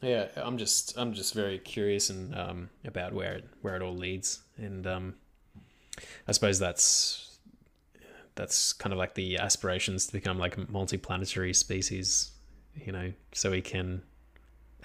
yeah, 0.00 0.26
I'm 0.36 0.58
just 0.58 0.96
I'm 0.98 1.12
just 1.12 1.34
very 1.34 1.58
curious 1.58 2.10
and 2.10 2.34
um, 2.36 2.70
about 2.84 3.12
where 3.12 3.34
it 3.34 3.44
where 3.62 3.76
it 3.76 3.82
all 3.82 3.94
leads, 3.94 4.40
and 4.56 4.86
um, 4.86 5.14
I 6.26 6.32
suppose 6.32 6.58
that's 6.58 7.38
that's 8.34 8.72
kind 8.72 8.92
of 8.92 8.98
like 8.98 9.14
the 9.14 9.36
aspirations 9.38 10.06
to 10.06 10.12
become 10.12 10.38
like 10.38 10.56
a 10.56 10.70
multi-planetary 10.70 11.52
species, 11.54 12.32
you 12.74 12.90
know, 12.90 13.12
so 13.32 13.50
we 13.50 13.60
can 13.60 14.02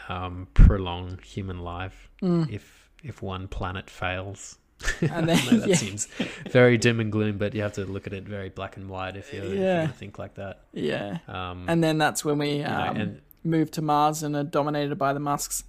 um, 0.09 0.47
prolong 0.53 1.17
human 1.23 1.59
life 1.59 2.09
Mm. 2.21 2.51
if 2.51 2.89
if 3.03 3.21
one 3.21 3.47
planet 3.47 3.89
fails. 3.89 4.57
And 5.01 5.27
then- 5.27 5.45
know 5.45 5.57
that 5.59 5.69
yeah. 5.69 5.75
seems 5.75 6.07
very 6.51 6.77
dim 6.77 6.99
and 6.99 7.11
gloom, 7.11 7.37
but 7.37 7.53
you 7.55 7.61
have 7.63 7.73
to 7.73 7.85
look 7.85 8.05
at 8.07 8.13
it 8.13 8.23
very 8.25 8.49
black 8.49 8.77
and 8.77 8.87
white 8.89 9.15
if 9.17 9.33
you, 9.33 9.43
Yeah. 9.43 9.87
think 9.87 10.17
like 10.19 10.35
that. 10.35 10.61
Yeah. 10.73 11.17
Um, 11.27 11.65
And 11.67 11.83
then 11.83 11.97
that's 11.97 12.23
when 12.23 12.37
we 12.37 12.57
you 12.57 12.63
know, 12.63 12.69
um, 12.89 12.97
and 12.97 13.21
move 13.43 13.71
to 13.71 13.81
Mars 13.81 14.21
and 14.23 14.35
are 14.35 14.43
dominated 14.43 14.95
by 14.97 15.13
the 15.13 15.19
Musks. 15.19 15.63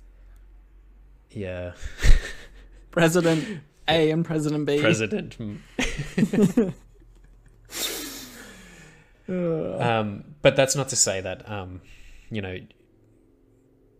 yeah, 1.30 1.72
President 2.90 3.60
A 3.86 4.10
and 4.10 4.24
President 4.24 4.66
B. 4.66 4.80
president. 4.80 5.36
Um, 9.28 10.24
but 10.40 10.56
that's 10.56 10.74
not 10.74 10.88
to 10.88 10.96
say 10.96 11.20
that 11.20 11.48
um, 11.50 11.82
you 12.30 12.40
know 12.40 12.58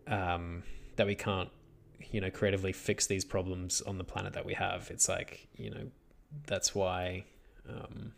um, 0.07 0.63
that 0.97 1.07
we 1.07 1.15
can't 1.15 1.51
you 2.11 2.21
know 2.21 2.31
creatively 2.31 2.73
fix 2.73 3.07
these 3.07 3.25
problems 3.25 3.81
on 3.83 3.99
the 3.99 4.05
planet 4.05 4.33
that 4.35 4.45
we 4.47 4.55
have. 4.55 4.89
It's 4.91 5.09
like 5.09 5.49
you 5.57 5.71
know 5.71 5.91
that's 6.47 6.75
why 6.75 7.25
um, 7.69 8.13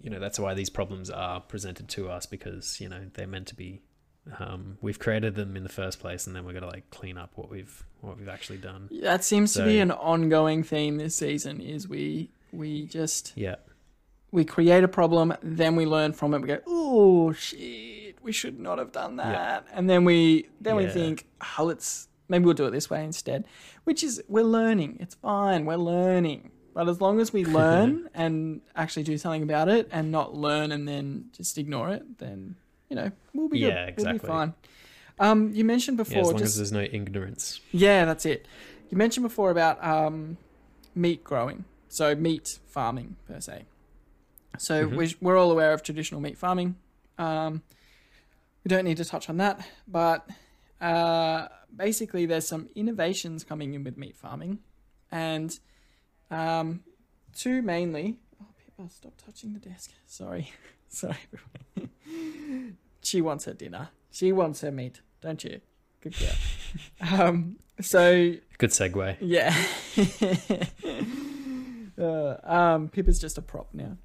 you 0.00 0.10
know 0.10 0.18
that's 0.20 0.38
why 0.38 0.54
these 0.54 0.70
problems 0.70 1.10
are 1.10 1.40
presented 1.40 1.88
to 1.90 2.10
us 2.10 2.26
because 2.26 2.80
you 2.80 2.88
know 2.88 3.02
they're 3.14 3.26
meant 3.26 3.48
to 3.48 3.54
be. 3.54 3.82
Um, 4.38 4.76
we've 4.82 4.98
created 4.98 5.36
them 5.36 5.56
in 5.56 5.62
the 5.62 5.70
first 5.70 6.00
place, 6.00 6.26
and 6.26 6.36
then 6.36 6.44
we're 6.44 6.52
gonna 6.52 6.66
like 6.66 6.90
clean 6.90 7.16
up 7.16 7.32
what 7.36 7.50
we've 7.50 7.84
what 8.02 8.18
we've 8.18 8.28
actually 8.28 8.58
done. 8.58 8.88
that 9.02 9.24
seems 9.24 9.54
to 9.54 9.64
be 9.64 9.78
an 9.80 9.90
ongoing 9.90 10.62
theme 10.62 10.98
this 10.98 11.16
season. 11.16 11.60
Is 11.62 11.88
we 11.88 12.30
we 12.52 12.84
just 12.84 13.32
Yeah, 13.36 13.56
we 14.30 14.44
create 14.44 14.84
a 14.84 14.88
problem, 14.88 15.34
then 15.42 15.76
we 15.76 15.86
learn 15.86 16.12
from 16.12 16.34
it. 16.34 16.42
We 16.42 16.48
go, 16.48 16.60
oh 16.66 17.32
shit, 17.32 18.16
we 18.22 18.32
should 18.32 18.60
not 18.60 18.76
have 18.78 18.92
done 18.92 19.16
Yeah. 19.16 19.32
that, 19.32 19.66
and 19.72 19.88
then 19.88 20.04
we 20.04 20.48
then 20.60 20.76
we 20.76 20.86
think, 20.88 21.26
oh, 21.58 21.64
let's 21.64 22.08
maybe 22.28 22.44
we'll 22.44 22.54
do 22.54 22.66
it 22.66 22.70
this 22.70 22.88
way 22.90 23.02
instead. 23.04 23.44
Which 23.84 24.02
is 24.02 24.22
we're 24.28 24.44
learning. 24.44 24.98
It's 25.00 25.14
fine. 25.14 25.64
We're 25.66 25.76
learning. 25.76 26.50
But 26.74 26.88
as 26.88 27.00
long 27.00 27.18
as 27.20 27.32
we 27.32 27.44
learn 27.60 28.08
and 28.14 28.60
actually 28.76 29.02
do 29.02 29.18
something 29.18 29.42
about 29.42 29.68
it, 29.68 29.88
and 29.90 30.10
not 30.12 30.34
learn 30.34 30.70
and 30.72 30.86
then 30.86 31.26
just 31.36 31.58
ignore 31.58 31.90
it, 31.90 32.18
then 32.18 32.56
you 32.88 32.96
know 32.96 33.10
we'll 33.34 33.48
be 33.48 33.58
Yeah, 33.60 33.86
good. 33.90 33.96
We'll 33.98 34.06
be 34.06 34.16
exactly. 34.16 34.28
fine. 34.28 34.54
Um, 35.20 35.52
you 35.52 35.64
mentioned 35.64 35.98
yeah. 35.98 36.02
As 36.02 36.08
before, 36.08 36.24
long 36.24 36.38
just 36.38 36.44
as 36.52 36.56
there's 36.56 36.72
no 36.72 36.82
ignorance. 36.82 37.60
yeah, 37.72 38.04
that's 38.04 38.24
it. 38.24 38.46
You 38.90 38.96
mentioned 38.96 39.24
before 39.24 39.50
about 39.50 39.82
um, 39.84 40.36
meat 40.94 41.24
growing, 41.24 41.64
so 41.88 42.14
meat 42.14 42.58
farming 42.68 43.16
per 43.26 43.40
se. 43.40 43.64
So 44.58 44.86
Mhm. 44.88 44.96
we, 44.96 45.14
we're 45.20 45.36
all 45.36 45.50
aware 45.50 45.72
of 45.72 45.82
traditional 45.82 46.20
meat 46.20 46.38
farming. 46.38 46.76
Um, 47.18 47.62
we 48.64 48.68
don't 48.68 48.84
need 48.84 48.96
to 48.98 49.04
touch 49.04 49.28
on 49.28 49.36
that, 49.38 49.66
but 49.86 50.28
uh, 50.80 51.48
basically, 51.74 52.26
there's 52.26 52.46
some 52.46 52.68
innovations 52.74 53.44
coming 53.44 53.74
in 53.74 53.84
with 53.84 53.96
meat 53.96 54.16
farming, 54.16 54.58
and 55.10 55.58
um, 56.30 56.80
two 57.34 57.62
mainly. 57.62 58.18
Oh, 58.40 58.46
Pippa, 58.56 58.90
stop 58.90 59.12
touching 59.24 59.54
the 59.54 59.60
desk. 59.60 59.92
Sorry, 60.06 60.52
sorry. 60.88 61.16
everyone. 61.76 62.76
she 63.02 63.20
wants 63.20 63.44
her 63.44 63.54
dinner. 63.54 63.90
She 64.10 64.32
wants 64.32 64.60
her 64.62 64.70
meat, 64.70 65.00
don't 65.20 65.42
you? 65.42 65.60
Good 66.00 66.16
girl. 66.18 67.10
um, 67.20 67.56
so 67.80 68.34
Good 68.58 68.70
segue. 68.70 69.16
yeah. 69.20 69.54
uh, 71.98 72.36
um, 72.44 72.88
Pippa's 72.88 73.18
just 73.18 73.38
a 73.38 73.42
prop 73.42 73.68
now. 73.72 73.96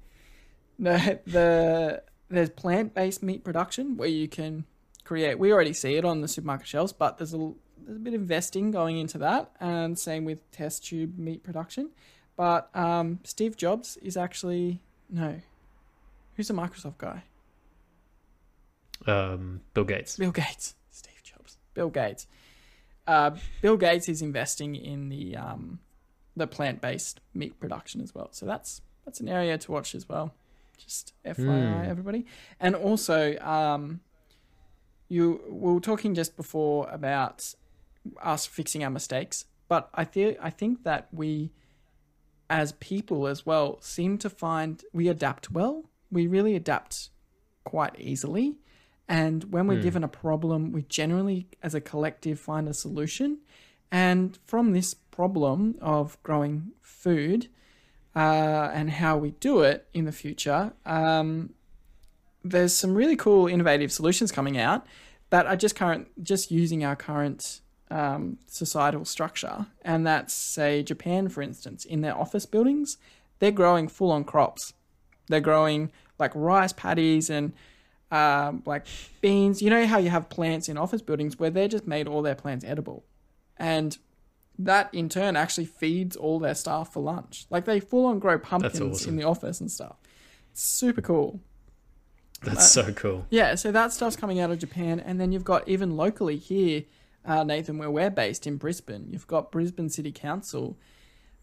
No, 0.76 0.96
the 1.26 2.02
there's 2.28 2.50
plant-based 2.50 3.22
meat 3.22 3.44
production 3.44 3.96
where 3.96 4.08
you 4.08 4.28
can 4.28 4.64
create. 5.04 5.38
We 5.38 5.52
already 5.52 5.72
see 5.72 5.94
it 5.96 6.04
on 6.04 6.20
the 6.20 6.28
supermarket 6.28 6.66
shelves, 6.66 6.92
but 6.92 7.18
there's 7.18 7.34
a 7.34 7.52
there's 7.86 7.96
a 7.96 8.00
bit 8.00 8.14
of 8.14 8.20
investing 8.22 8.70
going 8.70 8.98
into 8.98 9.18
that, 9.18 9.50
and 9.60 9.98
same 9.98 10.24
with 10.24 10.50
test 10.50 10.84
tube 10.86 11.18
meat 11.18 11.42
production. 11.42 11.90
But 12.36 12.68
um, 12.74 13.20
Steve 13.24 13.56
Jobs 13.56 13.96
is 13.98 14.16
actually 14.16 14.80
no. 15.10 15.40
Who's 16.36 16.48
the 16.48 16.54
Microsoft 16.54 16.98
guy? 16.98 17.22
Um, 19.06 19.60
Bill 19.74 19.84
Gates. 19.84 20.16
Bill 20.16 20.30
Gates. 20.32 20.74
Steve 20.90 21.22
Jobs. 21.22 21.58
Bill 21.74 21.90
Gates. 21.90 22.26
Uh, 23.06 23.32
Bill 23.60 23.76
Gates 23.76 24.08
is 24.08 24.22
investing 24.22 24.74
in 24.76 25.10
the 25.10 25.36
um, 25.36 25.78
the 26.36 26.46
plant 26.46 26.80
based 26.80 27.20
meat 27.34 27.58
production 27.60 28.00
as 28.00 28.14
well. 28.14 28.28
So 28.32 28.46
that's 28.46 28.80
that's 29.04 29.20
an 29.20 29.28
area 29.28 29.58
to 29.58 29.72
watch 29.72 29.94
as 29.94 30.08
well. 30.08 30.34
Just 30.78 31.12
FYI, 31.24 31.36
Hmm. 31.84 31.88
everybody. 31.90 32.26
And 32.58 32.74
also, 32.74 33.38
um, 33.38 34.00
you 35.08 35.40
we 35.48 35.72
were 35.72 35.80
talking 35.80 36.14
just 36.14 36.36
before 36.36 36.88
about 36.90 37.54
us 38.22 38.46
fixing 38.46 38.84
our 38.84 38.90
mistakes, 38.90 39.46
but 39.68 39.88
I 39.94 40.04
think 40.04 40.38
I 40.40 40.50
think 40.50 40.84
that 40.84 41.08
we, 41.12 41.52
as 42.50 42.72
people 42.72 43.26
as 43.26 43.46
well, 43.46 43.78
seem 43.80 44.18
to 44.18 44.30
find 44.30 44.82
we 44.92 45.08
adapt 45.08 45.50
well. 45.50 45.84
We 46.10 46.26
really 46.26 46.54
adapt 46.54 47.10
quite 47.64 47.98
easily. 47.98 48.56
And 49.08 49.44
when 49.52 49.66
we're 49.66 49.76
Hmm. 49.76 49.82
given 49.82 50.04
a 50.04 50.08
problem, 50.08 50.72
we 50.72 50.82
generally, 50.82 51.48
as 51.62 51.74
a 51.74 51.80
collective, 51.80 52.40
find 52.40 52.68
a 52.68 52.74
solution. 52.74 53.38
And 53.92 54.38
from 54.46 54.72
this 54.72 54.94
problem 54.94 55.76
of 55.80 56.20
growing 56.22 56.72
food 56.80 57.48
uh, 58.16 58.70
and 58.72 58.90
how 58.90 59.18
we 59.18 59.32
do 59.32 59.60
it 59.60 59.86
in 59.92 60.04
the 60.04 60.12
future, 60.12 60.72
um, 60.86 61.50
there's 62.44 62.74
some 62.74 62.94
really 62.94 63.16
cool 63.16 63.46
innovative 63.46 63.90
solutions 63.90 64.30
coming 64.30 64.58
out 64.58 64.86
that 65.30 65.46
are 65.46 65.56
just 65.56 65.74
current, 65.74 66.08
just 66.22 66.50
using 66.50 66.84
our 66.84 66.94
current 66.94 67.60
um, 67.90 68.38
societal 68.46 69.04
structure. 69.04 69.66
And 69.82 70.06
that's 70.06 70.34
say 70.34 70.82
Japan, 70.82 71.28
for 71.28 71.42
instance, 71.42 71.84
in 71.84 72.02
their 72.02 72.16
office 72.16 72.46
buildings, 72.46 72.98
they're 73.38 73.50
growing 73.50 73.88
full 73.88 74.12
on 74.12 74.24
crops. 74.24 74.74
They're 75.28 75.40
growing 75.40 75.90
like 76.18 76.32
rice 76.34 76.72
paddies 76.72 77.30
and 77.30 77.54
um, 78.10 78.62
like 78.66 78.86
beans. 79.22 79.62
You 79.62 79.70
know 79.70 79.86
how 79.86 79.98
you 79.98 80.10
have 80.10 80.28
plants 80.28 80.68
in 80.68 80.76
office 80.76 81.02
buildings 81.02 81.38
where 81.38 81.50
they're 81.50 81.68
just 81.68 81.86
made 81.86 82.06
all 82.06 82.22
their 82.22 82.34
plants 82.34 82.64
edible, 82.64 83.04
and 83.56 83.96
that 84.58 84.92
in 84.92 85.08
turn 85.08 85.34
actually 85.34 85.64
feeds 85.64 86.14
all 86.14 86.38
their 86.38 86.54
staff 86.54 86.92
for 86.92 87.02
lunch. 87.02 87.46
Like 87.48 87.64
they 87.64 87.80
full 87.80 88.06
on 88.06 88.18
grow 88.18 88.38
pumpkins 88.38 88.80
awesome. 88.80 89.10
in 89.10 89.16
the 89.16 89.24
office 89.24 89.60
and 89.60 89.70
stuff. 89.70 89.96
It's 90.52 90.62
super 90.62 91.00
cool. 91.00 91.40
That's 92.44 92.70
so 92.70 92.92
cool. 92.92 93.26
Yeah, 93.30 93.54
so 93.54 93.72
that 93.72 93.92
stuff's 93.92 94.16
coming 94.16 94.40
out 94.40 94.50
of 94.50 94.58
Japan, 94.58 95.00
and 95.00 95.20
then 95.20 95.32
you've 95.32 95.44
got 95.44 95.66
even 95.68 95.96
locally 95.96 96.36
here, 96.36 96.84
uh, 97.24 97.44
Nathan, 97.44 97.78
where 97.78 97.90
we're 97.90 98.10
based 98.10 98.46
in 98.46 98.56
Brisbane. 98.56 99.06
You've 99.10 99.26
got 99.26 99.50
Brisbane 99.52 99.88
City 99.90 100.12
Council. 100.12 100.76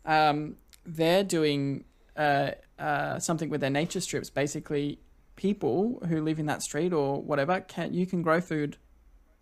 Um, 0.05 0.55
they're 0.85 1.23
doing 1.23 1.85
uh, 2.17 2.51
uh, 2.79 3.19
something 3.19 3.49
with 3.49 3.61
their 3.61 3.69
nature 3.69 4.01
strips. 4.01 4.29
Basically, 4.29 4.99
people 5.35 6.01
who 6.07 6.21
live 6.21 6.39
in 6.39 6.45
that 6.47 6.61
street 6.61 6.93
or 6.93 7.21
whatever 7.21 7.61
can 7.61 7.93
you 7.93 8.05
can 8.05 8.21
grow 8.21 8.41
food 8.41 8.77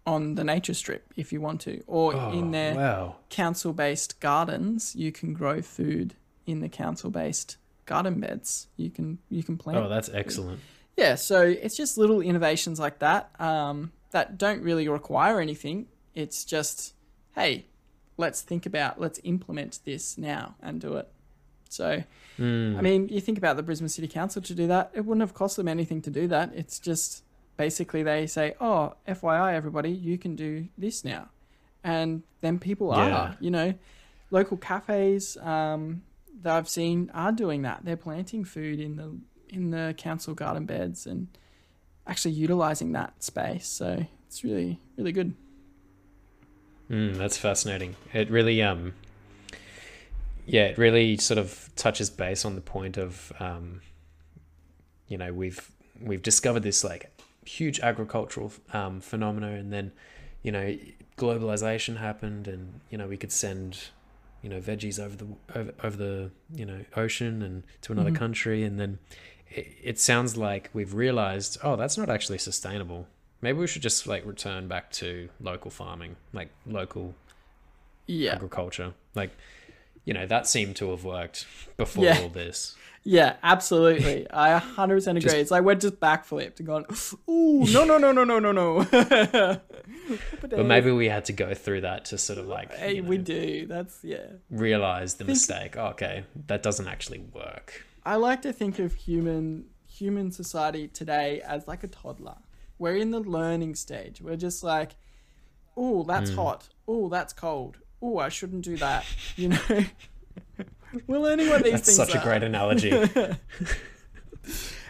on 0.05 0.35
the 0.35 0.43
nature 0.43 0.73
strip 0.73 1.13
if 1.17 1.31
you 1.31 1.39
want 1.41 1.61
to, 1.61 1.83
or 1.85 2.15
Oh, 2.15 2.31
in 2.31 2.51
their 2.51 2.73
wow. 2.75 3.15
council-based 3.29 4.19
gardens, 4.19 4.95
you 4.95 5.11
can 5.11 5.33
grow 5.33 5.61
food 5.61 6.15
in 6.47 6.61
the 6.61 6.69
council-based 6.69 7.57
garden 7.85 8.19
beds. 8.19 8.67
You 8.77 8.89
can 8.89 9.19
you 9.29 9.43
can 9.43 9.57
plant. 9.57 9.77
Oh, 9.79 9.89
that's 9.89 10.09
excellent. 10.09 10.59
Yeah, 10.99 11.15
so 11.15 11.41
it's 11.43 11.77
just 11.77 11.97
little 11.97 12.19
innovations 12.21 12.79
like 12.79 12.99
that 12.99 13.31
um, 13.39 13.91
that 14.11 14.37
don't 14.37 14.61
really 14.61 14.87
require 14.89 15.39
anything. 15.39 15.87
It's 16.13 16.43
just, 16.43 16.93
hey, 17.35 17.65
let's 18.17 18.41
think 18.41 18.65
about, 18.65 18.99
let's 18.99 19.19
implement 19.23 19.79
this 19.85 20.17
now 20.17 20.55
and 20.61 20.81
do 20.81 20.95
it. 20.97 21.07
So, 21.69 22.03
Mm. 22.39 22.77
I 22.77 22.81
mean, 22.81 23.09
you 23.09 23.19
think 23.19 23.37
about 23.37 23.57
the 23.57 23.63
Brisbane 23.63 23.89
City 23.89 24.07
Council 24.07 24.41
to 24.41 24.53
do 24.55 24.65
that, 24.67 24.91
it 24.93 25.01
wouldn't 25.05 25.21
have 25.21 25.33
cost 25.33 25.57
them 25.57 25.67
anything 25.67 26.01
to 26.03 26.09
do 26.09 26.25
that. 26.29 26.51
It's 26.55 26.79
just 26.79 27.21
basically 27.57 28.01
they 28.01 28.27
say, 28.27 28.55
oh, 28.61 28.93
FYI, 29.05 29.53
everybody, 29.55 29.91
you 29.91 30.17
can 30.17 30.37
do 30.37 30.69
this 30.77 31.03
now. 31.03 31.27
And 31.83 32.23
then 32.39 32.57
people 32.59 32.93
Yeah. 32.95 33.13
are, 33.17 33.37
you 33.41 33.51
know, 33.51 33.73
local 34.31 34.55
cafes 34.55 35.35
um, 35.37 36.01
that 36.43 36.55
I've 36.55 36.69
seen 36.69 37.11
are 37.13 37.33
doing 37.33 37.63
that. 37.63 37.83
They're 37.83 37.97
planting 37.97 38.45
food 38.45 38.79
in 38.79 38.95
the 38.95 39.17
in 39.49 39.71
the 39.71 39.93
council 39.97 40.33
garden 40.33 40.65
beds 40.65 41.05
and 41.05 41.27
actually 42.07 42.33
utilizing 42.33 42.91
that 42.93 43.23
space. 43.23 43.67
So 43.67 44.05
it's 44.27 44.43
really 44.43 44.79
really 44.97 45.11
good. 45.11 45.33
Mm, 46.89 47.17
that's 47.17 47.37
fascinating. 47.37 47.95
It 48.13 48.31
really, 48.31 48.63
um, 48.63 48.93
yeah, 50.45 50.63
it 50.65 50.77
really 50.77 51.17
sort 51.17 51.37
of 51.37 51.69
touches 51.75 52.09
base 52.09 52.45
on 52.45 52.55
the 52.55 52.61
point 52.61 52.97
of, 52.97 53.31
um, 53.39 53.81
you 55.07 55.17
know, 55.17 55.31
we've 55.31 55.69
we've 56.01 56.23
discovered 56.23 56.63
this 56.63 56.83
like 56.83 57.11
huge 57.45 57.79
agricultural 57.79 58.51
um, 58.73 59.01
phenomena, 59.01 59.49
and 59.51 59.71
then, 59.71 59.91
you 60.41 60.51
know, 60.51 60.75
globalization 61.17 61.97
happened, 61.97 62.47
and 62.47 62.79
you 62.89 62.97
know 62.97 63.07
we 63.07 63.17
could 63.17 63.31
send, 63.31 63.89
you 64.41 64.49
know, 64.49 64.59
veggies 64.59 64.99
over 64.99 65.15
the 65.15 65.27
over, 65.55 65.73
over 65.83 65.97
the 65.97 66.31
you 66.55 66.65
know 66.65 66.79
ocean 66.95 67.43
and 67.43 67.63
to 67.81 67.91
another 67.91 68.11
Mhm. 68.11 68.15
country, 68.15 68.63
and 68.63 68.79
then 68.79 68.97
it, 69.51 69.99
sounds 69.99 70.37
like 70.37 70.69
we've 70.73 70.93
realized, 70.93 71.57
oh, 71.63 71.75
that's 71.75 71.97
not 71.97 72.09
actually 72.09 72.37
sustainable. 72.37 73.07
Maybe 73.41 73.57
we 73.57 73.67
should 73.67 73.81
just 73.81 74.05
like 74.07 74.25
return 74.25 74.67
back 74.67 74.91
to 74.93 75.29
local 75.39 75.71
farming, 75.71 76.15
like 76.33 76.49
local 76.65 77.15
Yeah. 78.05 78.33
agriculture. 78.35 78.93
Like, 79.15 79.31
you 80.05 80.13
know, 80.13 80.25
that 80.25 80.47
seemed 80.47 80.75
to 80.77 80.89
have 80.91 81.03
worked 81.03 81.45
before 81.77 82.03
Yeah. 82.05 82.19
all 82.21 82.29
this. 82.29 82.75
Yeah, 83.05 83.37
absolutely. 83.41 84.27
I 84.29 84.59
100% 84.59 85.07
agree. 85.11 85.21
Just- 85.21 85.35
it's 85.37 85.51
like 85.51 85.63
we're 85.63 85.75
just 85.75 85.99
backflipped 86.01 86.57
and 86.59 86.67
gone, 86.67 86.85
ooh, 87.29 87.63
no, 87.71 87.85
no, 87.85 87.97
no, 87.97 88.11
no, 88.11 88.23
no, 88.25 88.39
no, 88.39 88.51
no. 88.51 88.85
But 90.41 90.65
maybe 90.65 90.91
we 90.91 91.07
had 91.07 91.25
to 91.25 91.33
go 91.33 91.53
through 91.53 91.81
that 91.81 92.05
to 92.05 92.17
sort 92.17 92.39
of 92.39 92.47
like 92.47 92.73
Hey, 92.73 92.95
you 92.95 93.01
know, 93.03 93.09
we 93.09 93.17
do. 93.17 93.67
That's, 93.67 93.99
yeah. 94.03 94.25
realize 94.49 95.13
the 95.15 95.19
Think- 95.25 95.29
mistake. 95.35 95.77
Oh, 95.77 95.87
okay, 95.87 96.23
that 96.47 96.61
doesn't 96.63 96.87
actually 96.87 97.19
work. 97.19 97.85
I 98.09 98.15
like 98.15 98.41
to 98.41 98.51
think 98.51 98.79
of 98.79 98.95
human 98.95 99.65
human 99.85 100.31
society 100.31 100.87
today 100.87 101.43
as 101.45 101.67
like 101.67 101.83
a 101.83 101.87
toddler. 101.87 102.37
We're 102.79 102.95
in 102.95 103.11
the 103.11 103.19
learning 103.19 103.75
stage. 103.75 104.19
We're 104.19 104.35
just 104.35 104.63
like, 104.63 104.95
oh, 105.77 106.01
that's 106.01 106.31
Mm. 106.31 106.35
hot. 106.35 106.69
Oh, 106.87 107.07
that's 107.07 107.33
cold. 107.33 107.77
Oh, 108.01 108.17
I 108.17 108.29
shouldn't 108.29 108.63
do 108.63 108.77
that. 108.77 109.05
You 109.35 109.49
know, 109.49 109.85
we're 111.05 111.19
learning 111.19 111.49
what 111.49 111.63
these 111.63 111.73
things. 111.73 111.97
That's 111.97 111.97
things 111.97 111.97
such 111.97 112.15
are, 112.15 112.19
a 112.19 112.23
great 112.23 112.41
analogy. 112.41 112.89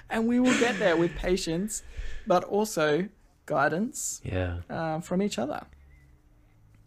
and 0.10 0.26
we 0.26 0.40
will 0.40 0.58
get 0.58 0.80
there 0.80 0.96
with 0.96 1.14
patience, 1.18 1.84
but 2.26 2.46
also 2.46 3.10
guidance 3.46 4.22
yeah. 4.24 4.60
uh, 4.70 5.02
from 5.02 5.22
each 5.22 5.38
other. 5.38 5.66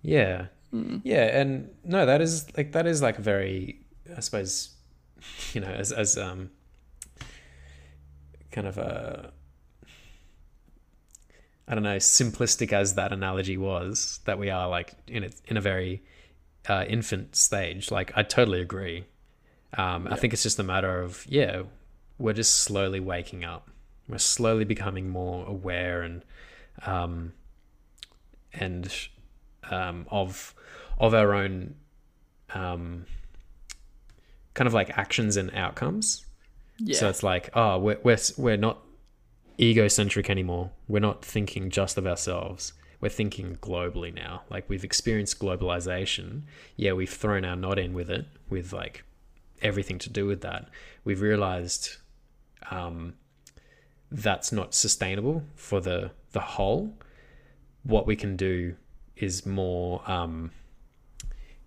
Yeah. 0.00 0.46
Hmm. 0.70 1.00
Yeah, 1.04 1.40
and 1.40 1.68
no, 1.84 2.06
that 2.06 2.22
is 2.22 2.46
like 2.56 2.72
that 2.72 2.86
is 2.86 3.02
like 3.02 3.18
a 3.18 3.22
very 3.22 3.84
I 4.16 4.20
suppose 4.20 4.70
you 5.52 5.60
know, 5.60 5.68
as 5.68 5.92
as 5.92 6.16
um 6.16 6.50
kind 8.50 8.66
of 8.66 8.78
a 8.78 9.32
I 11.66 11.74
don't 11.74 11.84
know, 11.84 11.96
simplistic 11.96 12.72
as 12.72 12.96
that 12.96 13.12
analogy 13.12 13.56
was, 13.56 14.20
that 14.24 14.38
we 14.38 14.50
are 14.50 14.68
like 14.68 14.94
in 15.06 15.24
a 15.24 15.30
in 15.46 15.56
a 15.56 15.60
very 15.60 16.02
uh, 16.68 16.84
infant 16.88 17.36
stage. 17.36 17.90
Like 17.90 18.12
I 18.16 18.22
totally 18.22 18.60
agree. 18.60 19.04
Um, 19.78 20.06
I 20.10 20.16
think 20.16 20.32
it's 20.32 20.42
just 20.42 20.58
a 20.58 20.62
matter 20.62 21.00
of 21.00 21.24
yeah, 21.28 21.62
we're 22.18 22.34
just 22.34 22.60
slowly 22.60 23.00
waking 23.00 23.44
up. 23.44 23.70
We're 24.08 24.18
slowly 24.18 24.64
becoming 24.64 25.08
more 25.08 25.46
aware 25.46 26.02
and 26.02 26.24
um, 26.84 27.32
and 28.52 28.92
um, 29.70 30.06
of 30.10 30.54
of 30.98 31.14
our 31.14 31.32
own 31.32 31.76
um, 32.54 33.06
kind 34.54 34.66
of 34.66 34.74
like 34.74 34.96
actions 34.96 35.36
and 35.36 35.50
outcomes. 35.54 36.24
Yeah. 36.78 36.98
So 36.98 37.08
it's 37.08 37.22
like, 37.22 37.50
oh, 37.54 37.78
we're 37.78 37.98
we're 38.02 38.18
we're 38.36 38.56
not 38.56 38.78
egocentric 39.60 40.28
anymore. 40.28 40.70
We're 40.88 41.00
not 41.00 41.24
thinking 41.24 41.70
just 41.70 41.96
of 41.98 42.06
ourselves. 42.06 42.72
We're 43.00 43.08
thinking 43.08 43.56
globally 43.60 44.14
now. 44.14 44.42
Like 44.48 44.68
we've 44.68 44.84
experienced 44.84 45.38
globalization. 45.40 46.42
Yeah, 46.76 46.92
we've 46.92 47.10
thrown 47.10 47.44
our 47.44 47.56
knot 47.56 47.78
in 47.78 47.92
with 47.92 48.10
it, 48.10 48.26
with 48.48 48.72
like 48.72 49.04
everything 49.60 49.98
to 50.00 50.10
do 50.10 50.26
with 50.26 50.40
that. 50.42 50.68
We've 51.04 51.20
realized 51.20 51.96
um, 52.70 53.14
that's 54.10 54.52
not 54.52 54.74
sustainable 54.74 55.44
for 55.54 55.80
the 55.80 56.10
the 56.32 56.40
whole. 56.40 56.94
What 57.82 58.06
we 58.06 58.14
can 58.14 58.36
do 58.36 58.76
is 59.16 59.44
more, 59.44 60.08
um, 60.10 60.52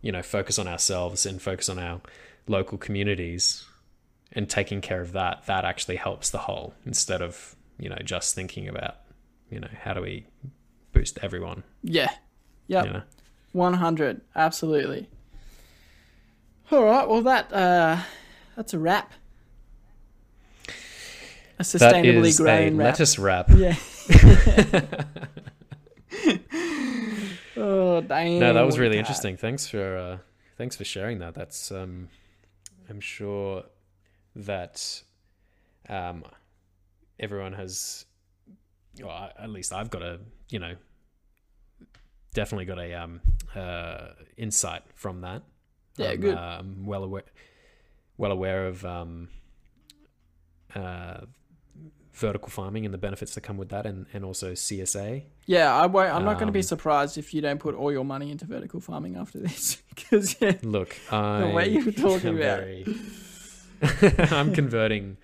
you 0.01 0.11
know, 0.11 0.21
focus 0.21 0.57
on 0.57 0.67
ourselves 0.67 1.25
and 1.25 1.41
focus 1.41 1.67
on 1.69 1.79
our 1.79 2.01
local 2.47 2.77
communities 2.77 3.65
and 4.31 4.49
taking 4.49 4.81
care 4.81 5.01
of 5.01 5.13
that. 5.13 5.45
That 5.45 5.65
actually 5.65 5.95
helps 5.97 6.29
the 6.29 6.39
whole 6.39 6.73
instead 6.85 7.21
of 7.21 7.55
you 7.79 7.89
know 7.89 7.97
just 8.03 8.35
thinking 8.35 8.67
about 8.67 8.97
you 9.49 9.59
know 9.59 9.69
how 9.81 9.93
do 9.93 10.01
we 10.01 10.25
boost 10.91 11.19
everyone. 11.21 11.63
yeah. 11.83 12.11
Yep. 12.67 12.85
You 12.85 12.93
know? 12.93 13.01
100 13.51 14.21
absolutely 14.35 15.07
all 16.71 16.83
right 16.83 17.07
well 17.07 17.21
that 17.21 17.53
uh 17.53 17.97
that's 18.55 18.73
a 18.73 18.79
wrap 18.79 19.13
a 21.59 21.63
sustainably 21.63 22.35
grown 22.35 22.75
wrap 22.75 22.85
lettuce 22.85 23.17
wrap. 23.19 23.49
yeah 23.51 23.75
oh 27.57 28.01
dang 28.01 28.39
no, 28.39 28.53
that 28.53 28.65
was 28.65 28.79
really 28.79 28.97
interesting. 28.97 29.37
Thanks 29.37 29.67
for 29.67 29.97
uh, 29.97 30.17
thanks 30.57 30.75
for 30.75 30.83
sharing 30.83 31.19
that. 31.19 31.33
That's 31.33 31.71
um, 31.71 32.09
I'm 32.89 32.99
sure 32.99 33.63
that 34.35 35.03
um, 35.89 36.23
everyone 37.19 37.53
has, 37.53 38.05
well, 39.01 39.31
at 39.37 39.49
least 39.49 39.73
I've 39.73 39.89
got 39.89 40.01
a 40.01 40.19
you 40.49 40.59
know, 40.59 40.75
definitely 42.33 42.65
got 42.65 42.79
a 42.79 42.93
um, 42.93 43.21
uh, 43.55 44.09
insight 44.37 44.83
from 44.93 45.21
that. 45.21 45.43
Yeah, 45.97 46.11
I'm, 46.11 46.19
good. 46.19 46.37
Uh, 46.37 46.57
I'm 46.59 46.85
well 46.85 47.03
aware, 47.03 47.23
well 48.17 48.31
aware 48.31 48.67
of 48.67 48.85
um, 48.85 49.29
uh, 50.75 51.21
vertical 52.15 52.49
farming 52.49 52.85
and 52.85 52.93
the 52.93 52.97
benefits 52.97 53.35
that 53.35 53.41
come 53.41 53.57
with 53.57 53.69
that, 53.69 53.85
and, 53.85 54.05
and 54.13 54.23
also 54.25 54.53
CSA. 54.53 55.23
Yeah, 55.45 55.73
I 55.75 55.85
won't, 55.85 56.13
I'm 56.13 56.23
not 56.25 56.35
going 56.35 56.47
to 56.47 56.53
be 56.53 56.59
Um, 56.59 56.63
surprised 56.63 57.17
if 57.17 57.33
you 57.33 57.41
don't 57.41 57.59
put 57.59 57.75
all 57.75 57.91
your 57.91 58.05
money 58.05 58.31
into 58.31 58.45
vertical 58.45 58.79
farming 58.79 59.15
after 59.17 59.39
this, 59.39 59.77
because 59.95 60.35
yeah, 60.41 60.53
Look, 60.63 60.95
I, 61.11 61.53
way 61.53 61.69
you 61.69 61.85
were 61.85 61.91
talking 61.91 62.29
am 62.29 62.35
about 62.37 62.59
very- 62.59 62.85
I'm 64.31 64.53
converting 64.53 65.17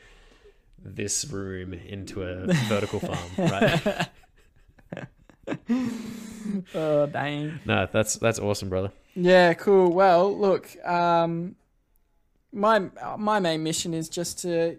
this 0.84 1.26
room 1.26 1.74
into 1.74 2.24
a 2.24 2.48
vertical 2.68 3.00
farm, 3.00 3.30
right? 3.38 4.10
oh 6.76 7.06
dang. 7.08 7.60
No, 7.66 7.88
that's 7.92 8.16
that's 8.16 8.40
awesome, 8.40 8.70
brother. 8.70 8.92
Yeah, 9.16 9.54
cool. 9.54 9.92
Well, 9.92 10.38
look, 10.38 10.76
um, 10.86 11.56
my 12.52 12.90
my 13.18 13.40
main 13.40 13.64
mission 13.64 13.94
is 13.94 14.10
just 14.10 14.40
to 14.40 14.78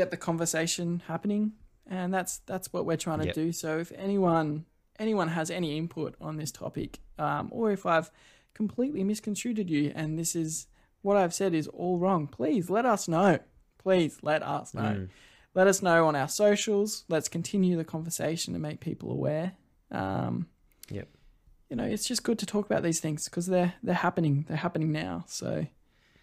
get 0.00 0.10
the 0.10 0.16
conversation 0.16 1.02
happening, 1.06 1.52
and 1.86 2.12
that's 2.14 2.38
that's 2.50 2.72
what 2.72 2.86
we're 2.86 2.96
trying 3.06 3.20
to 3.20 3.26
Yep. 3.26 3.34
do. 3.34 3.52
So, 3.52 3.78
if 3.78 3.90
anyone 3.96 4.64
anyone 4.98 5.28
has 5.28 5.50
any 5.50 5.76
input 5.76 6.14
on 6.20 6.36
this 6.36 6.50
topic, 6.52 6.90
um, 7.18 7.48
or 7.52 7.70
if 7.72 7.84
I've 7.86 8.10
completely 8.54 9.04
misconstrued 9.04 9.70
you 9.70 9.92
and 9.94 10.18
this 10.18 10.34
is 10.34 10.66
what 11.02 11.16
I've 11.16 11.32
said 11.34 11.54
is 11.54 11.68
all 11.68 11.98
wrong, 11.98 12.26
please 12.26 12.68
let 12.70 12.84
us 12.84 13.06
know. 13.06 13.38
Please 13.78 14.18
let 14.22 14.42
us 14.42 14.74
know. 14.74 14.82
Mm. 14.98 15.08
Let 15.54 15.66
us 15.68 15.80
know 15.82 16.06
on 16.08 16.16
our 16.16 16.28
socials. 16.28 17.04
Let's 17.08 17.28
continue 17.28 17.76
the 17.76 17.84
conversation 17.84 18.54
and 18.54 18.62
make 18.62 18.80
people 18.80 19.10
aware. 19.10 19.52
Um, 19.90 20.46
Yep. 20.90 21.08
You 21.70 21.76
know, 21.76 21.84
it's 21.84 22.06
just 22.08 22.22
good 22.24 22.38
to 22.40 22.46
talk 22.46 22.64
about 22.66 22.82
these 22.82 22.98
things 23.00 23.24
because 23.26 23.46
they're 23.46 23.74
they're 23.82 23.94
happening. 24.08 24.44
They're 24.48 24.64
happening 24.66 24.90
now. 24.92 25.24
So 25.28 25.66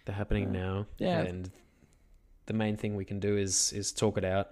They're 0.04 0.14
happening 0.22 0.48
Uh, 0.48 0.52
now, 0.62 0.86
yeah. 0.98 1.20
and 1.22 1.50
the 2.46 2.54
main 2.54 2.76
thing 2.76 2.96
we 2.96 3.04
can 3.04 3.20
do 3.20 3.36
is 3.36 3.72
is 3.72 3.92
talk 3.92 4.16
it 4.18 4.24
out 4.24 4.50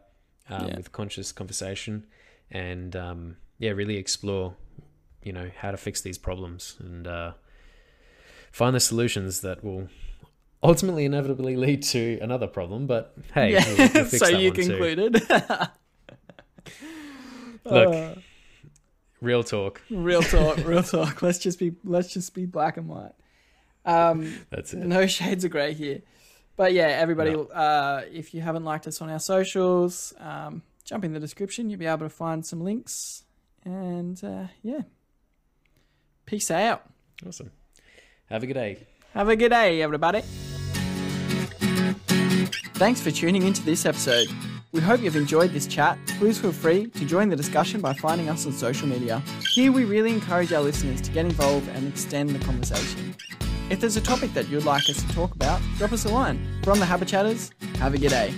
um, 0.49 0.69
Yeah. 0.69 0.77
with 0.77 0.93
conscious 0.93 1.33
conversation, 1.33 2.07
and 2.51 2.95
um, 2.97 3.37
yeah, 3.59 3.71
really 3.71 3.97
explore, 3.97 4.55
you 5.23 5.33
know, 5.33 5.51
how 5.59 5.71
to 5.71 5.77
fix 5.77 6.01
these 6.03 6.19
problems 6.19 6.77
and 6.81 7.07
uh, 7.07 7.33
find 8.53 8.75
the 8.75 8.81
solutions 8.81 9.41
that 9.43 9.63
will 9.65 9.89
ultimately 10.63 11.05
inevitably 11.05 11.57
lead 11.57 11.83
to 11.83 12.19
another 12.21 12.47
problem. 12.47 12.87
But 12.87 13.15
hey, 13.35 13.53
yeah. 13.53 13.91
we'll, 13.95 14.05
so 14.07 14.29
you 14.29 14.53
concluded. 14.53 15.15
Look. 17.65 17.95
Uh, 17.95 18.15
Real 19.21 19.43
talk. 19.43 19.81
real 19.89 20.21
talk. 20.23 20.59
Real 20.67 20.83
talk. 20.95 21.23
Let's 21.23 21.39
just 21.39 21.59
be 21.59 21.73
let's 21.83 22.13
just 22.13 22.35
be 22.35 22.45
black 22.45 22.77
and 22.77 22.87
white. 22.89 23.13
Um, 23.87 24.39
That's 24.51 24.75
it. 24.75 24.81
no 24.81 25.07
shades 25.07 25.45
of 25.45 25.51
grey 25.51 25.73
here. 25.73 26.03
But 26.57 26.73
yeah, 26.73 26.87
everybody, 26.87 27.33
No. 27.33 27.45
uh, 27.47 28.03
if 28.13 28.33
you 28.35 28.41
haven't 28.41 28.65
liked 28.65 28.87
us 28.87 29.01
on 29.03 29.11
our 29.11 29.19
socials, 29.19 30.15
um, 30.19 30.63
jump 30.85 31.05
in 31.05 31.13
the 31.13 31.21
description. 31.21 31.69
You'll 31.69 31.81
be 31.81 31.87
able 31.87 32.07
to 32.07 32.09
find 32.11 32.45
some 32.47 32.61
links. 32.63 33.25
And 33.65 34.23
uh, 34.23 34.47
yeah, 34.63 34.83
peace 36.27 36.51
out. 36.51 36.83
Awesome. 37.27 37.51
Have 38.27 38.43
a 38.43 38.47
good 38.47 38.55
day. 38.55 38.87
Have 39.15 39.29
a 39.29 39.37
good 39.37 39.51
day, 39.51 39.83
everybody. 39.83 40.23
Thanks 42.77 43.01
for 43.01 43.11
tuning 43.11 43.43
into 43.43 43.63
this 43.63 43.87
episode. 43.87 44.29
We 44.73 44.81
hope 44.81 45.01
you've 45.01 45.15
enjoyed 45.17 45.53
this 45.53 45.69
chat. 45.69 45.97
Please 46.19 46.39
feel 46.41 46.51
free 46.53 46.89
to 46.89 47.05
join 47.05 47.29
the 47.29 47.37
discussion 47.37 47.81
by 47.81 47.95
finding 47.95 48.29
us 48.29 48.45
on 48.45 48.53
social 48.53 48.89
media. 48.89 49.23
Here 49.55 49.71
we 49.71 49.85
really 49.85 50.11
encourage 50.13 50.53
our 50.53 50.61
listeners 50.63 51.01
to 51.03 51.13
get 51.13 51.25
involved 51.25 51.69
and 51.69 51.87
extend 51.87 52.31
the 52.31 52.45
conversation. 52.45 53.15
If 53.71 53.81
there's 53.81 53.97
a 53.97 54.01
topic 54.01 54.35
that 54.35 54.49
you'd 54.49 54.65
like 54.65 54.89
us 54.91 55.03
to 55.03 55.09
talk 55.15 55.35
about, 55.35 55.61
drop 55.79 55.93
us 55.93 56.05
a 56.05 56.09
line. 56.09 56.39
From 56.63 56.79
the 56.79 56.85
Habit 56.85 57.09
Chatters, 57.09 57.51
have 57.79 57.95
a 57.95 57.99
good 57.99 58.11
day. 58.11 58.35